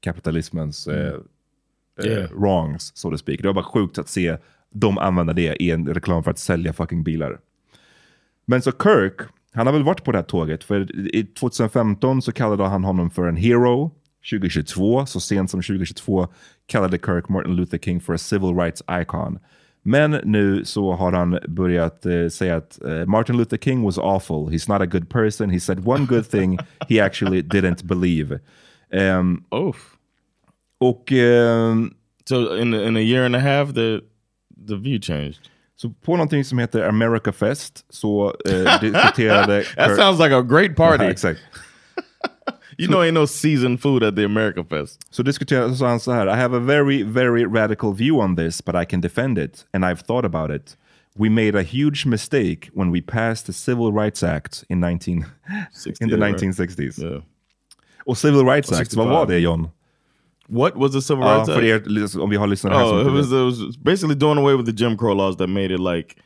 kapitalismens 0.00 0.86
eh, 0.86 1.06
eh, 1.06 1.12
Yeah. 2.04 2.30
wrongs, 2.30 2.96
so 2.96 3.10
to 3.10 3.18
speak. 3.18 3.40
Det 3.40 3.46
var 3.48 3.54
bara 3.54 3.64
sjukt 3.64 3.98
att 3.98 4.08
se 4.08 4.36
dem 4.70 4.98
använda 4.98 5.32
det 5.32 5.62
i 5.62 5.70
en 5.70 5.94
reklam 5.94 6.24
för 6.24 6.30
att 6.30 6.38
sälja 6.38 6.72
fucking 6.72 7.02
bilar. 7.02 7.38
Men 8.44 8.62
så 8.62 8.72
Kirk, 8.72 9.20
han 9.52 9.66
har 9.66 9.72
väl 9.74 9.82
varit 9.82 10.04
på 10.04 10.12
det 10.12 10.18
här 10.18 10.22
tåget, 10.24 10.64
för 10.64 10.96
i 11.16 11.24
2015 11.24 12.22
så 12.22 12.32
kallade 12.32 12.64
han 12.64 12.84
honom 12.84 13.10
för 13.10 13.26
en 13.26 13.36
hero. 13.36 13.90
2022, 14.30 15.06
så 15.06 15.20
sent 15.20 15.50
som 15.50 15.62
2022, 15.62 16.26
kallade 16.68 16.98
Kirk 16.98 17.28
Martin 17.28 17.56
Luther 17.56 17.78
King 17.78 18.00
för 18.00 18.14
a 18.14 18.18
civil 18.18 18.54
rights 18.56 18.82
icon. 19.02 19.38
Men 19.82 20.10
nu 20.24 20.64
så 20.64 20.92
har 20.92 21.12
han 21.12 21.38
börjat 21.48 22.06
eh, 22.06 22.28
säga 22.28 22.56
att 22.56 22.82
eh, 22.84 23.06
Martin 23.06 23.36
Luther 23.36 23.56
King 23.58 23.82
was 23.82 23.98
awful. 23.98 24.36
He's 24.36 24.68
not 24.72 24.82
a 24.82 24.86
good 24.86 25.08
person. 25.08 25.50
He 25.50 25.60
said 25.60 25.86
one 25.88 26.06
good 26.06 26.30
thing 26.30 26.58
he 26.88 27.00
actually 27.04 27.42
didn't 27.42 27.84
believe. 27.84 28.38
Ehm, 28.92 29.42
Oof. 29.50 29.76
och 30.78 31.12
ehm, 31.12 31.94
So 32.28 32.56
in 32.56 32.74
in 32.74 32.96
a 32.96 33.00
year 33.00 33.24
and 33.24 33.36
a 33.36 33.38
half, 33.38 33.74
the 33.74 34.00
the 34.68 34.76
view 34.76 35.00
changed. 35.02 35.38
så 35.76 35.90
på 35.90 36.12
någonting 36.12 36.44
som 36.44 36.58
heter 36.58 36.88
America 36.88 37.32
Fest 37.32 37.84
så 37.90 38.34
eh, 38.48 38.80
diskuterade 38.80 39.62
That 39.76 39.88
Kirk- 39.88 39.96
sounds 39.96 40.20
like 40.20 40.34
a 40.34 40.42
great 40.42 40.76
party. 40.76 41.04
Ja, 41.04 41.10
exakt. 41.10 41.40
You 42.78 42.88
know, 42.88 43.02
ain't 43.02 43.14
no 43.14 43.26
seasoned 43.26 43.80
food 43.80 44.02
at 44.02 44.16
the 44.16 44.24
America 44.24 44.64
Fest. 44.64 45.00
Så 45.10 45.22
diskuterade 45.22 45.74
så 45.74 45.86
han 45.86 46.00
så 46.00 46.12
här, 46.12 46.26
I 46.26 46.36
have 46.36 46.56
a 46.56 46.60
very, 46.60 47.02
very 47.02 47.44
radical 47.44 47.92
view 47.94 48.20
on 48.20 48.36
this, 48.36 48.64
but 48.64 48.74
I 48.74 48.84
can 48.84 49.00
defend 49.00 49.38
it, 49.38 49.64
and 49.72 49.84
I've 49.84 50.02
thought 50.06 50.24
about 50.24 50.50
it. 50.50 50.76
We 51.18 51.30
made 51.30 51.58
a 51.58 51.62
huge 51.62 52.06
mistake 52.06 52.68
when 52.74 52.90
we 52.90 53.00
passed 53.00 53.46
the 53.46 53.52
Civil 53.52 53.92
Rights 53.92 54.22
Act 54.22 54.64
in, 54.68 54.80
19, 54.80 55.24
in 56.00 56.08
the 56.10 56.18
right? 56.18 56.36
1960s. 56.36 56.98
Yeah. 56.98 57.22
Och 58.06 58.18
Civil 58.18 58.44
Rights 58.44 58.72
Act, 58.72 58.94
vad 58.94 59.08
var 59.08 59.26
det 59.26 59.38
John? 59.38 59.68
What 60.48 60.76
was 60.76 60.92
the 60.92 61.02
civil 61.02 61.24
rights 61.24 61.48
för 61.48 61.74
act? 61.74 61.86
er, 61.86 62.20
om 62.20 62.30
vi 62.30 62.36
har 62.36 62.46
lyssnare 62.46 62.74
Oh, 62.74 63.00
it 63.00 63.12
was, 63.12 63.32
it 63.32 63.44
was 63.44 63.76
basically 63.76 64.14
doing 64.14 64.38
away 64.38 64.54
with 64.54 64.66
the 64.66 64.84
Jim 64.84 64.96
Crow 64.96 65.14
laws 65.14 65.36
that 65.36 65.48
made 65.48 65.74
it 65.74 65.80
like 65.80 66.16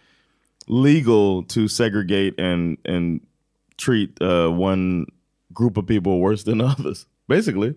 legal 0.67 1.43
to 1.49 1.69
segregate 1.69 2.39
and 2.39 2.77
and 2.85 3.21
treat 3.79 4.21
uh, 4.21 4.51
one 4.51 5.07
group 5.59 5.79
of 5.79 5.87
people 5.87 6.13
worse 6.13 6.45
than 6.45 6.61
others. 6.79 7.07
Basically, 7.29 7.73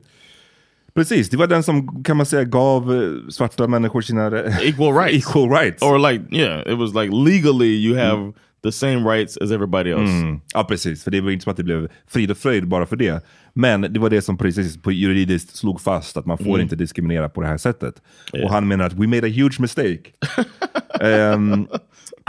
Precis, 0.96 1.30
det 1.30 1.38
var 1.38 1.48
den 1.48 1.64
som 1.64 2.04
kan 2.04 2.18
man 2.18 2.26
säga 2.26 2.44
gav 2.44 2.94
eh, 2.96 3.30
svarta 3.30 3.68
människor 3.68 4.02
sina 4.02 4.28
equal 4.62 4.94
rights. 4.94 5.28
equal 5.28 5.50
rights. 5.50 5.82
or 5.84 6.12
like 6.12 6.24
yeah, 6.38 6.62
it 6.74 6.78
was 6.78 6.94
like 6.94 7.12
legally 7.32 7.68
you 7.88 7.96
have 7.98 8.34
the 8.64 8.72
same 8.72 9.10
rights 9.12 9.38
as 9.38 9.52
everybody 9.52 9.90
else. 9.92 10.14
Mm. 10.14 10.40
Ja, 10.54 10.64
precis. 10.64 11.04
För 11.04 11.12
det 11.12 11.22
var 11.22 11.32
inte 11.32 11.44
som 11.44 11.52
att 11.52 11.58
det 11.58 11.64
blev 11.64 11.88
frid 12.08 12.32
och 12.32 12.38
fröjd 12.38 12.68
bara 12.68 12.86
för 12.86 12.96
det. 12.96 13.26
Men 13.54 13.82
det 13.82 14.00
var 14.00 14.10
det 14.10 14.22
som 14.22 14.38
precis 14.38 14.82
på 14.82 14.92
juridiskt 14.92 15.56
slog 15.56 15.82
fast 15.82 16.18
att 16.18 16.26
man 16.26 16.38
får 16.38 16.46
Mm. 16.46 16.62
inte 16.62 16.76
diskriminera 16.76 17.30
på 17.30 17.42
det 17.42 17.48
här 17.48 17.58
sättet. 17.58 18.02
Och 18.44 18.50
han 18.52 18.68
menar 18.68 18.86
att 18.86 18.94
we 18.94 19.08
made 19.08 19.28
a 19.28 19.32
huge 19.36 19.60
mistake. 19.60 20.02
Ehm, 21.02 21.68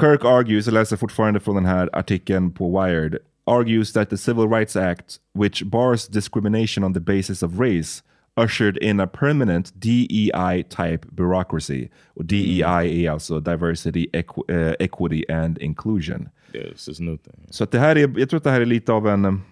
Kirk 0.01 0.25
argues, 0.25 0.67
jag 0.67 0.73
läser 0.75 0.97
fortfarande 0.97 1.41
från 1.41 1.55
den 1.55 1.65
här 1.65 1.91
artikeln 1.93 2.51
på 2.53 2.81
Wired, 2.83 3.17
argues 3.47 3.93
that 3.93 4.11
the 4.11 4.17
Civil 4.17 4.49
Rights 4.49 4.77
Act, 4.77 5.19
which 5.33 5.65
bars 5.65 6.07
discrimination 6.09 6.85
on 6.85 6.93
the 6.95 7.01
basis 7.01 7.43
of 7.43 7.59
race, 7.61 8.03
ushered 8.37 8.77
in 8.79 9.01
a 9.01 9.07
permanent 9.07 9.73
DEI-type 9.81 11.07
bureaucracy. 11.11 11.89
Och 12.15 12.25
DEI 12.25 13.07
är 13.07 13.11
alltså 13.11 13.41
diversity, 13.41 14.07
equ- 14.13 14.51
eh, 14.51 14.75
equity 14.81 15.25
and 15.29 15.59
inclusion. 15.59 16.29
Yeah, 16.55 16.75
it's 16.75 17.01
new 17.01 17.17
thing. 17.17 17.47
Så 17.51 17.65
det 17.65 17.79
här 17.79 17.97
är, 17.97 18.19
jag 18.19 18.31
tror 18.31 18.39
att 18.39 18.45
det 18.45 18.51
här 18.51 18.61
är 18.61 18.67
lite 18.67 18.93
av 18.93 19.09
en... 19.09 19.43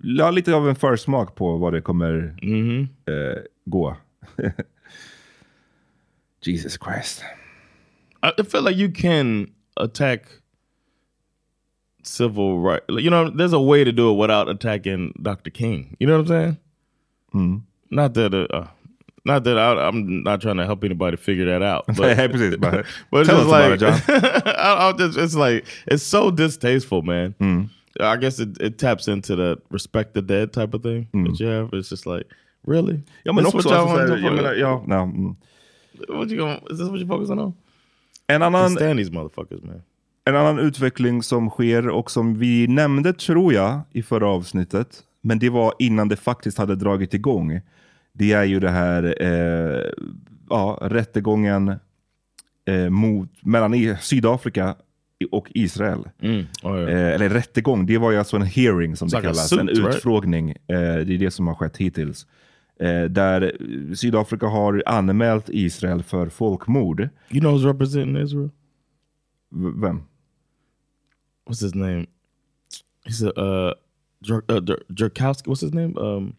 Ja, 0.00 0.30
lite 0.30 0.54
av 0.54 0.68
en 0.68 0.74
försmak 0.74 1.34
på 1.34 1.56
vad 1.56 1.72
det 1.72 1.80
kommer 1.80 2.34
eh, 3.06 3.42
gå. 3.64 3.96
Jesus 6.42 6.78
Christ. 6.84 7.24
I 8.22 8.42
feel 8.44 8.64
like 8.64 8.76
you 8.80 8.92
can 8.92 9.50
attack 9.76 10.22
civil 12.08 12.60
right. 12.60 12.82
You 12.88 13.10
know, 13.10 13.30
there's 13.30 13.52
a 13.52 13.60
way 13.60 13.84
to 13.84 13.92
do 13.92 14.10
it 14.10 14.14
without 14.14 14.48
attacking 14.48 15.12
Dr. 15.22 15.50
King. 15.50 15.96
You 16.00 16.06
know 16.06 16.18
what 16.20 16.30
I'm 16.30 16.56
saying? 17.34 17.64
Not 17.90 18.14
that, 18.14 18.34
uh, 18.34 18.46
uh, 18.54 18.66
not 19.24 19.44
that 19.44 19.58
I, 19.58 19.86
I'm 19.88 20.22
not 20.22 20.40
trying 20.40 20.56
to 20.56 20.64
help 20.66 20.84
anybody 20.84 21.16
figure 21.16 21.44
that 21.46 21.62
out. 21.62 21.84
But, 21.96 22.16
Nej, 22.16 22.28
precis. 22.30 22.56
Bara, 22.56 22.84
but 23.10 23.20
it's 23.20 23.28
tell 23.28 23.44
just 23.44 23.52
us 23.52 23.78
about 23.78 24.08
like, 24.08 24.46
it. 24.46 24.56
I, 24.58 24.88
I 24.88 24.92
just, 24.92 25.18
it's 25.18 25.34
like 25.34 25.64
it's 25.86 26.02
so 26.02 26.30
distasteful, 26.30 27.02
man. 27.02 27.34
I 28.00 28.16
guess 28.16 28.38
it, 28.38 28.60
it 28.60 28.78
taps 28.78 29.08
into 29.08 29.34
that 29.36 29.58
respect 29.70 30.14
the 30.14 30.22
dead 30.22 30.52
type 30.52 30.72
of 30.74 30.82
thing 30.82 31.08
that 31.12 31.40
you 31.40 31.46
have. 31.46 31.70
It's 31.72 31.88
just 31.88 32.06
like, 32.06 32.26
really? 32.64 33.02
Men 33.26 33.36
That's 33.36 33.54
också, 33.54 33.56
what 33.56 33.64
y'all 33.66 33.86
want 33.86 34.08
to 34.08 34.14
jag 34.18 34.32
menar, 34.32 34.54
focus- 34.54 34.58
ja, 34.58 34.82
ja, 34.86 35.04
mm. 35.04 35.36
What 36.08 36.30
you 36.30 36.36
going? 36.36 36.60
Is 36.70 36.78
this 36.78 36.88
what 36.88 36.98
you're 37.00 37.08
focusing 37.08 37.38
on? 37.40 37.54
en, 38.28 38.42
I 38.42 38.46
annan, 38.46 38.70
stand 38.70 38.98
these 38.98 39.10
motherfuckers, 39.10 39.64
man. 39.64 39.82
En 40.28 40.36
annan 40.36 40.58
utveckling 40.58 41.22
som 41.22 41.50
sker 41.50 41.88
och 41.88 42.10
som 42.10 42.38
vi 42.38 42.66
nämnde, 42.66 43.12
tror 43.12 43.52
jag, 43.52 43.80
i 43.92 44.02
förra 44.02 44.28
avsnittet, 44.28 45.02
men 45.22 45.38
det 45.38 45.50
var 45.50 45.74
innan 45.78 46.08
det 46.08 46.16
faktiskt 46.16 46.58
hade 46.58 46.76
dragit 46.76 47.14
igång. 47.14 47.60
Det 48.12 48.32
är 48.32 48.44
ju 48.44 48.60
det 48.60 48.70
här 48.70 49.14
eh, 49.22 49.90
ja, 50.50 50.78
rättegången 50.82 51.68
eh, 52.66 52.88
mot, 52.90 53.28
mellan 53.42 53.74
i- 53.74 53.96
Sydafrika 54.00 54.74
och 55.30 55.48
Israel. 55.54 55.98
Oh, 56.62 56.78
yeah. 56.78 56.88
Eh, 56.88 57.14
eller 57.14 57.28
rättegång, 57.28 57.86
det 57.86 57.98
var 57.98 58.10
ju 58.10 58.18
alltså 58.18 58.36
en 58.36 58.42
hearing 58.42 58.96
som 58.96 59.08
It's 59.08 59.16
det 59.16 59.22
kallas. 59.22 59.48
suit, 59.48 59.60
en 59.60 59.66
right? 59.68 59.94
utfrågning. 59.96 60.50
Eh, 60.50 60.56
det 60.66 61.14
är 61.14 61.18
det 61.18 61.30
som 61.30 61.46
har 61.46 61.54
skett 61.54 61.76
hittills. 61.76 62.26
Eh, 62.80 63.02
där 63.04 63.52
Sydafrika 63.94 64.46
har 64.46 64.82
anmält 64.86 65.44
Israel 65.48 66.02
för 66.02 66.28
folkmord. 66.28 67.00
You 67.00 67.40
know 67.40 67.54
who's 67.58 67.66
representing 67.66 68.16
Israel? 68.22 68.50
V- 69.50 69.72
vem? 69.76 70.02
What's 71.48 71.60
his 71.62 71.74
name? 71.74 72.06
He's 73.06 73.22
a 73.22 73.30
uh, 73.40 73.74
Jer- 74.22 74.44
uh 74.48 74.60
Jer- 74.60 74.82
Jerkowski. 74.94 75.46
What's 75.48 75.60
his 75.62 75.72
name? 75.72 75.94
Um, 75.96 76.34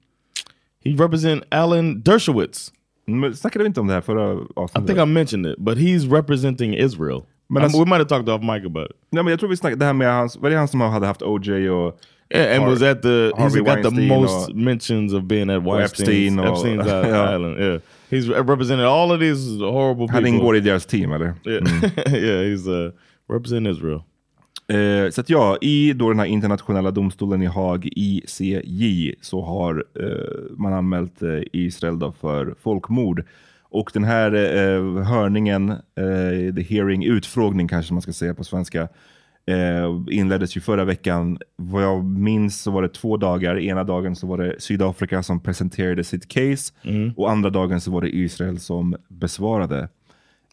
he 0.80 0.94
represent 0.96 1.44
Alan 1.52 2.02
Dershowitz. 2.02 2.72
Men 3.08 3.36
snackade 3.36 3.64
vi 3.64 3.68
inte 3.68 3.80
om 3.80 3.88
det 3.88 3.94
här 3.94 4.02
förra 4.02 4.34
I 4.82 4.86
think 4.88 5.00
I 5.00 5.06
mentioned 5.06 5.46
it, 5.46 5.58
but 5.60 5.78
he's 5.78 6.08
representing 6.12 6.74
Israel. 6.76 7.24
Um, 7.50 7.58
that's- 7.58 7.74
we 7.74 7.86
might 7.86 7.98
have 8.00 8.06
talked 8.08 8.30
off 8.30 8.42
mic 8.42 8.66
about 8.66 8.90
it. 8.92 8.96
Nej, 9.12 9.24
men 9.24 9.32
jag 9.32 9.40
tror 9.40 9.50
vi 9.50 9.58
snackade 9.58 9.80
det 9.80 9.86
här 9.86 9.94
med 9.94 10.14
hans, 10.14 10.38
var 10.38 10.50
det 10.50 10.56
han 10.56 10.68
som 10.68 10.82
hade 10.82 11.06
haft 11.08 11.22
OJ 11.22 11.70
och 11.70 12.00
Yeah, 12.36 12.56
and 12.56 12.64
Har- 12.64 12.70
was 12.72 12.82
at 12.82 13.02
the 13.02 13.08
he's 13.08 13.38
Harvey 13.40 13.62
got 13.62 13.96
the 13.96 14.08
most 14.08 14.54
mentions 14.54 15.14
of 15.14 15.24
being 15.24 15.50
at 15.50 15.64
Weinstein's, 15.64 15.84
Epstein 15.86 16.40
or- 16.40 16.46
Epstein's 16.46 16.86
island. 16.88 17.08
Yeah. 17.08 17.34
island. 17.36 17.58
Yeah, 17.60 17.80
he's 18.12 18.28
represented 18.30 18.86
all 18.86 19.12
of 19.12 19.20
these 19.20 19.60
horrible 19.60 20.08
han 20.08 20.24
people. 20.24 20.30
ingår 20.40 20.56
i 20.56 20.60
deras 20.60 20.86
team 20.86 21.12
eller? 21.12 21.34
Yeah, 21.46 21.62
yeah, 22.14 22.44
he's 22.44 22.68
uh, 22.68 22.92
representing 23.30 23.72
Israel. 23.76 24.02
Eh, 24.70 25.10
så 25.10 25.22
att 25.22 25.30
ja, 25.30 25.58
i 25.62 25.94
då 25.94 26.10
den 26.10 26.20
här 26.20 26.26
internationella 26.26 26.92
domstolen 26.92 27.42
i 27.42 27.46
Haag, 27.46 27.90
ICJ, 27.96 29.16
så 29.22 29.42
har 29.42 29.86
eh, 30.00 30.58
man 30.58 30.74
anmält 30.74 31.22
eh, 31.22 31.40
Israel 31.54 32.00
då 32.00 32.12
för 32.12 32.56
folkmord. 32.62 33.24
Och 33.72 33.92
den 33.94 34.04
här 34.04 34.34
eh, 34.34 35.04
hörningen, 35.04 35.70
eh, 35.70 36.56
the 36.56 36.62
hearing, 36.62 37.06
utfrågning 37.06 37.68
kanske 37.68 37.94
man 37.94 38.02
ska 38.02 38.14
säga 38.14 38.34
på 38.34 38.44
svenska, 38.44 38.82
eh, 39.46 40.02
inleddes 40.12 40.58
ju 40.58 40.62
förra 40.62 40.86
veckan. 40.86 41.40
Vad 41.56 41.84
jag 41.84 42.04
minns 42.04 42.62
så 42.62 42.72
var 42.72 42.82
det 42.82 42.90
två 42.90 43.18
dagar. 43.18 43.60
Ena 43.60 43.84
dagen 43.84 44.16
så 44.16 44.28
var 44.28 44.38
det 44.38 44.56
Sydafrika 44.62 45.24
som 45.24 45.40
presenterade 45.40 46.04
sitt 46.04 46.28
case 46.28 46.74
och 47.16 47.32
andra 47.32 47.50
dagen 47.50 47.82
så 47.82 47.92
var 47.92 48.02
det 48.02 48.16
Israel 48.16 48.60
som 48.60 48.96
besvarade. 49.08 49.90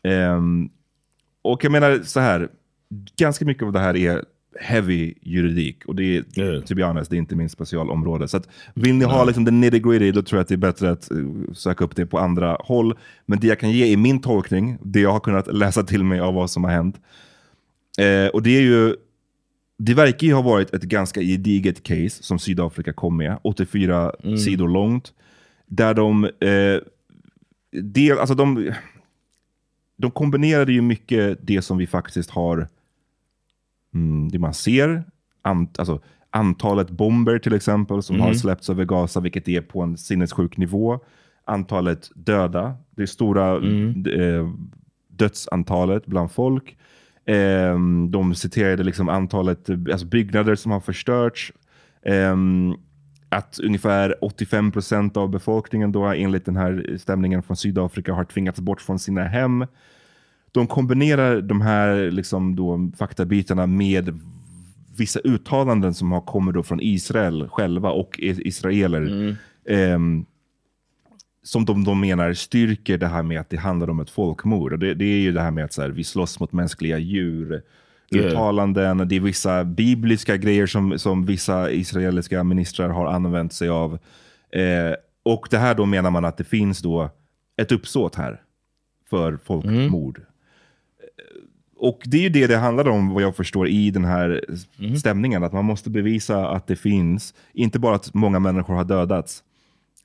Ehm, 0.02 0.68
och 1.42 1.64
jag 1.64 1.72
menar 1.72 2.00
så 2.04 2.20
här, 2.20 2.48
ganska 3.16 3.44
mycket 3.44 3.62
av 3.62 3.72
det 3.72 3.80
här 3.80 3.96
är 3.96 4.24
heavy 4.60 5.14
juridik 5.22 5.84
och 5.84 5.94
det 5.96 6.16
är, 6.16 6.24
Yeah. 6.36 6.62
to 6.64 6.74
be 6.74 6.84
honest, 6.84 7.10
det 7.10 7.16
är 7.16 7.18
inte 7.18 7.36
min 7.36 7.48
specialområde. 7.48 8.28
Så 8.28 8.36
att, 8.36 8.48
vill 8.74 8.94
ni 8.94 9.04
ha 9.04 9.24
liksom 9.24 9.44
the 9.44 9.50
nitty 9.50 9.78
gritty, 9.78 10.12
då 10.12 10.22
tror 10.22 10.38
jag 10.38 10.42
att 10.42 10.48
det 10.48 10.54
är 10.54 10.56
bättre 10.56 10.90
att 10.90 11.10
eh, 11.10 11.16
söka 11.54 11.84
upp 11.84 11.96
det 11.96 12.06
på 12.06 12.18
andra 12.18 12.56
håll. 12.60 12.98
Men 13.26 13.40
det 13.40 13.46
jag 13.46 13.60
kan 13.60 13.70
ge 13.70 13.86
i 13.86 13.96
min 13.96 14.20
tolkning, 14.20 14.78
det 14.82 15.00
jag 15.00 15.12
har 15.12 15.20
kunnat 15.20 15.54
läsa 15.54 15.82
till 15.82 16.04
mig 16.04 16.20
av 16.20 16.34
vad 16.34 16.50
som 16.50 16.64
har 16.64 16.70
hänt. 16.70 17.00
Eh, 17.98 18.26
och 18.26 18.42
det 18.42 18.56
är 18.56 18.62
ju, 18.62 18.96
det 19.78 19.94
verkar 19.94 20.26
ju 20.26 20.32
ha 20.34 20.42
varit 20.42 20.74
ett 20.74 20.82
ganska 20.82 21.20
gediget 21.20 21.82
case 21.82 22.22
som 22.22 22.38
Sydafrika 22.38 22.92
kom 22.92 23.16
med, 23.16 23.38
84 23.42 24.12
sidor 24.44 24.68
långt. 24.68 25.12
Där 25.66 25.94
de, 25.94 26.24
eh, 26.24 26.80
del, 27.82 28.18
alltså 28.18 28.34
de, 28.34 28.72
de 29.96 30.10
kombinerade 30.10 30.72
ju 30.72 30.82
mycket 30.82 31.38
det 31.42 31.62
som 31.62 31.78
vi 31.78 31.86
faktiskt 31.86 32.30
har, 32.30 32.68
mm, 33.96 34.28
det 34.28 34.38
man 34.38 34.54
ser, 34.54 35.04
ant, 35.42 35.78
alltså 35.78 36.00
antalet 36.30 36.90
bomber 36.90 37.38
till 37.38 37.54
exempel 37.54 38.02
som 38.02 38.20
har 38.20 38.34
släppts 38.34 38.70
över 38.70 38.84
Gaza, 38.84 39.20
vilket 39.20 39.48
är 39.48 39.60
på 39.60 39.82
en 39.82 39.96
sinnessjuk 39.96 40.56
nivå. 40.56 41.00
antalet 41.48 42.10
döda, 42.14 42.76
det 42.90 43.06
stora 43.06 43.54
eh, 43.54 44.48
dödsantalet 45.08 46.06
bland 46.06 46.32
folk. 46.32 46.76
Eh, 47.24 47.78
de 48.10 48.34
citerade 48.34 48.82
liksom 48.82 49.08
antalet 49.08 49.70
alltså 49.70 50.06
byggnader 50.06 50.54
som 50.54 50.72
har 50.72 50.80
förstörts. 50.80 51.52
Eh, 52.02 52.36
att 53.28 53.58
ungefär 53.62 54.24
85 54.24 54.72
procent 54.72 55.16
av 55.16 55.28
befolkningen 55.30 55.92
då 55.92 56.04
enligt 56.04 56.44
den 56.44 56.56
här 56.56 56.96
stämningen 56.98 57.42
från 57.42 57.56
Sydafrika 57.56 58.12
har 58.12 58.24
tvingats 58.24 58.60
bort 58.60 58.80
från 58.80 58.98
sina 58.98 59.24
hem. 59.24 59.66
De 60.56 60.66
kombinerar 60.66 61.40
de 61.40 61.60
här 61.60 62.10
liksom 62.10 62.56
då, 62.56 62.90
faktabitarna 62.98 63.66
med 63.66 64.20
vissa 64.98 65.20
uttalanden 65.20 65.94
som 65.94 66.12
har 66.12 66.20
kommit 66.20 66.54
då 66.54 66.62
från 66.62 66.80
Israel 66.80 67.48
själva 67.48 67.90
och 67.90 68.20
israeler. 68.20 69.36
ehm, 69.68 70.24
som 71.42 71.64
de, 71.64 71.84
de 71.84 72.00
menar 72.00 72.32
styrker 72.32 72.98
det 72.98 73.06
här 73.06 73.22
med 73.22 73.40
att 73.40 73.50
det 73.50 73.56
handlar 73.56 73.90
om 73.90 74.00
ett 74.00 74.10
folkmord. 74.10 74.72
Och 74.72 74.78
det, 74.78 74.94
det 74.94 75.04
är 75.04 75.18
ju 75.18 75.32
det 75.32 75.40
här 75.40 75.50
med 75.50 75.64
att 75.64 75.72
så 75.72 75.82
här, 75.82 75.88
vi 75.88 76.04
slåss 76.04 76.40
mot 76.40 76.52
mänskliga 76.52 76.98
djur. 76.98 77.62
Yeah. 78.10 78.26
Uttalanden, 78.26 79.08
det 79.08 79.16
är 79.16 79.20
vissa 79.20 79.64
bibliska 79.64 80.36
grejer 80.36 80.66
som, 80.66 80.98
som 80.98 81.26
vissa 81.26 81.70
israeliska 81.70 82.44
ministrar 82.44 82.88
har 82.88 83.06
använt 83.06 83.52
sig 83.52 83.68
av. 83.68 83.98
Eh, 84.50 84.94
och 85.22 85.48
det 85.50 85.58
här 85.58 85.74
då 85.74 85.86
menar 85.86 86.10
man 86.10 86.24
att 86.24 86.36
det 86.36 86.44
finns 86.44 86.80
då 86.80 87.10
ett 87.56 87.72
uppsåt 87.72 88.14
här 88.14 88.42
för 89.10 89.38
folkmord. 89.44 90.20
Och 91.78 92.02
det 92.04 92.16
är 92.16 92.22
ju 92.22 92.28
det 92.28 92.46
det 92.46 92.56
handlar 92.56 92.88
om 92.88 93.08
vad 93.08 93.22
jag 93.22 93.36
förstår 93.36 93.68
i 93.68 93.90
den 93.90 94.04
här 94.04 94.44
stämningen. 94.98 95.44
Att 95.44 95.52
man 95.52 95.64
måste 95.64 95.90
bevisa 95.90 96.48
att 96.48 96.66
det 96.66 96.76
finns, 96.76 97.34
inte 97.52 97.78
bara 97.78 97.94
att 97.94 98.14
många 98.14 98.38
människor 98.38 98.74
har 98.74 98.84
dödats. 98.84 99.42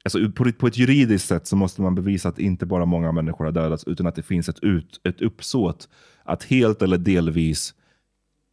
Alltså 0.03 0.31
på, 0.31 0.51
på 0.51 0.67
ett 0.67 0.77
juridiskt 0.77 1.27
sätt 1.27 1.47
så 1.47 1.55
måste 1.55 1.81
man 1.81 1.95
bevisa 1.95 2.29
att 2.29 2.39
inte 2.39 2.65
bara 2.65 2.85
många 2.85 3.11
människor 3.11 3.45
har 3.45 3.51
dödats 3.51 3.83
utan 3.83 4.07
att 4.07 4.15
det 4.15 4.23
finns 4.23 4.49
ett, 4.49 4.59
ut, 4.59 5.01
ett 5.03 5.21
uppsåt 5.21 5.89
att 6.23 6.43
helt 6.43 6.81
eller 6.81 6.97
delvis 6.97 7.73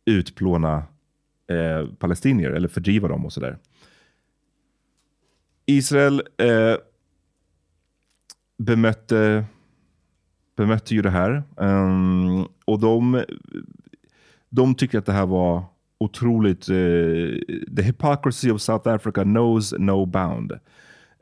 utplåna 0.06 0.82
eh, 1.50 1.88
palestinier 1.98 2.50
eller 2.50 2.68
fördriva 2.68 3.08
dem 3.08 3.26
och 3.26 3.32
sådär. 3.32 3.58
Israel 5.66 6.22
eh, 6.36 6.76
bemötte, 8.58 9.44
bemötte 10.58 10.94
ju 10.94 11.02
det 11.02 11.10
här. 11.10 11.42
Ehm, 11.60 12.44
och 12.64 12.80
de, 12.80 13.24
de 14.48 14.74
tycker 14.74 14.98
att 14.98 15.06
det 15.06 15.12
här 15.12 15.26
var 15.26 15.64
otroligt... 15.98 16.68
eh, 16.68 16.74
the 17.76 17.82
hypocrisy 17.82 18.50
of 18.50 18.60
South 18.60 18.88
Africa 18.88 19.22
knows 19.22 19.74
no 19.78 20.06
bound. 20.06 20.52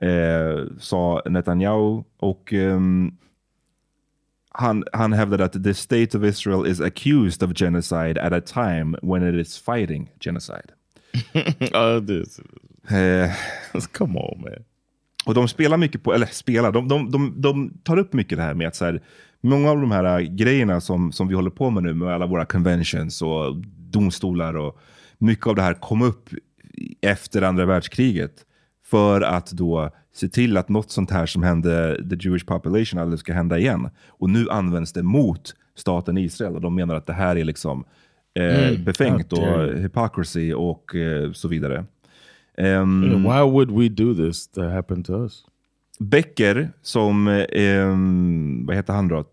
Eh, 0.01 0.65
sa 0.79 1.23
Netanyahu. 1.27 2.03
Och 2.17 2.53
ehm, 2.53 3.13
han, 4.51 4.85
han 4.93 5.13
hävdade 5.13 5.45
att 5.45 5.65
the 5.65 5.75
state 5.75 6.19
of 6.19 6.25
Israel 6.25 6.67
is 6.67 6.81
accused 6.81 7.43
of 7.43 7.57
genocide 7.57 8.19
at 8.19 8.33
a 8.33 8.41
time 8.41 8.99
when 9.03 9.23
it 9.23 9.47
is 9.47 9.59
fighting 9.59 10.11
genocide. 10.21 10.73
uh, 11.75 12.01
this, 12.07 12.41
Eh, 12.91 13.31
come 13.93 14.17
on 14.17 14.41
man. 14.41 14.65
Och 15.27 15.35
de 15.35 15.49
spelar 15.49 15.77
mycket 15.77 16.03
på, 16.03 16.15
eller 16.15 16.27
spelar, 16.27 16.73
de, 16.73 16.89
de, 16.89 17.11
de, 17.11 17.41
de 17.41 17.79
tar 17.83 17.97
upp 17.97 18.13
mycket 18.13 18.39
det 18.39 18.45
här 18.45 18.55
med 18.55 18.69
att 18.69 18.77
så 18.77 18.85
här, 18.85 19.03
många 19.41 19.71
av 19.71 19.81
de 19.81 19.91
här 19.91 20.21
grejerna 20.21 20.81
som, 20.81 21.13
som 21.13 21.29
vi 21.29 21.35
håller 21.35 21.51
på 21.51 21.71
med 21.71 21.83
nu 21.83 21.95
med 21.95 22.15
alla 22.15 22.27
våra 22.27 22.45
conventions 22.45 23.23
och 23.23 23.57
domstolar 23.91 24.57
och 24.57 24.79
mycket 25.19 25.47
av 25.47 25.55
det 25.55 25.63
här 25.63 25.75
kom 25.75 26.03
upp 26.03 26.29
efter 27.01 27.43
andra 27.43 27.67
världskriget 27.67 28.33
för 28.87 29.21
att 29.21 29.51
då 29.51 29.91
se 30.15 30.29
till 30.29 30.57
att 30.57 30.69
något 30.69 30.91
sånt 30.91 31.11
här 31.11 31.27
som 31.27 31.43
hände 31.43 31.97
the 32.11 32.17
Jewish 32.29 32.47
population 32.47 33.01
aldrig 33.01 33.21
ska 33.21 33.33
hända 33.33 33.59
igen. 33.59 33.91
Och 34.07 34.31
nu 34.31 34.51
används 34.51 34.93
det 34.93 35.03
mot 35.03 35.55
staten 35.77 36.19
Israel 36.19 36.55
och 36.55 36.61
de 36.61 36.75
menar 36.75 36.95
att 36.95 37.07
det 37.07 37.13
här 37.13 37.37
är 37.37 37.45
liksom 37.45 37.85
eh, 38.39 38.69
Mm. 38.69 38.85
befängt 38.85 39.33
och 39.33 39.63
hypocrisy 39.77 40.53
och 40.53 40.95
eh, 40.95 41.33
så 41.33 41.49
vidare. 41.49 41.85
Ehm, 42.57 43.23
Why 43.25 43.41
would 43.43 43.71
we 43.71 43.89
do 43.89 44.15
this 44.15 44.49
that 44.49 44.73
happened 44.73 45.07
to 45.07 45.23
us? 45.25 45.45
Becker, 45.99 46.73
som, 46.83 47.29
eh, 47.29 47.87
vad 48.67 48.77
heter 48.77 48.93
han 48.93 49.09
då? 49.09 49.25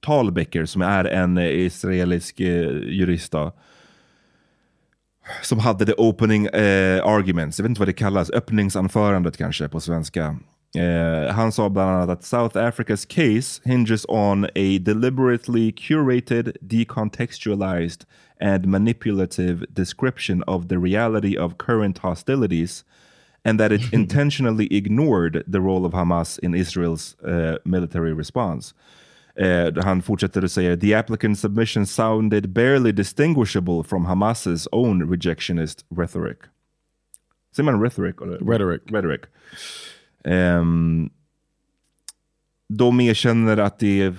Tal 0.00 0.32
Becker, 0.32 0.64
som 0.64 0.82
är 0.82 1.04
en 1.04 1.38
eh, 1.38 1.44
israelisk 1.44 2.40
eh, 2.40 2.70
jurist. 2.88 3.32
Då, 3.32 3.52
som 5.42 5.58
hade 5.58 5.86
the 5.86 5.94
opening 5.96 6.46
eh, 6.46 7.06
arguments, 7.06 7.58
jag 7.58 7.62
vet 7.62 7.68
inte 7.68 7.80
vad 7.80 7.88
det 7.88 7.92
kallas, 7.92 8.30
öppningsanförandet 8.30 9.36
kanske 9.36 9.68
på 9.68 9.80
svenska. 9.80 10.36
Eh, 10.74 11.32
han 11.32 11.52
sa 11.52 11.68
bland 11.68 11.90
annat 11.90 12.10
att 12.10 12.24
South 12.24 12.56
Africa's 12.56 13.04
case 13.04 13.60
hinges 13.64 14.06
on 14.08 14.44
a 14.44 14.78
deliberately 14.78 15.72
curated, 15.72 16.56
decontextualized 16.60 18.04
and 18.40 18.66
manipulative 18.66 19.66
description 19.72 20.42
of 20.42 20.68
the 20.68 20.78
reality 20.78 21.38
of 21.38 21.58
current 21.58 21.98
hostilities 21.98 22.84
and 23.44 23.60
that 23.60 23.72
it 23.72 23.80
intentionally 23.92 24.66
ignored 24.70 25.44
the 25.46 25.60
role 25.60 25.86
of 25.86 25.92
Hamas 25.92 26.38
in 26.38 26.54
Israel's 26.54 27.16
uh, 27.22 27.56
military 27.64 28.12
response. 28.12 28.74
Uh, 29.36 29.70
han 29.82 30.02
fortsätter 30.02 30.44
att 30.44 30.50
säga, 30.50 30.76
the 30.76 30.94
applicant's 30.94 31.40
submission 31.40 31.86
sounded 31.86 32.48
barely 32.48 32.92
distinguishable 32.92 33.82
from 33.82 34.06
Hamas's 34.06 34.68
own 34.72 35.02
rejectionist 35.02 35.84
rhetoric. 35.90 36.38
Säger 37.56 37.64
man 37.64 37.80
rhetoric? 37.80 38.16
Rhetoric. 38.40 38.82
Rhetoric. 38.90 39.26
Ehm, 40.24 41.10
de 42.68 43.00
erkänner 43.00 43.56
att 43.56 43.78
det 43.78 44.02
är 44.02 44.14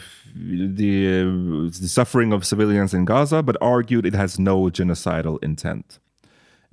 det 0.68 1.24
the 1.72 1.88
suffering 1.88 2.34
of 2.34 2.43
civilians 2.43 2.93
in 2.93 3.06
Gaza, 3.06 3.43
but 3.43 3.56
argued 3.62 4.06
it 4.06 4.16
has 4.16 4.39
no 4.39 4.72
genocidal 4.74 5.39
intent. 5.41 5.99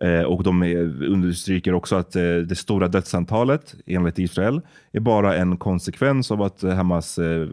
Eh, 0.02 0.22
och 0.22 0.42
de 0.42 0.62
understryker 1.08 1.74
också 1.74 1.96
att 1.96 2.16
eh, 2.16 2.36
det 2.36 2.56
stora 2.56 2.88
dödsantalet 2.88 3.74
enligt 3.86 4.18
Israel 4.18 4.60
är 4.92 5.00
bara 5.00 5.36
en 5.36 5.56
konsekvens 5.56 6.30
av 6.30 6.42
att 6.42 6.62
Hamas 6.62 7.18
eh, 7.18 7.48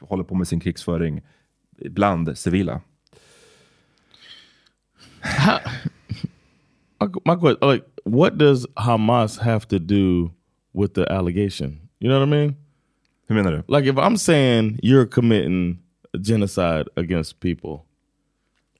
håller 0.00 0.24
på 0.24 0.34
med 0.34 0.48
sin 0.48 0.60
krigsföring 0.60 1.22
bland 1.90 2.38
civila. 2.38 2.80
My, 7.00 7.08
my 7.24 7.36
question, 7.40 7.70
like, 7.72 7.84
what 8.04 8.38
does 8.38 8.66
Hamas 8.74 9.38
have 9.38 9.60
to 9.60 9.78
do 9.78 10.30
with 10.74 10.94
the 10.94 11.04
allegation? 11.12 11.88
You 12.00 12.08
know 12.08 12.18
what 12.20 12.28
I 12.28 12.30
mean? 12.30 12.56
Hur 13.28 13.34
menar 13.36 13.50
du? 13.52 13.64
Like, 13.68 13.84
if 13.86 13.96
I'm 13.98 14.16
saying 14.16 14.78
you're 14.82 15.06
committing 15.06 15.78
genocide 16.20 16.86
against 16.96 17.40
people, 17.40 17.84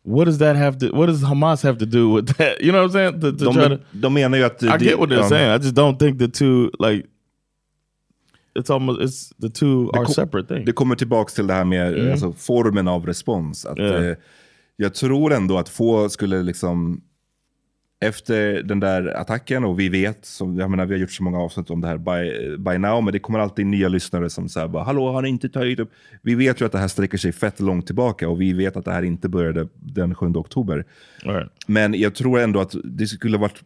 what 0.04 0.24
does 0.24 0.38
that 0.38 0.56
have 0.56 0.78
to? 0.78 0.90
What 0.92 1.06
does 1.06 1.22
Hamas 1.22 1.62
have 1.62 1.78
to 1.78 1.86
do 1.86 2.10
with 2.10 2.26
that? 2.38 2.60
You 2.60 2.72
know 2.72 2.78
what 2.86 2.96
I'm 2.96 3.12
saying? 3.12 3.20
To, 3.20 3.32
to 3.32 3.52
try 3.52 3.68
De, 3.68 3.76
to, 3.78 3.84
de 3.92 4.08
menar 4.08 4.36
ju 4.38 4.44
att... 4.44 4.62
I 4.62 4.76
get 4.78 4.98
what 4.98 5.08
they're 5.10 5.20
ja. 5.22 5.28
saying. 5.28 5.50
I 5.50 5.58
just 5.58 5.74
don't 5.74 5.98
think 5.98 6.18
the 6.18 6.28
two 6.28 6.70
like. 6.78 7.06
It's 8.54 8.68
almost 8.70 9.00
it's 9.00 9.32
the 9.38 9.48
two 9.48 9.90
are 9.94 10.04
kom- 10.04 10.14
separate 10.14 10.48
things. 10.48 10.66
Det 10.66 10.72
kommer 10.72 10.94
tillbaka 10.96 11.30
till 11.30 11.46
det 11.46 11.54
här 11.54 11.64
med 11.64 11.94
Mm. 11.94 12.12
alltså, 12.12 12.32
formen 12.32 12.88
av 12.88 13.06
respons. 13.06 13.66
Att, 13.66 13.78
Ja. 13.78 13.84
eh, 14.04 14.16
jag 14.76 14.94
tror 14.94 15.32
ändå 15.32 15.58
att 15.58 15.68
få 15.68 16.08
skulle 16.08 16.42
liksom 16.42 17.00
efter 18.02 18.62
den 18.62 18.80
där 18.80 19.20
attacken 19.20 19.64
och 19.64 19.80
vi 19.80 19.88
vet, 19.88 20.24
som, 20.24 20.56
jag 20.56 20.70
menar, 20.70 20.86
vi 20.86 20.94
har 20.94 21.00
gjort 21.00 21.12
så 21.12 21.22
många 21.22 21.38
avsnitt 21.38 21.70
om 21.70 21.80
det 21.80 21.88
här 21.88 21.98
by, 21.98 22.56
by 22.56 22.78
now, 22.78 23.04
men 23.04 23.12
det 23.12 23.18
kommer 23.18 23.38
alltid 23.38 23.66
nya 23.66 23.88
lyssnare 23.88 24.30
som 24.30 24.48
säger 24.48 24.68
bara 24.68 24.82
hallå, 24.82 25.12
har 25.12 25.22
ni 25.22 25.28
inte 25.28 25.48
tagit 25.48 25.78
upp? 25.78 25.90
Vi 26.22 26.34
vet 26.34 26.60
ju 26.60 26.66
att 26.66 26.72
det 26.72 26.78
här 26.78 26.88
sträcker 26.88 27.18
sig 27.18 27.32
fett 27.32 27.60
långt 27.60 27.86
tillbaka 27.86 28.28
och 28.28 28.40
vi 28.40 28.52
vet 28.52 28.76
att 28.76 28.84
det 28.84 28.92
här 28.92 29.02
inte 29.02 29.28
började 29.28 29.68
den 29.74 30.14
7 30.14 30.26
oktober. 30.26 30.84
Right. 31.22 31.52
Men 31.66 31.94
jag 31.94 32.14
tror 32.14 32.40
ändå 32.40 32.60
att 32.60 32.74
det 32.84 33.06
skulle 33.06 33.38
varit 33.38 33.62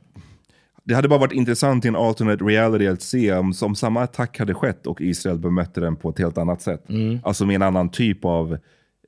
det 0.85 0.95
hade 0.95 1.09
bara 1.09 1.21
varit 1.21 1.33
intressant 1.33 1.85
i 1.85 1.89
en 1.89 1.97
alternate 1.97 2.45
reality 2.45 2.87
att 2.87 3.03
se 3.03 3.33
om, 3.33 3.53
om 3.63 3.75
samma 3.75 4.03
attack 4.03 4.39
hade 4.39 4.55
skett 4.55 4.87
och 4.87 5.01
Israel 5.01 5.39
bemötte 5.39 5.81
den 5.81 5.97
på 5.97 6.11
ett 6.11 6.19
helt 6.19 6.39
annat 6.39 6.63
sätt. 6.63 6.89
Mm. 6.89 7.19
Alltså 7.25 7.47
med 7.47 7.55
en 7.55 7.63
annan 7.63 7.89
typ 7.89 8.25
av 8.25 8.53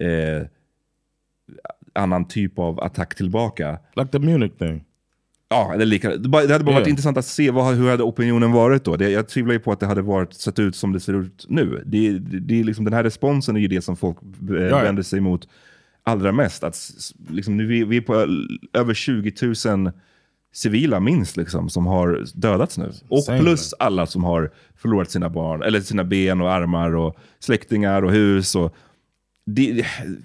eh, 0.00 0.46
annan 1.92 2.24
typ 2.24 2.58
av 2.58 2.80
attack 2.80 3.14
tillbaka. 3.14 3.78
Like 3.96 4.10
the 4.10 4.18
Munich 4.18 4.58
thing. 4.58 4.84
Ja, 5.50 5.74
eller 5.74 5.86
lika, 5.86 6.16
det, 6.16 6.36
hade 6.36 6.48
bara 6.48 6.58
varit 6.58 6.68
Yeah. 6.68 6.90
intressant 6.90 7.16
att 7.16 7.24
se 7.24 7.50
vad, 7.50 7.74
hur 7.74 7.90
hade 7.90 8.02
opinionen 8.02 8.52
varit 8.52 8.84
då. 8.84 8.96
Det, 8.96 9.10
jag 9.10 9.28
tvivlar 9.28 9.52
ju 9.52 9.60
på 9.60 9.72
att 9.72 9.80
det 9.80 9.86
hade 9.86 10.02
varit, 10.02 10.34
sett 10.34 10.58
ut 10.58 10.76
som 10.76 10.92
det 10.92 11.00
ser 11.00 11.14
ut 11.14 11.46
nu. 11.48 11.82
Det, 11.86 12.18
det, 12.18 12.40
det 12.40 12.60
är 12.60 12.64
liksom, 12.64 12.84
den 12.84 12.94
här 12.94 13.04
responsen 13.04 13.56
är 13.56 13.60
ju 13.60 13.68
det 13.68 13.82
som 13.82 13.96
folk 13.96 14.16
eh, 14.50 14.56
ja. 14.56 14.78
vänder 14.82 15.02
sig 15.02 15.20
mot 15.20 15.48
allra 16.02 16.32
mest. 16.32 16.64
Att, 16.64 16.90
liksom, 17.30 17.56
nu, 17.56 17.66
vi, 17.66 17.84
vi 17.84 17.96
är 17.96 18.00
på 18.00 18.14
över 18.72 18.94
20 18.94 19.32
000 19.66 19.92
civila 20.52 21.00
minst 21.00 21.36
liksom, 21.36 21.68
som 21.68 21.86
har 21.86 22.24
dödats 22.34 22.78
nu. 22.78 22.92
Och 23.08 23.22
Same, 23.22 23.38
plus 23.38 23.74
alla 23.78 24.06
som 24.06 24.24
har 24.24 24.50
förlorat 24.76 25.10
sina 25.10 25.28
barn, 25.28 25.62
eller 25.62 25.80
sina 25.80 26.04
ben 26.04 26.40
och 26.40 26.52
armar 26.52 26.94
och 26.94 27.16
släktingar 27.38 28.02
och 28.02 28.12
hus. 28.12 28.54
Och, 28.54 28.74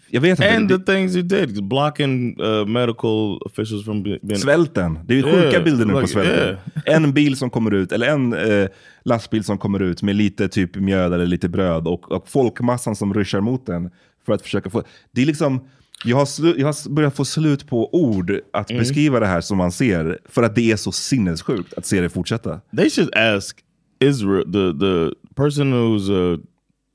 jag 0.10 0.22
vet 0.22 0.30
inte. 0.40 0.56
And 0.56 0.70
the 0.70 0.80
things 0.80 1.16
he 1.16 1.22
did, 1.22 1.64
blocking 1.64 2.42
uh, 2.42 2.66
medical 2.66 3.40
officials 3.46 3.86
from 3.86 4.04
be- 4.04 4.20
being... 4.22 4.40
Svälten. 4.40 5.00
Det 5.06 5.14
är 5.14 5.18
ju 5.18 5.24
sjuka 5.24 5.38
Yeah, 5.38 5.64
bilder 5.64 5.86
nu 5.86 5.94
på 5.94 6.00
like, 6.00 6.14
svälten. 6.14 6.58
En 6.86 7.14
bil 7.14 7.38
som 7.38 7.50
kommer 7.50 7.74
ut, 7.74 7.92
eller 7.92 8.08
en 8.08 8.34
eh, 8.34 8.68
lastbil 9.06 9.44
som 9.44 9.58
kommer 9.58 9.82
ut 9.82 10.02
med 10.02 10.16
lite 10.16 10.48
typ 10.48 10.76
mjöl 10.76 11.14
eller 11.14 11.26
lite 11.26 11.50
bröd 11.50 11.88
och, 11.88 12.12
och 12.12 12.30
folkmassan 12.30 12.96
som 12.96 13.14
ruschar 13.14 13.42
mot 13.42 13.66
den 13.66 13.92
för 14.26 14.34
att 14.34 14.42
försöka 14.42 14.70
få... 14.70 14.84
Det 15.12 15.22
är 15.22 15.26
liksom... 15.26 15.60
Jag 16.06 16.18
har, 16.18 16.26
slu, 16.26 16.54
jag 16.58 16.68
har 16.68 16.90
börjat 16.90 17.16
få 17.16 17.26
slut 17.26 17.68
på 17.68 17.94
ord 17.96 18.40
att 18.54 18.70
Mm. 18.70 18.80
beskriva 18.82 19.20
det 19.20 19.26
här 19.28 19.42
som 19.42 19.58
man 19.58 19.72
ser, 19.72 20.20
för 20.30 20.44
att 20.44 20.56
det 20.56 20.72
är 20.72 20.76
så 20.76 20.92
sinnessjukt 20.92 21.74
att 21.74 21.86
se 21.86 22.02
det 22.02 22.10
fortsätta. 22.10 22.62
They 22.78 22.90
should 22.90 23.16
ask 23.16 23.58
Israel, 24.00 24.44
the 24.44 24.80
the 24.80 25.16
person 25.36 25.74
who's 25.74 26.12
uh, 26.12 26.40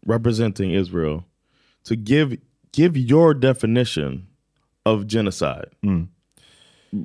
representing 0.07 0.75
Israel, 0.75 1.23
to 1.89 1.97
give 1.97 2.37
give 2.73 2.97
your 2.97 3.35
definition 3.35 4.27
of 4.85 5.07
genocide. 5.07 5.71
Mm. 5.85 6.09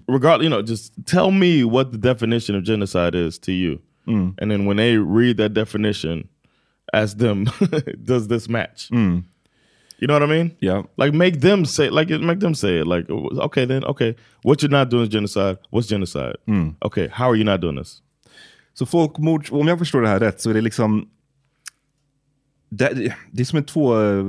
Regardless, 0.07 0.43
you 0.43 0.49
know, 0.49 0.61
just 0.61 0.93
tell 1.05 1.31
me 1.31 1.63
what 1.63 1.91
the 1.91 1.97
definition 1.97 2.55
of 2.55 2.63
genocide 2.63 3.15
is 3.15 3.37
to 3.39 3.51
you, 3.51 3.81
mm. 4.07 4.33
and 4.37 4.51
then 4.51 4.65
when 4.65 4.77
they 4.77 4.97
read 4.97 5.37
that 5.37 5.53
definition, 5.53 6.27
ask 6.93 7.17
them, 7.17 7.45
does 8.03 8.27
this 8.27 8.47
match? 8.49 8.89
Mm. 8.89 9.23
You 9.99 10.07
know 10.07 10.15
what 10.15 10.23
I 10.23 10.27
mean? 10.27 10.55
Yeah. 10.59 10.83
Like 10.97 11.13
make 11.13 11.39
them 11.39 11.63
say, 11.65 11.89
like 11.89 12.09
make 12.09 12.41
them 12.41 12.55
say 12.55 12.79
it. 12.79 12.87
Like, 12.87 13.09
okay, 13.09 13.63
then 13.63 13.85
okay, 13.85 14.15
what 14.41 14.61
you're 14.61 14.69
not 14.69 14.89
doing 14.89 15.03
is 15.03 15.09
genocide. 15.09 15.59
What's 15.69 15.87
genocide? 15.87 16.35
Okay, 16.83 17.07
how 17.07 17.29
are 17.29 17.35
you 17.35 17.45
not 17.45 17.61
doing 17.61 17.77
this? 17.77 18.01
Så 18.73 18.85
folkmord, 18.85 19.47
om 19.51 19.67
jag 19.67 19.79
förstår 19.79 20.01
det 20.01 20.07
här 20.07 20.19
rätt, 20.19 20.41
så 20.41 20.49
är 20.49 20.53
det 20.53 20.61
liksom... 20.61 21.09
Det, 22.77 23.13
det 23.31 23.41
är 23.41 23.45
som 23.45 23.57
en 23.57 23.63
två, 23.63 24.01
eh, 24.01 24.25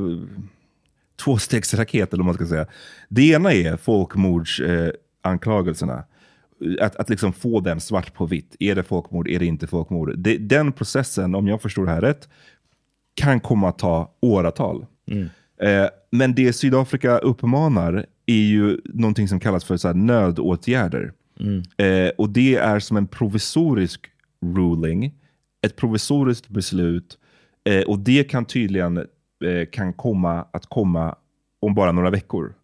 tvåstegsraket, 1.24 2.12
eller 2.12 2.24
vad 2.24 2.26
man 2.26 2.34
ska 2.34 2.47
säga. 2.47 2.66
Det 3.09 3.28
ena 3.28 3.53
är 3.53 3.76
folkmordsanklagelserna. 3.76 5.95
Eh, 5.95 6.01
att, 6.80 6.97
att 6.97 7.11
liksom 7.11 7.32
få 7.32 7.61
den 7.61 7.80
svart 7.80 8.14
på 8.14 8.26
vitt. 8.26 8.57
Är 8.59 8.74
det 8.74 8.82
folkmord? 8.82 9.28
Är 9.28 9.38
det 9.38 9.47
inte 9.47 9.66
folkmord? 9.66 10.18
Det, 10.18 10.38
den 10.38 10.72
processen, 10.72 11.34
om 11.34 11.49
jag 11.49 11.62
förstår 11.62 11.86
det 11.86 11.92
här 11.92 12.01
rätt, 12.01 12.28
kan 13.14 13.40
komma 13.40 13.68
att 13.68 13.78
ta 13.78 14.14
åratal. 14.20 14.86
Eh, 15.62 15.86
men 16.11 16.34
det 16.34 16.53
Sydafrika 16.53 17.18
uppmanar 17.18 18.07
är 18.26 18.34
ju 18.34 18.80
någonting 18.84 19.28
som 19.28 19.40
kallas 19.40 19.64
för 19.64 19.76
så 19.76 19.92
nödåtgärder. 19.92 21.12
Eh, 21.76 22.09
och 22.18 22.30
det 22.30 22.57
är 22.57 22.78
som 22.78 22.97
en 22.97 23.07
provisorisk 23.07 24.07
ruling, 24.57 25.14
ett 25.66 25.76
provisoriskt 25.76 26.49
beslut. 26.49 27.18
Eh, 27.64 27.82
och 27.82 27.98
det 27.98 28.24
kan 28.30 28.44
tydligen 28.44 28.96
eh, 28.96 29.04
kan 29.72 29.92
komma 29.92 30.46
att 30.52 30.66
komma 30.66 31.14
om 31.60 31.74
bara 31.74 31.92
några 31.92 32.10
veckor. 32.10 32.54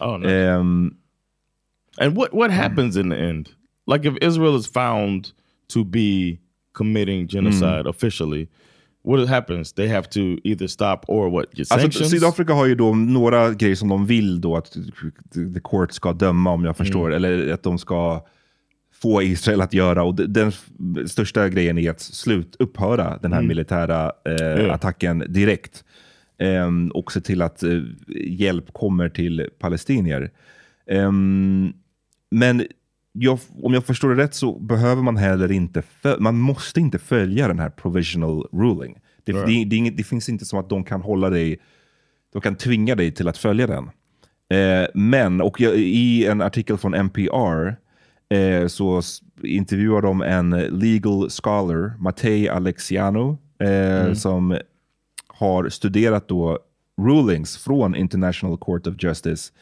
Oh 0.00 0.18
no. 0.18 0.26
Ehm, 0.28 0.94
And 1.98 2.16
what 2.16 2.28
what 2.32 2.50
happens 2.50 2.96
in 2.96 3.10
the 3.10 3.16
end? 3.16 3.48
Like 3.86 4.08
if 4.08 4.14
Israel 4.22 4.56
is 4.56 4.72
found 4.72 5.28
to 5.74 5.84
be 5.84 6.38
committing 6.72 7.28
genocide 7.28 7.86
officially, 7.86 8.48
what 9.04 9.28
happens? 9.28 9.72
They 9.72 9.88
have 9.88 10.02
to 10.08 10.20
either 10.44 10.66
stop 10.66 11.00
or 11.08 11.30
what? 11.30 11.46
Get 11.52 11.72
Alltså, 11.72 11.80
sanctions? 11.80 12.10
Sydafrika 12.10 12.52
har 12.52 12.66
ju 12.66 12.74
då 12.74 12.94
några 12.94 13.50
grejer 13.54 13.74
som 13.74 13.88
de 13.88 14.06
vill 14.06 14.40
då 14.40 14.56
att 14.56 14.72
the 15.54 15.60
court 15.62 15.92
ska 15.92 16.12
döma 16.12 16.50
om 16.50 16.64
jag 16.64 16.76
förstår. 16.76 17.12
Eller 17.14 17.52
att 17.52 17.62
de 17.62 17.78
ska 17.78 18.26
få 19.02 19.22
Israel 19.22 19.60
att 19.60 19.74
göra. 19.74 20.02
Och 20.04 20.14
de- 20.14 20.26
den 20.26 20.52
största 21.08 21.48
grejen 21.48 21.78
är 21.78 21.90
att 21.90 22.00
slut 22.00 22.56
upphöra 22.58 23.18
den 23.22 23.32
här 23.32 23.40
militära 23.48 24.12
eh, 24.24 24.72
attacken 24.74 25.24
direkt. 25.28 25.84
Ehm, 26.38 26.88
och 26.90 27.12
se 27.12 27.20
till 27.20 27.42
att 27.42 27.62
eh, 27.62 27.80
hjälp 28.26 28.72
kommer 28.72 29.08
till 29.08 29.48
palestinier. 29.58 30.30
Ehm, 30.90 31.72
men 32.30 32.66
jag, 33.12 33.38
om 33.62 33.74
jag 33.74 33.84
förstår 33.84 34.14
det 34.14 34.22
rätt 34.22 34.34
så 34.34 34.58
behöver 34.58 35.02
man 35.02 35.16
heller 35.16 35.52
inte, 35.52 35.82
man 36.18 36.38
måste 36.38 36.80
inte 36.80 36.98
följa 36.98 37.48
den 37.48 37.58
här 37.58 37.70
provisional 37.70 38.46
ruling. 38.52 38.98
Det, 39.24 39.32
det, 39.46 39.64
det, 39.64 39.76
inget, 39.76 39.96
det 39.96 40.02
finns 40.04 40.28
inte 40.28 40.44
som 40.44 40.58
att 40.58 40.68
de 40.70 40.84
kan 40.84 41.00
hålla 41.02 41.30
dig, 41.30 41.58
de 42.32 42.42
kan 42.42 42.54
tvinga 42.56 42.94
dig 42.94 43.12
till 43.12 43.28
att 43.28 43.38
följa 43.38 43.66
den. 43.66 43.90
Eh, 44.60 44.88
men, 44.94 45.40
och 45.40 45.60
jag, 45.60 45.76
i 45.76 46.26
en 46.26 46.40
artikel 46.40 46.78
från 46.78 46.94
NPR 46.94 47.76
eh, 48.30 48.66
så 48.66 49.02
intervjuar 49.42 50.02
de 50.02 50.22
en 50.22 50.50
legal 50.50 51.30
scholar, 51.30 51.92
Mattei 51.98 52.48
Alexiano, 52.48 53.38
eh, 53.58 54.12
som 54.14 54.58
har 55.26 55.68
studerat 55.68 56.28
då 56.28 56.58
rulings 57.02 57.56
från 57.56 57.94
International 57.94 58.58
Court 58.58 58.86
of 58.86 58.94
Justice. 58.98 59.52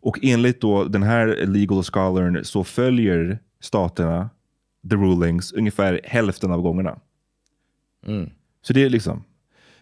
Och 0.00 0.18
enligt 0.22 0.60
då 0.60 0.84
den 0.84 1.02
här 1.02 1.46
legal 1.46 1.82
scholaren 1.82 2.44
så 2.44 2.64
följer 2.64 3.38
staterna 3.60 4.30
the 4.90 4.94
rulings 4.96 5.52
ungefär 5.52 6.00
hälften 6.04 6.52
av 6.52 6.62
gångerna. 6.62 6.98
Så 8.62 8.72
det 8.72 8.84
är 8.84 8.90
liksom. 8.90 9.24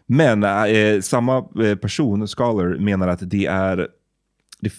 Men 0.07 0.43
eh, 0.45 1.01
samma 1.01 1.37
eh, 1.65 1.77
person, 1.77 2.27
scholar, 2.27 2.79
menar 2.79 3.09
att 3.09 3.31
det 3.31 3.47
är... 3.47 3.89
Det, 4.61 4.73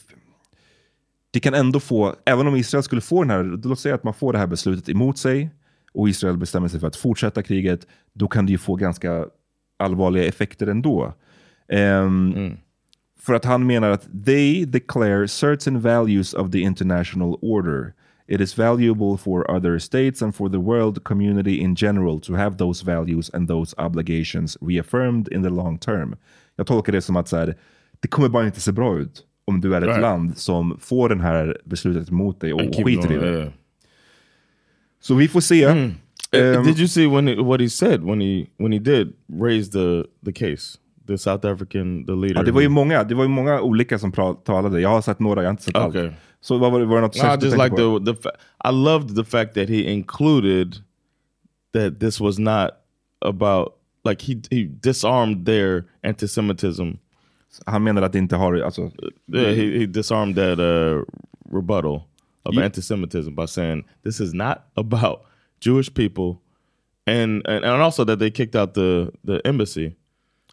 det 1.32 1.40
kan 1.40 1.54
ändå 1.54 1.80
få, 1.80 2.16
även 2.26 2.48
om 2.48 2.56
Israel 2.56 2.84
skulle 2.84 3.02
få 3.02 3.24
den 3.24 3.30
här, 3.30 3.44
låt 3.44 3.80
säga 3.80 3.96
att 3.96 4.04
man 4.04 4.14
får 4.14 4.34
det 4.34 4.40
här 4.40 4.48
beslutet 4.48 4.90
emot 4.90 5.18
sig 5.18 5.50
och 5.94 6.10
Israel 6.10 6.38
bestämmer 6.38 6.68
sig 6.68 6.80
för 6.80 6.88
att 6.88 6.96
fortsätta 6.96 7.44
kriget, 7.44 7.88
då 8.14 8.28
kan 8.28 8.46
det 8.46 8.52
ju 8.52 8.58
få 8.58 8.76
ganska 8.76 9.26
allvarliga 9.80 10.26
effekter 10.26 10.68
ändå. 10.68 11.14
Ehm, 11.68 12.58
För 13.20 13.34
att 13.34 13.46
han 13.46 13.68
menar 13.68 13.90
att 13.90 14.26
they 14.26 14.66
declare 14.66 15.28
certain 15.28 15.82
values 15.82 16.34
of 16.34 16.52
the 16.52 16.60
international 16.60 17.38
order. 17.42 17.94
It 18.28 18.42
is 18.42 18.58
valuable 18.58 19.18
for 19.18 19.52
other 19.52 19.80
states 19.80 20.22
and 20.22 20.36
for 20.36 20.50
the 20.50 20.58
world 20.58 21.04
community 21.04 21.58
in 21.58 21.76
general 21.76 22.22
to 22.22 22.34
have 22.34 22.58
those 22.58 22.86
values 22.86 23.30
and 23.34 23.48
those 23.48 23.76
obligations 23.78 24.58
reaffirmed 24.62 25.28
in 25.28 25.44
the 25.44 25.50
long 25.50 25.78
term. 25.78 26.16
Jag 26.56 26.68
tolkar 26.68 26.94
det 26.94 27.02
som 27.02 27.16
att 27.16 27.28
så 27.28 27.38
här, 27.38 27.56
det 28.00 28.08
kommer 28.08 28.30
bara 28.30 28.46
inte 28.46 28.62
se 28.62 28.72
bra 28.72 29.00
ut 29.00 29.26
om 29.46 29.62
du 29.62 29.76
är 29.76 29.82
ett 29.82 29.88
Right. 29.88 30.02
land 30.02 30.38
som 30.38 30.78
får 30.80 31.10
den 31.10 31.22
här 31.22 31.58
beslutet 31.66 32.10
emot 32.10 32.40
dig 32.42 32.54
och, 32.54 32.62
keep 32.62 32.84
skiter 32.86 33.12
i 33.12 33.18
det. 33.18 33.32
yeah. 33.40 33.50
Så 35.02 35.16
vi 35.16 35.28
får 35.28 35.42
se. 35.42 35.66
Uh, 35.68 35.90
Ehm, 36.34 36.64
did 36.64 36.78
you 36.80 36.88
see 36.88 37.08
when 37.08 37.28
he, 37.28 37.36
what 37.36 37.60
he 37.62 37.70
said 37.70 38.02
when 38.04 38.22
he 38.22 38.46
when 38.58 38.72
he 38.72 38.80
did 38.80 39.14
raise 39.42 39.72
the 39.72 40.04
the 40.26 40.32
case? 40.32 40.78
The 41.08 41.18
South 41.18 41.46
African 41.48 42.06
the 42.06 42.12
leader. 42.12 42.36
ja, 42.36 42.44
det 42.44 42.52
var 42.52 42.62
ju 42.62 42.70
många, 42.70 43.04
det 43.04 43.16
var 43.16 43.24
ju 43.24 43.30
många 43.30 43.62
olika 43.62 44.00
som 44.00 44.12
talade. 44.46 44.82
Jag 44.82 44.90
har 44.90 45.02
sett 45.02 45.20
några, 45.20 45.42
jag 45.42 45.48
har 45.48 45.52
inte 45.52 45.64
sett 45.64 45.76
Okay. 45.76 46.06
allt. 46.08 46.14
Så 46.42 46.58
vad 46.58 46.72
var 46.72 46.80
det, 46.80 46.86
var 46.86 46.96
det 46.96 47.02
något 47.02 47.24
No, 47.24 47.46
just 47.46 47.58
like 47.58 47.70
på? 47.70 48.00
the 48.00 48.14
the. 48.14 48.30
I 48.70 48.72
loved 48.72 49.16
the 49.16 49.24
fact 49.24 49.54
that 49.54 49.70
he 49.70 49.82
included 49.92 50.76
that 51.74 52.00
this 52.00 52.20
was 52.22 52.40
not 52.40 52.70
about 53.26 53.68
like 54.10 54.24
he 54.26 54.42
he 54.52 54.64
disarmed 54.84 55.46
their 55.46 55.84
anti-Semitism. 56.04 56.92
Han 57.66 57.84
menar 57.84 58.02
att 58.02 58.12
det 58.14 58.20
inte 58.20 58.36
har, 58.36 58.62
alltså, 58.62 58.82
Yeah, 59.34 59.56
he, 59.56 59.80
he 59.80 59.86
disarmed 59.86 60.36
that 60.36 60.60
uh, 60.60 61.04
rebuttal 61.56 62.02
of 62.44 62.56
Ye- 62.56 62.64
anti-Semitism 62.64 63.36
by 63.36 63.46
saying 63.48 63.84
this 64.04 64.20
is 64.20 64.34
not 64.34 64.58
about 64.76 65.20
Jewish 65.66 65.94
people, 65.94 66.40
and, 67.06 67.48
and 67.48 67.66
and 67.66 67.82
also 67.82 68.06
that 68.06 68.20
they 68.20 68.32
kicked 68.32 68.56
out 68.56 68.74
the 68.74 69.12
the 69.26 69.42
embassy. 69.46 69.96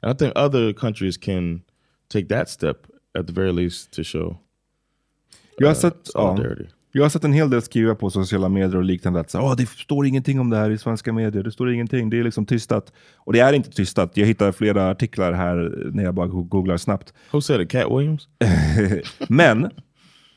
And 0.03 0.12
I 0.12 0.14
think 0.14 0.32
other 0.36 0.72
countries 0.72 1.16
can 1.16 1.62
take 2.09 2.28
that 2.28 2.49
step 2.49 2.76
at 3.14 3.26
the 3.26 3.32
very 3.32 3.53
least 3.53 3.90
to 3.92 4.03
show 4.05 4.36
jag 5.59 5.68
har 5.68 5.74
uh, 5.74 5.80
sett, 5.80 5.96
ja, 6.05 6.11
solidarity. 6.12 6.66
Jag 6.93 7.03
har 7.03 7.09
sett 7.11 7.24
en 7.24 7.32
hel 7.32 7.51
del 7.51 7.62
skriva 7.62 7.95
på 7.95 8.11
sociala 8.11 8.49
medier 8.49 8.76
och 8.76 8.84
liknande 8.84 9.20
att 9.20 9.34
"Åh, 9.34 9.57
det 9.57 9.68
står 9.68 10.07
ingenting 10.07 10.41
om 10.41 10.51
det 10.51 10.57
här 10.57 10.70
i 10.70 10.78
svenska 10.78 11.12
medier. 11.12 11.43
Det 11.43 11.53
står 11.53 11.72
ingenting, 11.72 12.11
det 12.11 12.18
är 12.18 12.24
liksom 12.24 12.47
tystat. 12.47 12.93
Och 13.16 13.32
det 13.32 13.41
är 13.41 13.53
inte 13.53 13.70
tystat. 13.70 14.16
Jag 14.16 14.26
hittar 14.26 14.53
flera 14.53 14.91
artiklar 14.91 15.32
här 15.32 15.72
när 15.93 16.05
jag 16.05 16.14
bara 16.14 16.26
googlar 16.26 16.76
snabbt. 16.76 17.14
Who 17.30 17.41
said 17.41 17.61
it? 17.61 17.70
Cat 17.70 17.86
Williams? 17.91 18.28
Men 19.28 19.70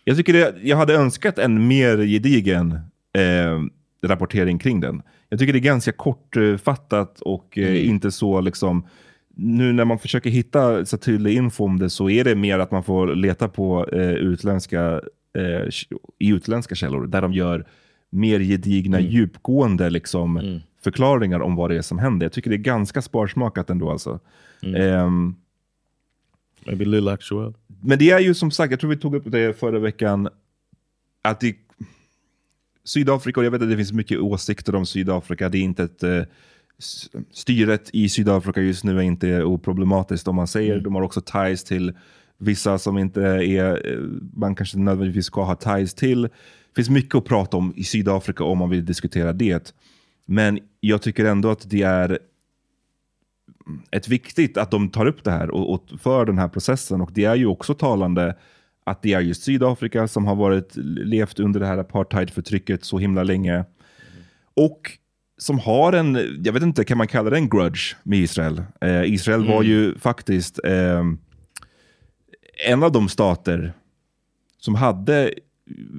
jag 0.03 0.17
tycker 0.17 0.33
det, 0.33 0.55
jag 0.63 0.77
hade 0.77 0.93
önskat 0.93 1.39
en 1.39 1.67
mer 1.67 1.97
gedigen 1.97 2.71
eh, 3.17 3.59
rapportering 4.07 4.59
kring 4.59 4.79
den. 4.79 5.01
Jag 5.29 5.39
tycker 5.39 5.53
det 5.53 5.59
är 5.59 5.61
ganska 5.61 5.91
kortfattat 5.91 7.21
och 7.21 7.57
eh, 7.57 7.87
inte 7.89 8.11
så 8.11 8.41
liksom 8.41 8.87
nu 9.35 9.73
när 9.73 9.85
man 9.85 9.99
försöker 9.99 10.29
hitta 10.29 10.85
så 10.85 10.97
tydlig 10.97 11.35
info 11.35 11.63
om 11.65 11.79
det 11.79 11.89
så 11.89 12.09
är 12.09 12.23
det 12.23 12.35
mer 12.35 12.59
att 12.59 12.71
man 12.71 12.83
får 12.83 13.15
leta 13.15 13.47
på 13.47 13.87
eh, 13.91 14.09
utländska, 14.09 15.01
eh, 15.33 15.69
i 16.19 16.29
utländska 16.29 16.75
källor 16.75 17.07
där 17.07 17.21
de 17.21 17.33
gör 17.33 17.65
mer 18.09 18.39
gedigna, 18.39 18.99
djupgående 18.99 19.89
liksom, 19.89 20.59
förklaringar 20.81 21.39
om 21.39 21.55
vad 21.55 21.69
det 21.69 21.77
är 21.77 21.81
som 21.81 21.99
händer. 21.99 22.25
Jag 22.25 22.33
tycker 22.33 22.49
det 22.49 22.55
är 22.55 22.57
ganska 22.57 23.01
sparsmakat 23.01 23.69
ändå. 23.69 23.91
Alltså. 23.91 24.19
Ehm, 24.61 25.35
Maybe 26.65 26.85
Lil 26.85 27.07
Actuel. 27.07 27.53
men 27.81 27.99
det 27.99 28.11
är 28.11 28.19
ju 28.19 28.33
som 28.33 28.51
sagt, 28.51 28.71
jag 28.71 28.79
tror 28.79 28.89
vi 28.89 28.97
tog 28.97 29.15
upp 29.15 29.23
det 29.25 29.59
förra 29.59 29.79
veckan, 29.79 30.29
att 31.21 31.39
det, 31.39 31.55
Sydafrika, 32.83 33.39
och 33.39 33.45
jag 33.45 33.51
vet 33.51 33.61
att 33.61 33.69
det 33.69 33.77
finns 33.77 33.93
mycket 33.93 34.19
åsikter 34.19 34.75
om 34.75 34.85
Sydafrika, 34.85 35.49
det 35.49 35.57
är 35.57 35.61
inte 35.61 35.83
ett 35.83 36.03
eh, 36.03 36.23
styret 37.31 37.89
i 37.93 38.09
Sydafrika 38.09 38.61
just 38.61 38.83
nu 38.83 38.97
är 38.97 39.01
inte 39.01 39.43
oproblematiskt 39.43 40.27
om 40.27 40.35
man 40.35 40.47
säger. 40.47 40.79
De 40.79 40.95
har 40.95 41.01
också 41.01 41.21
ties 41.21 41.63
till 41.63 41.93
vissa 42.41 42.77
som 42.77 42.97
inte 42.97 43.21
är, 43.23 43.93
eh, 43.93 43.99
man 44.33 44.55
kanske 44.55 44.77
nödvändigtvis 44.77 45.25
ska 45.25 45.43
ha 45.43 45.55
ties 45.55 45.93
till. 45.93 46.21
Det 46.21 46.75
finns 46.75 46.89
mycket 46.89 47.15
att 47.15 47.25
prata 47.25 47.57
om 47.57 47.73
i 47.75 47.83
Sydafrika 47.83 48.43
om 48.43 48.57
man 48.57 48.69
vill 48.69 48.85
diskutera 48.85 49.33
det. 49.33 49.73
Men 50.25 50.59
jag 50.79 51.01
tycker 51.01 51.25
ändå 51.25 51.51
att 51.51 51.69
det 51.69 51.81
är 51.81 52.19
ett 53.91 54.07
viktigt 54.07 54.57
att 54.57 54.71
de 54.71 54.89
tar 54.89 55.05
upp 55.05 55.23
det 55.23 55.31
här 55.31 55.51
och, 55.51 55.73
och 55.73 55.99
för 56.01 56.25
den 56.25 56.37
här 56.37 56.47
processen. 56.47 57.01
Och 57.01 57.11
det 57.13 57.25
är 57.25 57.35
ju 57.35 57.45
också 57.45 57.73
talande 57.73 58.35
att 58.83 59.01
det 59.01 59.13
är 59.13 59.21
just 59.21 59.43
Sydafrika 59.43 60.07
som 60.07 60.25
har 60.25 60.35
varit, 60.35 60.71
levt 60.75 61.39
under 61.39 61.59
det 61.59 61.65
här 61.65 61.77
apartheidförtrycket 61.77 62.85
så 62.85 62.97
himla 62.97 63.23
länge. 63.23 63.65
Och 64.53 64.91
som 65.37 65.59
har 65.59 65.93
en, 65.93 66.39
jag 66.43 66.53
vet 66.53 66.63
inte, 66.63 66.83
kan 66.83 66.97
man 66.97 67.07
kalla 67.07 67.29
det 67.29 67.37
en 67.37 67.49
grudge 67.49 67.95
med 68.03 68.19
Israel? 68.19 68.63
Eh, 68.81 69.13
Israel 69.13 69.47
var 69.47 69.63
ju 69.63 69.95
faktiskt 69.95 70.59
eh, 70.63 71.03
en 72.67 72.83
av 72.83 72.91
de 72.91 73.09
stater 73.09 73.73
som 74.59 74.75
hade 74.75 75.33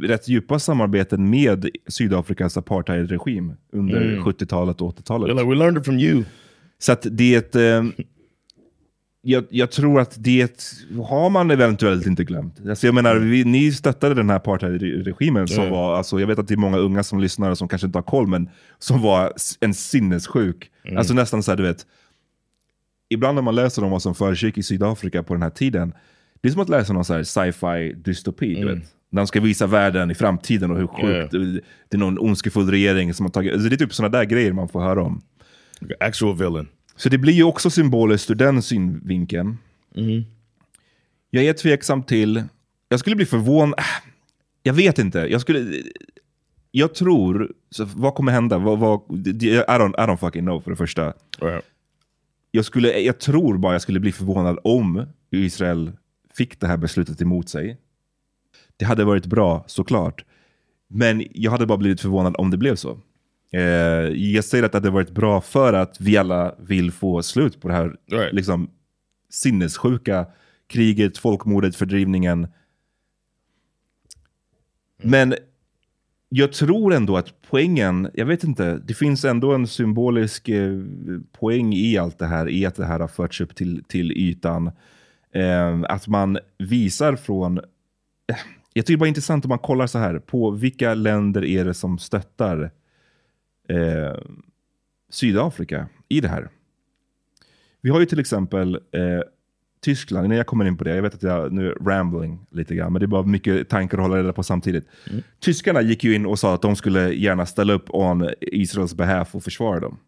rätt 0.02 0.28
djupa 0.28 0.58
samarbeten 0.58 1.30
med 1.30 1.68
Sydafrikas 1.88 2.56
apartheidregim 2.56 3.52
under 3.72 4.02
Mm. 4.02 4.24
70-talet 4.24 4.80
och 4.80 4.96
80-talet. 4.98 5.30
They're 5.30 5.34
like, 5.34 5.50
we 5.50 5.54
learned 5.56 5.80
it 5.80 5.84
from 5.84 5.98
you. 5.98 6.24
Så 6.78 6.92
att 6.92 7.06
det... 7.10 7.54
Eh, 7.54 7.84
jag, 9.24 9.44
jag 9.50 9.70
tror 9.70 10.00
att 10.00 10.14
det 10.18 10.62
har 11.06 11.30
man 11.30 11.50
eventuellt 11.50 12.06
inte 12.06 12.24
glömt. 12.24 12.60
Alltså 12.68 12.86
jag 12.86 12.94
menar, 12.94 13.16
vi, 13.16 13.44
ni 13.44 13.72
stöttade 13.72 14.14
den 14.14 14.30
här 14.30 14.36
apartheidregimen 14.36 15.48
som 15.48 15.64
Ja. 15.64 15.70
var, 15.70 15.96
alltså 15.96 16.20
jag 16.20 16.26
vet 16.26 16.38
att 16.38 16.48
det 16.48 16.54
är 16.54 16.58
många 16.58 16.78
unga 16.78 17.02
som 17.02 17.20
lyssnar 17.20 17.54
som 17.54 17.68
kanske 17.68 17.86
inte 17.86 17.98
har 17.98 18.02
koll, 18.02 18.26
men 18.26 18.48
som 18.78 19.02
var 19.02 19.32
en 19.60 19.74
sinnessjuk. 19.74 20.70
Mm. 20.84 20.98
Alltså 20.98 21.14
nästan 21.14 21.42
så 21.42 21.50
här, 21.50 21.56
du 21.56 21.62
vet. 21.62 21.86
Ibland 23.08 23.34
när 23.34 23.42
man 23.42 23.54
läser 23.54 23.84
om 23.84 23.90
vad 23.90 24.02
som 24.02 24.14
försiggick 24.14 24.58
i 24.58 24.62
Sydafrika 24.62 25.22
på 25.22 25.34
den 25.34 25.42
här 25.42 25.50
tiden, 25.50 25.92
det 26.43 26.49
är 26.49 26.53
som 26.53 26.62
att 26.62 26.68
läsa 26.68 26.93
någon 26.93 27.24
sci-fi 27.24 27.93
dystopi, 28.05 28.55
du 28.55 28.66
vet. 28.74 28.95
När 29.11 29.22
de 29.22 29.26
ska 29.26 29.40
visa 29.40 29.66
världen 29.66 30.11
i 30.11 30.14
framtiden 30.14 30.70
och 30.70 30.78
hur 30.78 30.86
sjukt, 30.86 31.32
det 31.88 31.97
är 31.97 31.99
någon 31.99 32.18
ondskefull 32.18 32.70
regering 32.70 33.14
som 33.14 33.26
har 33.26 33.30
tagit, 33.30 33.53
alltså 33.53 33.68
det 33.68 33.74
är 33.74 33.78
typ 33.78 33.95
sådana 33.95 34.18
där 34.18 34.24
grejer 34.24 34.53
man 34.53 34.68
får 34.68 34.80
höra 34.80 35.03
om. 35.03 35.22
Actual 36.01 36.36
villain. 36.36 36.68
Så 36.97 37.09
det 37.09 37.18
blir 37.18 37.32
ju 37.32 37.45
också 37.45 37.70
symboliskt 37.70 38.30
ur 38.30 38.34
den 38.34 38.62
synvinkeln. 38.62 39.59
Jag 41.30 41.45
är 41.45 41.53
tveksam 41.53 42.03
till, 42.03 42.43
jag 42.88 43.01
skulle 43.01 43.16
bli 43.16 43.26
förvånad, 43.26 43.78
äh, 43.78 43.84
jag 44.62 44.74
vet 44.74 44.99
inte, 44.99 45.18
jag 45.18 45.40
skulle, 45.40 45.82
jag 46.70 46.95
tror, 46.95 47.53
så 47.70 47.84
vad 47.84 48.14
kommer 48.14 48.32
hända? 48.32 48.59
Vad, 48.59 48.78
vad, 48.78 49.01
I, 49.11 49.57
don't, 49.57 49.95
I 49.95 50.07
don't 50.07 50.16
fucking 50.16 50.43
know 50.43 50.61
för 50.61 50.70
det 50.70 50.76
första. 50.76 51.12
Right. 51.38 51.64
Jag, 52.51 52.64
skulle, 52.64 52.99
jag 52.99 53.18
tror 53.18 53.59
bara 53.59 53.72
jag 53.72 53.82
skulle 53.82 54.01
bli 54.01 54.12
förvånad 54.12 54.59
om 54.64 55.07
Israel 55.30 55.93
fick 56.37 56.61
det 56.61 56.66
här 56.66 56.76
beslutet 56.76 57.22
emot 57.22 57.49
sig. 57.49 57.78
Det 58.76 58.85
hade 58.85 59.05
varit 59.05 59.26
bra, 59.26 59.64
såklart. 59.66 60.24
Men 60.89 61.24
jag 61.30 61.51
hade 61.51 61.66
bara 61.66 61.78
blivit 61.78 62.01
förvånad 62.01 62.35
om 62.39 62.51
det 62.51 62.57
blev 62.57 62.76
så. 62.76 63.01
Eh, 63.53 63.61
jag 64.11 64.45
säger 64.45 64.64
att 64.64 64.72
det 64.72 64.78
hade 64.78 64.91
varit 64.91 65.11
bra 65.11 65.41
för 65.41 65.72
att 65.72 66.01
vi 66.01 66.16
alla 66.16 66.55
vill 66.59 66.93
få 66.93 67.22
slut 67.22 67.61
på 67.61 67.68
det 67.68 67.74
här 67.74 67.97
Right. 68.11 68.35
liksom, 68.35 68.70
sinnessjuka 69.30 70.26
kriget, 70.66 71.18
folkmordet, 71.18 71.76
fördrivningen. 71.76 72.47
Men 75.03 75.35
jag 76.28 76.53
tror 76.53 76.95
ändå 76.95 77.16
att 77.16 77.43
poängen, 77.51 78.11
jag 78.14 78.26
vet 78.26 78.45
inte, 78.45 78.78
det 78.85 78.95
finns 78.95 79.24
ändå 79.24 79.55
en 79.55 79.66
symbolisk 79.66 80.49
eh, 80.49 80.80
poäng 81.33 81.72
i 81.74 81.99
allt 81.99 82.18
det 82.18 82.26
här, 82.26 82.49
i 82.49 82.66
att 82.66 82.74
det 82.74 82.85
här 82.87 83.01
har 83.01 83.09
förts 83.09 83.41
upp 83.41 83.55
till, 83.55 83.85
till 83.89 84.12
ytan. 84.12 84.70
Eh, 85.35 85.80
att 85.89 86.09
man 86.09 86.39
visar 86.59 87.16
från, 87.16 87.59
eh, 87.59 88.37
jag 88.72 88.87
tycker 88.87 88.99
det 88.99 89.07
är 89.07 89.09
intressant 89.09 89.45
om 89.45 89.49
man 89.49 89.59
kollar 89.59 89.87
så 89.87 89.99
här, 89.99 90.18
på 90.18 90.51
vilka 90.51 90.95
länder 90.95 91.45
är 91.45 91.64
det 91.64 91.74
som 91.74 91.99
stöttar 91.99 92.70
eh, 93.68 94.14
Sydafrika 95.11 95.89
i 96.09 96.20
det 96.20 96.28
här. 96.28 96.49
Vi 97.80 97.91
har 97.91 98.01
ju 98.01 98.07
till 98.07 98.20
exempel 98.20 98.74
eh, 98.74 99.20
Tyskland, 99.80 100.24
innan 100.24 100.37
jag 100.37 100.47
kommer 100.47 100.64
in 100.64 100.76
på 100.76 100.85
det, 100.85 100.95
jag 100.95 101.03
vet 101.03 101.14
att 101.14 101.22
jag 101.22 101.53
nu 101.53 101.70
är 101.70 101.74
rambling 101.74 102.47
lite 102.51 102.74
grann, 102.74 102.93
men 102.93 103.01
det 103.01 103.05
är 103.05 103.09
bara 103.09 103.22
mycket 103.22 103.68
tankar 103.68 103.99
att 103.99 104.05
hålla 104.05 104.18
reda 104.18 104.33
på 104.33 104.43
samtidigt. 104.43 104.89
Tyskarna 105.41 105.83
gick 105.83 106.05
ju 106.05 106.14
in 106.14 106.26
och 106.26 106.39
sa 106.39 106.55
att 106.55 106.62
de 106.62 106.76
skulle 106.76 107.12
gärna 107.12 107.47
ställa 107.47 107.72
upp 107.72 107.91
on 107.91 108.28
Israels 108.41 108.95
behalf 108.95 109.35
och 109.35 109.45
försvara 109.45 109.80
dem. 109.80 109.99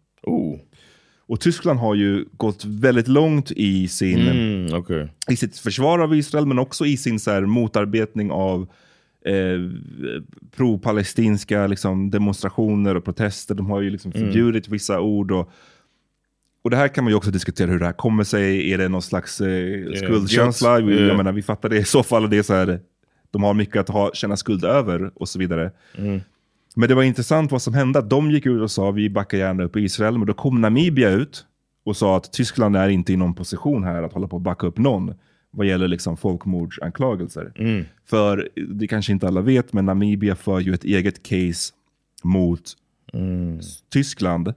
Och 1.27 1.41
Tyskland 1.41 1.81
har 1.81 1.95
ju 1.95 2.25
gått 2.37 2.65
väldigt 2.65 3.09
långt 3.09 3.51
i, 3.51 3.89
sin, 3.89 4.29
Mm, 4.29 4.75
okay. 4.75 5.07
i 5.31 5.37
sitt 5.37 5.59
försvar 5.59 5.99
av 5.99 6.15
Israel, 6.15 6.47
men 6.47 6.59
också 6.59 6.87
i 6.87 6.97
sin 6.97 7.21
så 7.21 7.31
här, 7.31 7.41
motarbetning 7.43 8.31
av 8.31 8.63
eh, 9.27 9.61
pro-palestinska 10.57 11.67
liksom, 11.67 12.11
demonstrationer 12.11 12.95
och 12.95 13.05
protester. 13.05 13.55
De 13.55 13.71
har 13.71 13.81
ju 13.81 13.91
liksom 13.91 14.13
Mm. 14.15 14.27
förbjudit 14.27 14.69
vissa 14.69 15.01
ord. 15.01 15.33
Och, 15.33 15.51
och 16.65 16.71
det 16.71 16.77
här 16.77 16.89
kan 16.89 17.05
man 17.05 17.11
ju 17.11 17.17
också 17.17 17.31
diskutera 17.31 17.71
hur 17.71 17.79
det 17.79 17.85
här 17.87 17.93
kommer 17.93 18.25
sig. 18.25 18.73
Är 18.73 18.79
det 18.79 18.89
någon 18.89 19.03
slags 19.03 19.41
eh, 19.41 19.93
skuldkänsla? 19.95 20.81
guilt. 20.81 20.89
Vi- 20.91 20.95
Yeah. 20.95 21.09
Jag 21.09 21.17
menar, 21.17 21.33
vi 21.33 21.43
fattar 21.43 21.69
det 21.69 21.77
i 21.79 21.85
så 21.85 22.03
fall. 22.03 22.31
Det 22.31 22.37
är 22.39 22.43
så 22.43 22.55
här, 22.55 22.81
de 23.31 23.43
har 23.43 23.55
mycket 23.55 23.77
att 23.81 23.89
ha, 23.89 24.11
känna 24.15 24.37
skuld 24.37 24.65
över 24.65 25.11
och 25.15 25.29
så 25.29 25.39
vidare. 25.39 25.71
Men 26.75 26.89
det 26.89 26.95
var 26.95 27.03
intressant 27.03 27.53
vad 27.53 27.63
som 27.63 27.75
hände. 27.75 28.03
De 28.03 28.31
gick 28.31 28.47
ut 28.47 28.63
och 28.63 28.71
sa 28.71 28.91
vi 28.91 29.11
backar 29.11 29.39
gärna 29.39 29.63
upp 29.63 29.77
Israel. 29.77 30.19
Men 30.19 30.27
då 30.27 30.35
kom 30.35 30.61
Namibia 30.61 31.11
ut 31.11 31.47
och 31.85 31.97
sa 31.97 32.17
att 32.17 32.33
Tyskland 32.33 32.77
är 32.77 32.89
inte 32.89 33.13
i 33.13 33.17
någon 33.17 33.35
position 33.35 33.85
här 33.85 34.03
att 34.03 34.13
hålla 34.13 34.29
på 34.29 34.37
att 34.37 34.43
backa 34.43 34.67
upp 34.67 34.79
någon 34.79 35.15
vad 35.51 35.67
gäller 35.67 35.89
liksom 35.89 36.17
folkmordsanklagelser. 36.17 37.53
För 38.07 38.49
det 38.75 38.87
kanske 38.87 39.13
inte 39.13 39.29
alla 39.29 39.41
vet, 39.41 39.73
men 39.73 39.87
Namibia 39.87 40.37
för 40.37 40.61
ju 40.61 40.75
ett 40.75 40.85
eget 40.85 41.23
case 41.23 41.73
mot 42.23 42.73
Tyskland 43.93 44.55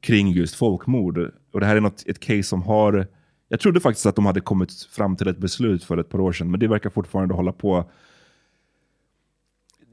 kring 0.00 0.32
just 0.32 0.54
folkmord. 0.54 1.18
Och 1.52 1.60
det 1.60 1.66
här 1.66 1.76
är 1.76 1.80
något, 1.80 2.04
ett 2.06 2.20
case 2.20 2.42
som 2.42 2.62
har... 2.62 3.06
Jag 3.48 3.60
trodde 3.60 3.80
faktiskt 3.80 4.06
att 4.06 4.16
de 4.16 4.26
hade 4.26 4.40
kommit 4.40 4.72
fram 4.72 5.16
till 5.16 5.28
ett 5.28 5.38
beslut 5.38 5.84
för 5.84 5.98
ett 5.98 6.08
par 6.08 6.20
år 6.20 6.32
sedan, 6.32 6.50
men 6.50 6.60
det 6.60 6.68
verkar 6.68 6.90
fortfarande 6.90 7.34
hålla 7.34 7.52
på. 7.52 7.90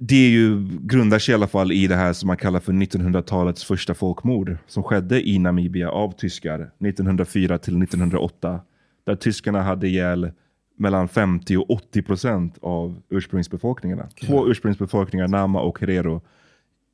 Det 0.04 0.16
är 0.16 0.30
ju, 0.30 0.68
grundar 0.82 1.20
sig 1.20 1.32
i 1.32 1.36
alla 1.36 1.48
fall 1.48 1.72
i 1.72 1.88
det 1.88 1.96
här 1.96 2.14
som 2.14 2.28
man 2.28 2.38
kallar 2.38 2.60
för 2.60 2.74
1900-talets 2.74 3.64
första 3.64 3.94
folkmord 3.94 4.58
som 4.68 4.84
skedde 4.84 5.30
i 5.30 5.40
Namibia 5.40 5.90
av 5.90 6.12
tyskar 6.12 6.60
1904 6.60 7.58
till 7.58 7.84
1908. 7.84 8.60
Där 9.06 9.16
tyskarna 9.16 9.62
hade 9.62 9.88
ihjäl 9.88 10.32
mellan 10.78 11.08
50 11.08 11.58
och 11.58 11.72
80 11.72 12.02
procent 12.02 12.58
av 12.62 13.02
ursprungsbefolkningarna. 13.10 14.10
Två 14.28 14.48
ursprungsbefolkningar, 14.48 15.28
Nama 15.28 15.62
och 15.62 15.80
Herero, 15.82 16.22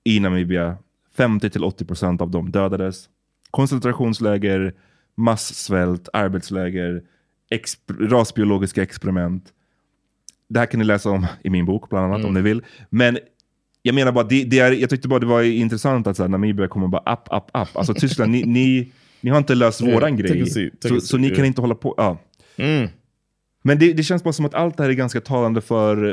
i 0.04 0.20
Namibia. 0.20 0.78
50 1.18 1.50
till 1.50 1.64
80 1.64 1.86
procent 1.86 2.22
av 2.22 2.32
dem 2.32 2.52
dödades. 2.52 3.10
Koncentrationsläger, 3.52 4.74
massvält, 5.16 6.10
arbetsläger, 6.14 7.04
exp- 7.52 8.08
rasbiologiska 8.10 8.84
experiment. 8.84 9.54
Det 10.50 10.60
här 10.60 10.66
kan 10.66 10.80
ni 10.80 10.86
läsa 10.86 11.10
om 11.10 11.26
i 11.44 11.50
min 11.50 11.66
bok 11.66 11.90
bland 11.90 12.14
annat 12.14 12.26
om 12.26 12.34
ni 12.34 12.42
vill. 12.42 12.62
Men 12.90 13.18
jag 13.82 13.96
menar 13.96 14.12
bara, 14.12 14.24
det, 14.24 14.44
det 14.44 14.60
är, 14.60 14.72
jag 14.72 14.90
tyckte 14.90 15.08
bara 15.08 15.20
det 15.20 15.26
var 15.26 15.44
intressant 15.44 16.08
att 16.08 16.18
så 16.18 16.24
här, 16.24 16.30
Namibia 16.30 16.68
kommer 16.68 16.88
bara 16.88 17.14
upp, 17.14 17.28
upp, 17.32 17.50
upp. 17.62 17.78
Alltså 17.78 17.94
Tyskland, 17.94 18.32
ni, 18.32 18.44
ni, 18.44 18.92
ni 19.22 19.30
har 19.30 19.38
inte 19.38 19.56
löst 19.56 19.82
Yeah, 19.82 19.94
våran 19.94 20.18
grej. 20.18 20.46
take 20.52 20.72
Så, 20.88 20.96
a 20.96 21.00
så 21.00 21.18
ni 21.18 21.30
kan 21.30 21.46
inte 21.46 21.62
hålla 21.62 21.76
på. 21.76 21.94
Ja. 21.98 22.18
Mm. 22.56 22.90
Men 23.62 23.80
det, 23.80 23.94
det 23.94 24.04
känns 24.04 24.24
bara 24.24 24.34
som 24.34 24.46
att 24.46 24.54
allt 24.54 24.78
det 24.78 24.84
här 24.84 24.90
är 24.90 24.94
ganska 24.94 25.22
talande 25.22 25.62
för... 25.62 26.08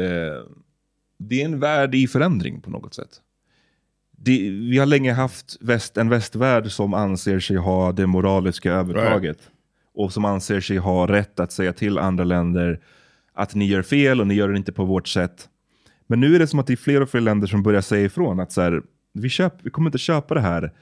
Eh, 0.00 0.44
det 1.18 1.40
är 1.40 1.44
en 1.44 1.60
värld 1.60 1.94
i 1.94 2.06
förändring 2.06 2.60
på 2.60 2.70
något 2.70 2.94
sätt. 2.94 3.20
Det, 4.10 4.50
vi 4.50 4.78
har 4.78 4.86
länge 4.86 5.12
haft 5.12 5.56
väst, 5.60 5.96
en 5.96 6.08
västvärld 6.08 6.72
som 6.72 6.94
anser 6.94 7.40
sig 7.40 7.56
ha 7.56 7.92
det 7.92 8.06
moraliska 8.06 8.72
övertaget. 8.72 9.38
Och 9.98 10.12
som 10.12 10.24
anser 10.24 10.60
sig 10.60 10.76
ha 10.76 11.06
rätt 11.06 11.40
att 11.40 11.52
säga 11.52 11.72
till 11.72 11.98
andra 11.98 12.24
länder 12.24 12.80
att 13.32 13.54
ni 13.54 13.66
gör 13.66 13.82
fel 13.82 14.20
och 14.20 14.26
ni 14.26 14.34
gör 14.34 14.48
det 14.48 14.56
inte 14.56 14.72
på 14.72 14.84
vårt 14.84 15.08
sätt. 15.08 15.48
Men 16.06 16.20
nu 16.20 16.34
är 16.34 16.38
det 16.38 16.46
som 16.46 16.58
att 16.58 16.66
det 16.66 16.74
är 16.74 16.76
fler 16.76 17.00
och 17.00 17.10
fler 17.10 17.20
länder 17.20 17.46
som 17.46 17.62
börjar 17.62 17.80
säga 17.80 18.04
ifrån 18.04 18.40
att 18.40 18.52
så 18.52 18.60
här, 18.60 18.82
vi, 19.12 19.28
köp, 19.28 19.54
vi 19.62 19.70
kommer 19.70 19.88
inte 19.88 19.98
köpa 19.98 20.34
det 20.34 20.40
här 20.40 20.72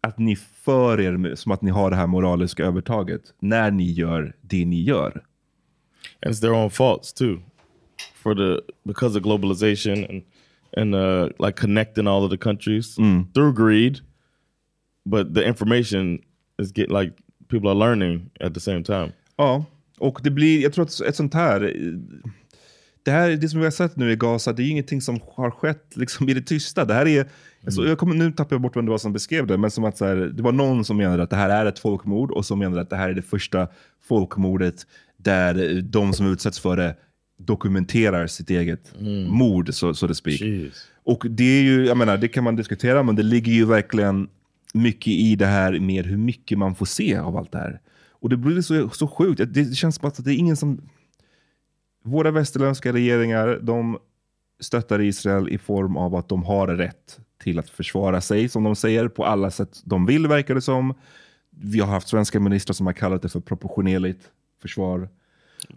att 0.00 0.18
ni 0.18 0.36
för 0.36 1.00
er 1.00 1.34
som 1.34 1.52
att 1.52 1.62
ni 1.62 1.70
har 1.70 1.90
det 1.90 1.96
här 1.96 2.06
moraliska 2.06 2.64
övertaget 2.64 3.22
när 3.40 3.70
ni 3.70 3.92
gör 3.92 4.36
det 4.40 4.64
ni 4.64 4.82
gör. 4.82 5.22
and 6.22 6.34
it's 6.34 6.40
their 6.40 6.54
own 6.54 6.70
faults 6.70 7.12
too 7.12 7.42
for 8.14 8.34
the 8.34 8.60
because 8.84 9.16
of 9.16 9.22
globalization 9.22 10.04
and 10.04 10.22
and 10.76 10.94
uh 10.94 11.28
like 11.38 11.56
connecting 11.56 12.06
all 12.06 12.24
of 12.24 12.30
the 12.30 12.38
countries 12.38 12.96
through 13.34 13.52
greed 13.52 14.00
but 15.04 15.34
the 15.34 15.44
information 15.44 16.18
is 16.58 16.72
get 16.72 16.90
like 16.90 17.12
people 17.48 17.68
are 17.70 17.78
learning 17.78 18.30
at 18.40 18.54
the 18.54 18.60
same 18.60 18.84
time 18.84 19.12
Ja, 19.36 19.64
och 19.98 20.20
det 20.22 20.30
blir, 20.30 20.62
jag 20.62 20.72
tror 20.72 20.84
att 20.84 21.00
ett 21.00 21.16
sånt 21.16 21.34
här, 21.34 21.76
det 23.02 23.10
här 23.10 23.30
det 23.30 23.48
som 23.48 23.60
vi 23.60 23.66
har 23.66 23.70
sett 23.70 23.96
nu 23.96 24.12
i 24.12 24.16
Gaza, 24.16 24.52
det 24.52 24.62
är 24.62 24.70
ingenting 24.70 25.00
som 25.00 25.20
har 25.34 25.50
skett 25.50 25.96
liksom, 25.96 26.28
i 26.28 26.34
det 26.34 26.42
tysta. 26.42 26.84
Det 26.84 26.94
här 26.94 27.06
är, 27.06 27.26
alltså, 27.64 27.86
jag 27.86 27.98
kommer, 27.98 28.14
nu 28.14 28.32
tappar 28.32 28.54
jag 28.56 28.60
bort 28.60 28.76
vem 28.76 28.84
det 28.84 28.90
var 28.90 28.98
som 28.98 29.12
beskrev 29.12 29.46
det, 29.46 29.56
men 29.56 29.70
som 29.70 29.84
att 29.84 29.98
så 29.98 30.04
här, 30.04 30.16
det 30.16 30.42
var 30.42 30.52
någon 30.52 30.84
som 30.84 30.96
menade 30.96 31.22
att 31.22 31.30
det 31.30 31.36
här 31.36 31.50
är 31.50 31.66
ett 31.66 31.78
folkmord 31.78 32.30
och 32.30 32.46
som 32.46 32.58
menade 32.58 32.80
att 32.80 32.90
det 32.90 32.96
här 32.96 33.08
är 33.08 33.14
det 33.14 33.22
första 33.22 33.68
folkmordet 34.08 34.86
där 35.16 35.82
de 35.82 36.12
som 36.12 36.32
utsätts 36.32 36.58
för 36.58 36.76
det 36.76 36.96
dokumenterar 37.38 38.26
sitt 38.26 38.50
eget 38.50 38.94
mord, 39.28 39.74
så, 39.74 39.94
så 39.94 40.08
to 40.08 40.14
speak. 40.14 40.40
Jeez. 40.40 40.86
Och 41.04 41.26
det 41.30 41.44
är 41.44 41.62
ju, 41.62 41.86
jag 41.86 41.96
menar, 41.96 42.16
det 42.16 42.28
kan 42.28 42.44
man 42.44 42.56
diskutera, 42.56 43.02
men 43.02 43.16
det 43.16 43.22
ligger 43.22 43.52
ju 43.52 43.64
verkligen 43.64 44.28
mycket 44.74 45.08
i 45.08 45.36
det 45.36 45.46
här 45.46 45.80
med 45.80 46.06
hur 46.06 46.16
mycket 46.16 46.58
man 46.58 46.74
får 46.74 46.86
se 46.86 47.16
av 47.16 47.36
allt 47.36 47.52
det 47.52 47.58
här. 47.58 47.80
Och 48.10 48.28
det 48.28 48.36
blir 48.36 48.62
så, 48.62 48.88
så 48.88 49.08
sjukt. 49.08 49.40
Det, 49.54 49.76
känns 49.76 49.96
som 49.96 50.08
att 50.08 50.24
det 50.24 50.34
är 50.34 50.36
ingen 50.36 50.56
som... 50.56 50.80
Våra 52.04 52.30
västerländska 52.30 52.92
regeringar, 52.92 53.58
de 53.62 53.98
stöttar 54.60 55.00
Israel 55.00 55.48
i 55.48 55.58
form 55.58 55.96
av 55.96 56.14
att 56.14 56.28
de 56.28 56.42
har 56.42 56.66
rätt 56.66 57.20
till 57.42 57.58
att 57.58 57.70
försvara 57.70 58.20
sig, 58.20 58.48
som 58.48 58.64
de 58.64 58.76
säger, 58.76 59.08
på 59.08 59.24
alla 59.24 59.50
sätt 59.50 59.82
de 59.84 60.06
vill, 60.06 60.26
verkar 60.26 60.54
det 60.54 60.60
som. 60.60 60.94
Vi 61.50 61.80
har 61.80 61.86
haft 61.86 62.08
svenska 62.08 62.40
ministrar 62.40 62.74
som 62.74 62.86
har 62.86 62.92
kallat 62.92 63.22
det 63.22 63.28
för 63.28 63.40
proportionerligt 63.40 64.30
försvar 64.62 65.08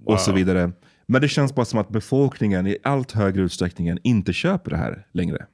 och 0.06 0.20
så 0.20 0.32
vidare. 0.32 0.72
Men 1.06 1.22
det 1.22 1.28
känns 1.28 1.56
bara 1.56 1.66
som 1.66 1.80
att 1.80 1.90
befolkningen 1.90 2.68
i 2.68 2.78
allt 2.84 3.12
högre 3.12 3.42
utsträckning 3.42 3.98
inte 4.04 4.34
köper 4.34 4.72
det 4.72 4.78
här 4.78 5.08
längre. 5.12 5.46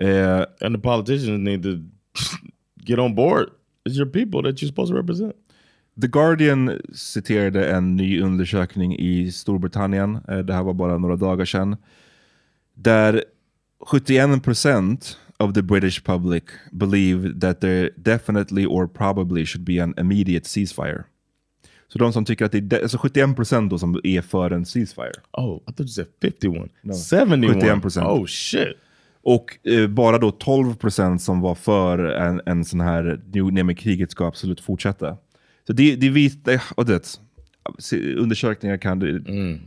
Eh, 0.00 0.44
And 0.60 0.74
the 0.76 0.80
politicians 0.82 1.40
need 1.40 1.62
to 1.62 1.78
get 2.86 2.98
on 2.98 3.14
board. 3.14 3.48
It's 3.84 3.96
your 3.98 4.06
people 4.10 4.42
that 4.42 4.62
you're 4.62 4.68
supposed 4.68 4.92
to 4.92 4.96
represent. 4.98 5.34
The 6.00 6.08
Guardian 6.08 6.80
citerade 6.94 7.70
en 7.70 7.96
ny 7.96 8.20
undersökning 8.20 8.96
i 8.98 9.32
Storbritannien, 9.32 10.18
eh, 10.28 10.38
det 10.38 10.54
här 10.54 10.62
var 10.62 10.74
bara 10.74 10.98
några 10.98 11.16
dagar 11.16 11.44
sedan, 11.44 11.76
där 12.74 13.24
71% 13.86 15.16
of 15.36 15.54
the 15.54 15.62
British 15.62 16.04
public 16.04 16.42
believe 16.72 17.40
that 17.40 17.60
there 17.60 17.90
definitely 17.96 18.66
or 18.66 18.86
probably 18.86 19.46
should 19.46 19.64
be 19.64 19.82
an 19.82 19.94
immediate 19.98 20.48
ceasefire. 20.48 21.04
Så 21.88 21.98
de 21.98 22.12
som 22.12 22.24
tycker 22.24 22.44
att 22.44 22.52
det 22.52 22.72
är, 22.72 22.82
alltså 22.82 22.98
71% 22.98 23.68
då 23.70 23.78
som 23.78 24.00
är 24.04 24.20
för 24.20 24.50
en 24.50 24.64
ceasefire. 24.66 25.12
Oh, 25.32 25.56
I 25.56 25.72
thought 25.72 25.80
you 25.80 25.88
said 25.88 26.06
51. 26.22 26.70
No. 26.82 26.92
71. 26.94 27.82
71%. 27.84 28.04
Oh, 28.04 28.26
shit. 28.26 28.76
Och 29.22 29.68
eh, 29.68 29.86
bara 29.86 30.18
då 30.18 30.30
12% 30.30 31.18
som 31.18 31.40
var 31.40 31.54
för 31.54 31.98
en, 31.98 32.40
en 32.46 32.64
sån 32.64 32.80
här, 32.80 33.20
nej 33.52 33.62
men 33.62 33.74
kriget 33.74 34.10
ska 34.10 34.26
absolut 34.26 34.60
fortsätta. 34.60 35.16
Så 35.66 35.72
det, 35.72 35.96
det 35.96 36.08
visar, 36.08 36.62
och 36.74 36.86
det, 36.86 37.18
undersökningar 38.16 38.76
kan 38.76 38.98
du, 38.98 39.24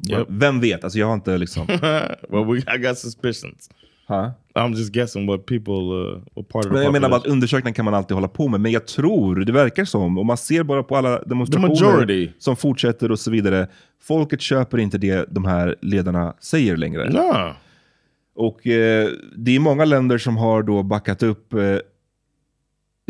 yep. 0.10 0.28
vem 0.30 0.60
vet? 0.60 0.84
Alltså 0.84 1.00
jag 1.00 1.08
har 1.08 1.14
inte 1.14 1.38
liksom, 1.38 1.68
well, 2.30 2.46
we, 2.46 2.76
I 2.76 2.78
got 2.78 2.98
suspicions. 2.98 3.70
ha? 4.08 4.32
I'm 4.56 4.76
just 4.76 4.92
guessing 4.92 5.28
what 5.28 5.46
people, 5.46 5.74
uh, 5.74 6.22
what 6.36 6.50
part 6.50 6.66
of 6.66 6.72
Men 6.72 6.84
jag 6.84 6.94
menar 6.94 7.10
bara 7.10 7.18
att 7.18 7.26
undersökningar 7.26 7.74
kan 7.74 7.86
man 7.86 7.94
alltid 7.94 8.16
hålla 8.16 8.28
på 8.28 8.48
med, 8.48 8.62
men 8.62 8.72
jag 8.72 8.88
tror, 8.88 9.36
det 9.36 9.52
verkar 9.52 9.86
som, 9.86 10.18
och 10.18 10.26
man 10.26 10.38
ser 10.38 10.64
bara 10.64 10.84
på 10.84 10.98
alla 10.98 11.20
demonstrationer 11.20 12.34
som 12.40 12.56
fortsätter 12.56 13.12
och 13.12 13.20
så 13.20 13.32
vidare, 13.32 13.68
folket 14.02 14.42
köper 14.42 14.78
inte 14.78 14.98
det 14.98 15.26
de 15.30 15.46
här 15.46 15.76
ledarna 15.82 16.34
säger 16.40 16.78
längre. 16.78 17.10
Nah. 17.10 17.52
Och 18.36 18.68
eh, 18.68 19.10
det 19.38 19.56
är 19.56 19.60
många 19.60 19.86
länder 19.86 20.18
som 20.18 20.38
har 20.38 20.64
då 20.64 20.84
backat 20.84 21.24
upp 21.24 21.54
eh, 21.54 21.78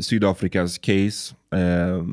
Sydafrikas 0.02 0.78
case. 0.78 1.36
Eh, 1.56 2.04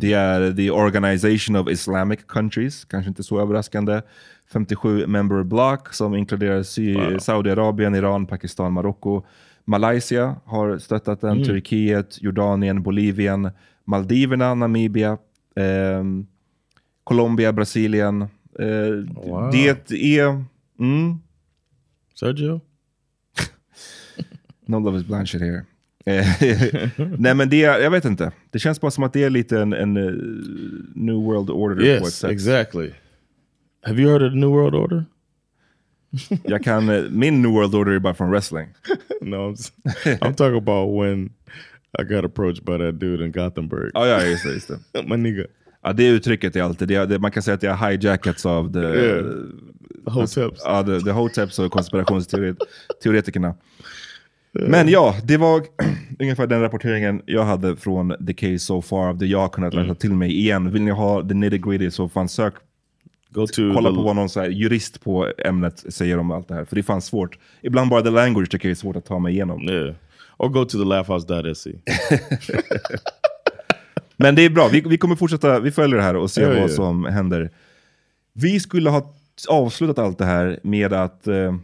det 0.00 0.12
är 0.12 0.52
the 0.52 0.70
Organization 0.70 1.56
of 1.56 1.70
Islamic 1.70 2.20
Countries, 2.26 2.84
kanske 2.84 3.08
inte 3.08 3.22
så 3.22 3.40
överraskande. 3.40 4.02
57 4.52 5.06
member 5.06 5.42
block 5.42 5.92
som 5.94 6.14
inkluderar 6.14 6.62
Sy- 6.62 6.94
Wow. 6.94 7.18
Saudiarabien, 7.18 7.94
Iran, 7.94 8.26
Pakistan, 8.26 8.72
Marocko. 8.72 9.22
Malaysia 9.64 10.36
har 10.44 10.78
stöttat 10.78 11.20
den, 11.20 11.44
Turkiet, 11.44 12.22
Jordanien, 12.22 12.82
Bolivien, 12.82 13.50
Maldiverna, 13.84 14.54
Namibia, 14.54 15.18
ehm, 15.56 16.26
Colombia, 17.04 17.52
Brasilien. 17.52 18.22
Eh, 18.58 19.14
Wow. 19.26 19.50
Det 19.52 20.18
är... 20.18 20.44
Mm, 20.80 21.18
Sergio? 22.20 22.60
No 24.66 24.78
love 24.78 24.96
is 24.98 25.04
blind 25.04 25.28
shit 25.28 25.40
here. 25.42 25.64
Eh, 26.06 26.26
Nej 27.18 27.34
men 27.34 27.48
det, 27.50 27.56
jag 27.58 27.90
vet 27.90 28.04
inte. 28.04 28.32
Det 28.50 28.58
känns 28.58 28.80
bara 28.80 28.90
som 28.90 29.04
att 29.04 29.12
det 29.12 29.24
är 29.24 29.30
lite 29.30 29.60
en, 29.60 29.72
en 29.72 29.96
eh, 29.96 30.12
new 30.94 31.14
world 31.16 31.50
order 31.50 31.74
på 31.76 31.82
ett 31.82 31.86
Yes, 32.02 32.14
sätt. 32.18 32.30
exactly. 32.30 32.90
Have 33.82 34.00
you 34.02 34.10
heard 34.10 34.22
of 34.22 34.32
the 34.32 34.36
New 34.38 34.48
World 34.50 34.74
Order? 34.74 35.04
Jag 36.44 36.64
kan, 36.64 36.88
eh, 36.88 37.02
min 37.10 37.42
new 37.42 37.50
world 37.50 37.74
order 37.74 37.92
är 37.92 37.98
bara 37.98 38.14
från 38.14 38.30
wrestling. 38.30 38.68
no, 39.20 39.36
I'm, 39.36 39.52
s- 39.52 39.72
I'm 40.04 40.34
talking 40.34 40.58
about 40.58 41.02
when 41.04 41.30
I 42.00 42.04
got 42.04 42.24
approached 42.24 42.64
by 42.64 42.78
that 42.78 43.00
dude 43.00 43.24
in 43.24 43.32
Gothenburg. 43.32 43.90
Ja, 43.94 44.06
ja 44.06 44.24
just 44.24 44.44
det. 44.44 44.52
Just 44.52 44.68
det. 44.68 45.02
My 45.06 45.16
nigga. 45.16 45.46
Ja, 45.82 45.92
det 45.92 46.06
uttrycket 46.08 46.56
är 46.56 46.62
alltid, 46.62 46.88
det, 46.88 46.94
är- 46.94 47.06
det, 47.06 47.18
man 47.18 47.30
kan 47.30 47.42
säga 47.42 47.54
att 47.54 47.60
det 47.60 47.68
har 47.68 47.90
hijackats 47.90 48.46
av 48.46 48.72
the, 48.72 48.78
Yeah. 48.78 49.24
Hoteps. 50.06 50.60
ja, 50.64 50.82
the, 50.82 51.00
the 51.00 51.10
hoteps 51.10 51.58
och 51.58 51.72
konspirationsteoretikerna. 51.72 53.54
Men 54.52 54.88
ja, 54.88 55.14
det 55.24 55.36
var 55.36 55.62
ungefär 56.18 56.46
den 56.46 56.60
rapporteringen 56.60 57.22
jag 57.26 57.44
hade 57.44 57.76
från 57.76 58.14
The 58.26 58.34
Case 58.34 58.58
So 58.58 58.82
Far, 58.82 59.14
det 59.14 59.26
jag 59.26 59.38
har 59.38 59.48
kunnat 59.48 59.74
läsa 59.74 59.94
till 59.94 60.12
mig 60.12 60.36
igen. 60.38 60.72
Vill 60.72 60.82
ni 60.82 60.90
ha 60.90 61.28
the 61.28 61.34
nitty 61.34 61.58
gritty 61.58 61.90
så 61.90 62.08
fan 62.08 62.28
sök 62.28 62.54
Go 63.32 63.46
to 63.46 63.52
kolla 63.74 63.90
the, 63.90 63.96
på 63.96 64.02
vad 64.02 64.16
någon 64.16 64.28
så 64.28 64.44
jurist 64.44 65.04
på 65.04 65.32
ämnet 65.44 65.84
säger 65.88 66.18
om 66.18 66.30
allt 66.30 66.48
det 66.48 66.54
här. 66.54 66.64
För 66.64 66.74
det 66.76 66.80
är 66.80 66.82
fan 66.82 67.02
svårt. 67.02 67.38
Ibland 67.62 67.90
bara 67.90 68.02
the 68.02 68.10
language 68.10 68.50
tycker 68.50 68.68
jag 68.68 68.70
är 68.70 68.76
svårt 68.76 68.96
att 68.96 69.04
ta 69.06 69.18
mig 69.18 69.32
igenom. 69.32 69.68
Yeah. 69.68 69.94
Or 70.36 70.48
go 70.48 70.64
to 70.64 70.78
the 70.78 70.84
laughhouse.se. 70.84 71.70
Men 74.22 74.34
det 74.34 74.42
är 74.42 74.50
bra, 74.50 74.68
vi, 74.68 74.80
vi 74.80 74.98
kommer 74.98 75.16
fortsätta, 75.16 75.60
vi 75.60 75.70
följer 75.70 75.96
det 75.96 76.02
här 76.02 76.16
och 76.16 76.30
ser 76.30 76.42
Ja, 76.42 76.48
vad 76.48 76.70
ja. 76.70 76.74
som 76.74 77.04
händer. 77.04 77.50
Vi 78.32 78.60
skulle 78.60 78.90
ha 78.90 79.14
avslutat 79.48 79.98
allt 79.98 80.18
det 80.18 80.24
här 80.24 80.60
med 80.62 80.92
att 80.92 81.26
eh, 81.26 81.54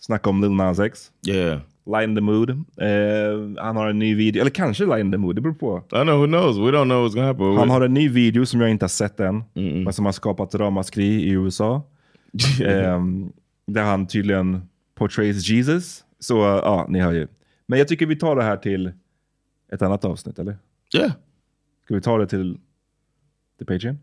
snacka 0.00 0.30
om 0.30 0.42
Lil 0.42 0.50
Nas 0.50 0.78
X. 0.78 1.10
Yeah. 1.28 1.60
In 2.04 2.14
the 2.14 2.20
mood. 2.20 2.50
Eh, 2.50 3.64
han 3.64 3.76
har 3.76 3.86
en 3.88 3.98
ny 3.98 4.14
video, 4.14 4.40
eller 4.40 4.50
kanske 4.50 5.00
in 5.00 5.12
the 5.12 5.18
mood, 5.18 5.34
det 5.34 5.40
beror 5.40 5.54
på. 5.54 5.82
I 5.92 6.02
know, 6.02 6.18
who 6.18 6.26
knows? 6.26 6.56
We 6.56 6.78
don't 6.78 6.84
know 6.84 7.06
what's 7.06 7.14
gonna 7.14 7.26
happen. 7.26 7.56
Han 7.56 7.70
har 7.70 7.80
en 7.80 7.94
ny 7.94 8.08
video 8.08 8.46
som 8.46 8.60
jag 8.60 8.70
inte 8.70 8.84
har 8.84 8.88
sett 8.88 9.20
än, 9.20 9.44
men 9.54 9.92
som 9.92 10.04
har 10.04 10.12
skapat 10.12 10.54
ramaskri 10.54 11.06
i 11.06 11.30
USA. 11.30 11.82
Ehm, 12.64 13.32
där 13.66 13.82
han 13.82 14.06
tydligen 14.06 14.62
portrays 14.94 15.48
Jesus. 15.48 16.04
Så 16.20 16.40
uh, 16.40 16.60
ja, 16.64 16.86
ni 16.88 17.00
hör 17.00 17.12
ju. 17.12 17.28
Men 17.66 17.78
jag 17.78 17.88
tycker 17.88 18.06
vi 18.06 18.16
tar 18.16 18.36
det 18.36 18.42
här 18.42 18.56
till 18.56 18.92
ett 19.72 19.82
annat 19.82 20.04
avsnitt, 20.04 20.38
eller? 20.38 20.56
yeah. 20.94 21.12
Ska 21.88 21.94
vi 21.94 22.00
ta 22.00 22.18
det 22.18 22.26
till 22.26 22.58
the 23.58 23.64
Patreon? 23.64 23.98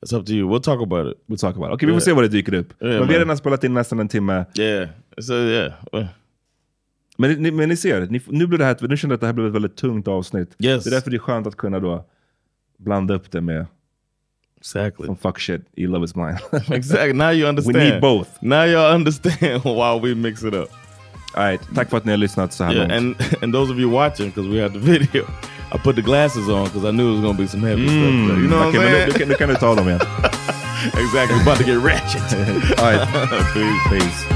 It's 0.00 0.18
up 0.18 0.26
to 0.26 0.32
you. 0.32 0.48
We'll 0.50 0.62
talk 0.62 0.82
about 0.82 1.12
it. 1.12 1.22
We'll 1.26 1.36
talk 1.40 1.56
about 1.56 1.68
it. 1.68 1.74
Okej, 1.74 1.86
vi 1.86 1.92
får 1.92 2.00
se 2.00 2.12
vad 2.12 2.24
det 2.24 2.28
dyker 2.28 2.54
upp. 2.54 2.82
Yeah, 2.82 2.98
men 2.98 3.08
vi 3.08 3.14
har 3.14 3.20
redan 3.20 3.36
spelat 3.36 3.64
in 3.64 3.74
nästan 3.74 4.00
en 4.00 4.08
timme. 4.08 4.44
Yeah. 4.58 4.88
So 5.18 5.34
yeah. 5.34 5.72
Well, 5.92 6.06
Men 7.18 7.30
ni, 7.42 7.50
men 7.50 7.68
ni 7.68 7.76
ser, 7.76 8.06
ni, 8.06 8.20
nu, 8.26 8.46
blir 8.46 8.58
det 8.58 8.64
här, 8.64 8.76
nu 8.88 8.96
känner 8.96 9.12
jag 9.12 9.16
att 9.16 9.20
det 9.20 9.26
här 9.26 9.32
blev 9.34 9.46
ett 9.46 9.52
väldigt 9.52 9.76
tungt 9.76 10.08
avsnitt. 10.08 10.56
Yes. 10.58 10.84
Det 10.84 10.90
är 10.90 10.92
därför 10.92 11.10
det 11.10 11.16
är 11.16 11.18
skönt 11.18 11.46
att 11.46 11.56
kunna 11.56 11.80
då 11.80 12.04
blanda 12.78 13.14
upp 13.14 13.30
det 13.30 13.40
med 13.40 13.66
Exactly. 14.58 15.06
some 15.06 15.16
fuck 15.16 15.40
shit 15.40 15.62
i 15.72 15.86
Love 15.86 16.04
is 16.04 16.14
blind. 16.14 16.38
exactly. 16.72 17.12
Now 17.12 17.32
you 17.32 17.48
understand. 17.48 17.76
need 17.78 18.00
both. 18.00 18.28
Now 18.40 18.64
y'all 18.64 18.94
understand 18.94 19.64
why 19.64 20.08
we 20.08 20.14
mix 20.14 20.42
it 20.44 20.54
up. 20.54 20.68
All 21.34 21.44
right, 21.44 21.60
tack 21.74 21.90
för 21.90 21.96
att 21.96 22.04
ni 22.04 22.10
har 22.12 22.18
lyssnat 22.18 22.52
så 22.52 22.64
här 22.64 22.74
Yeah, 22.74 22.88
långt. 23.02 23.20
and 23.20 23.42
and 23.42 23.52
those 23.54 23.72
of 23.72 23.78
you 23.78 23.90
watching, 23.90 24.26
because 24.26 24.48
we 24.48 24.62
had 24.62 24.72
the 24.72 24.78
video, 24.78 25.24
I 25.72 25.78
put 25.78 25.96
the 25.96 26.02
glasses 26.02 26.48
on 26.48 26.64
because 26.66 26.84
I 26.84 26.90
knew 26.90 27.08
it 27.08 27.12
was 27.12 27.20
gonna 27.20 27.38
be 27.38 27.46
some 27.46 27.62
heavy 27.62 27.86
stuff. 27.86 27.96
Mm, 27.96 28.28
there. 28.28 28.38
You 28.38 28.48
know 28.48 28.58
what 28.58 28.66
I'm 28.66 28.72
saying? 28.74 29.08
nu, 29.08 29.12
kan, 29.14 29.28
nu 29.28 29.34
kan 29.34 29.48
du 29.48 29.54
ta 29.56 29.72
exactly. 30.94 31.40
About 31.40 31.58
to 31.58 31.64
get 31.64 31.78
ratchet. 31.78 32.22
All 32.78 32.92
right, 32.92 33.08
Peace. 33.90 34.02
peace. 34.04 34.35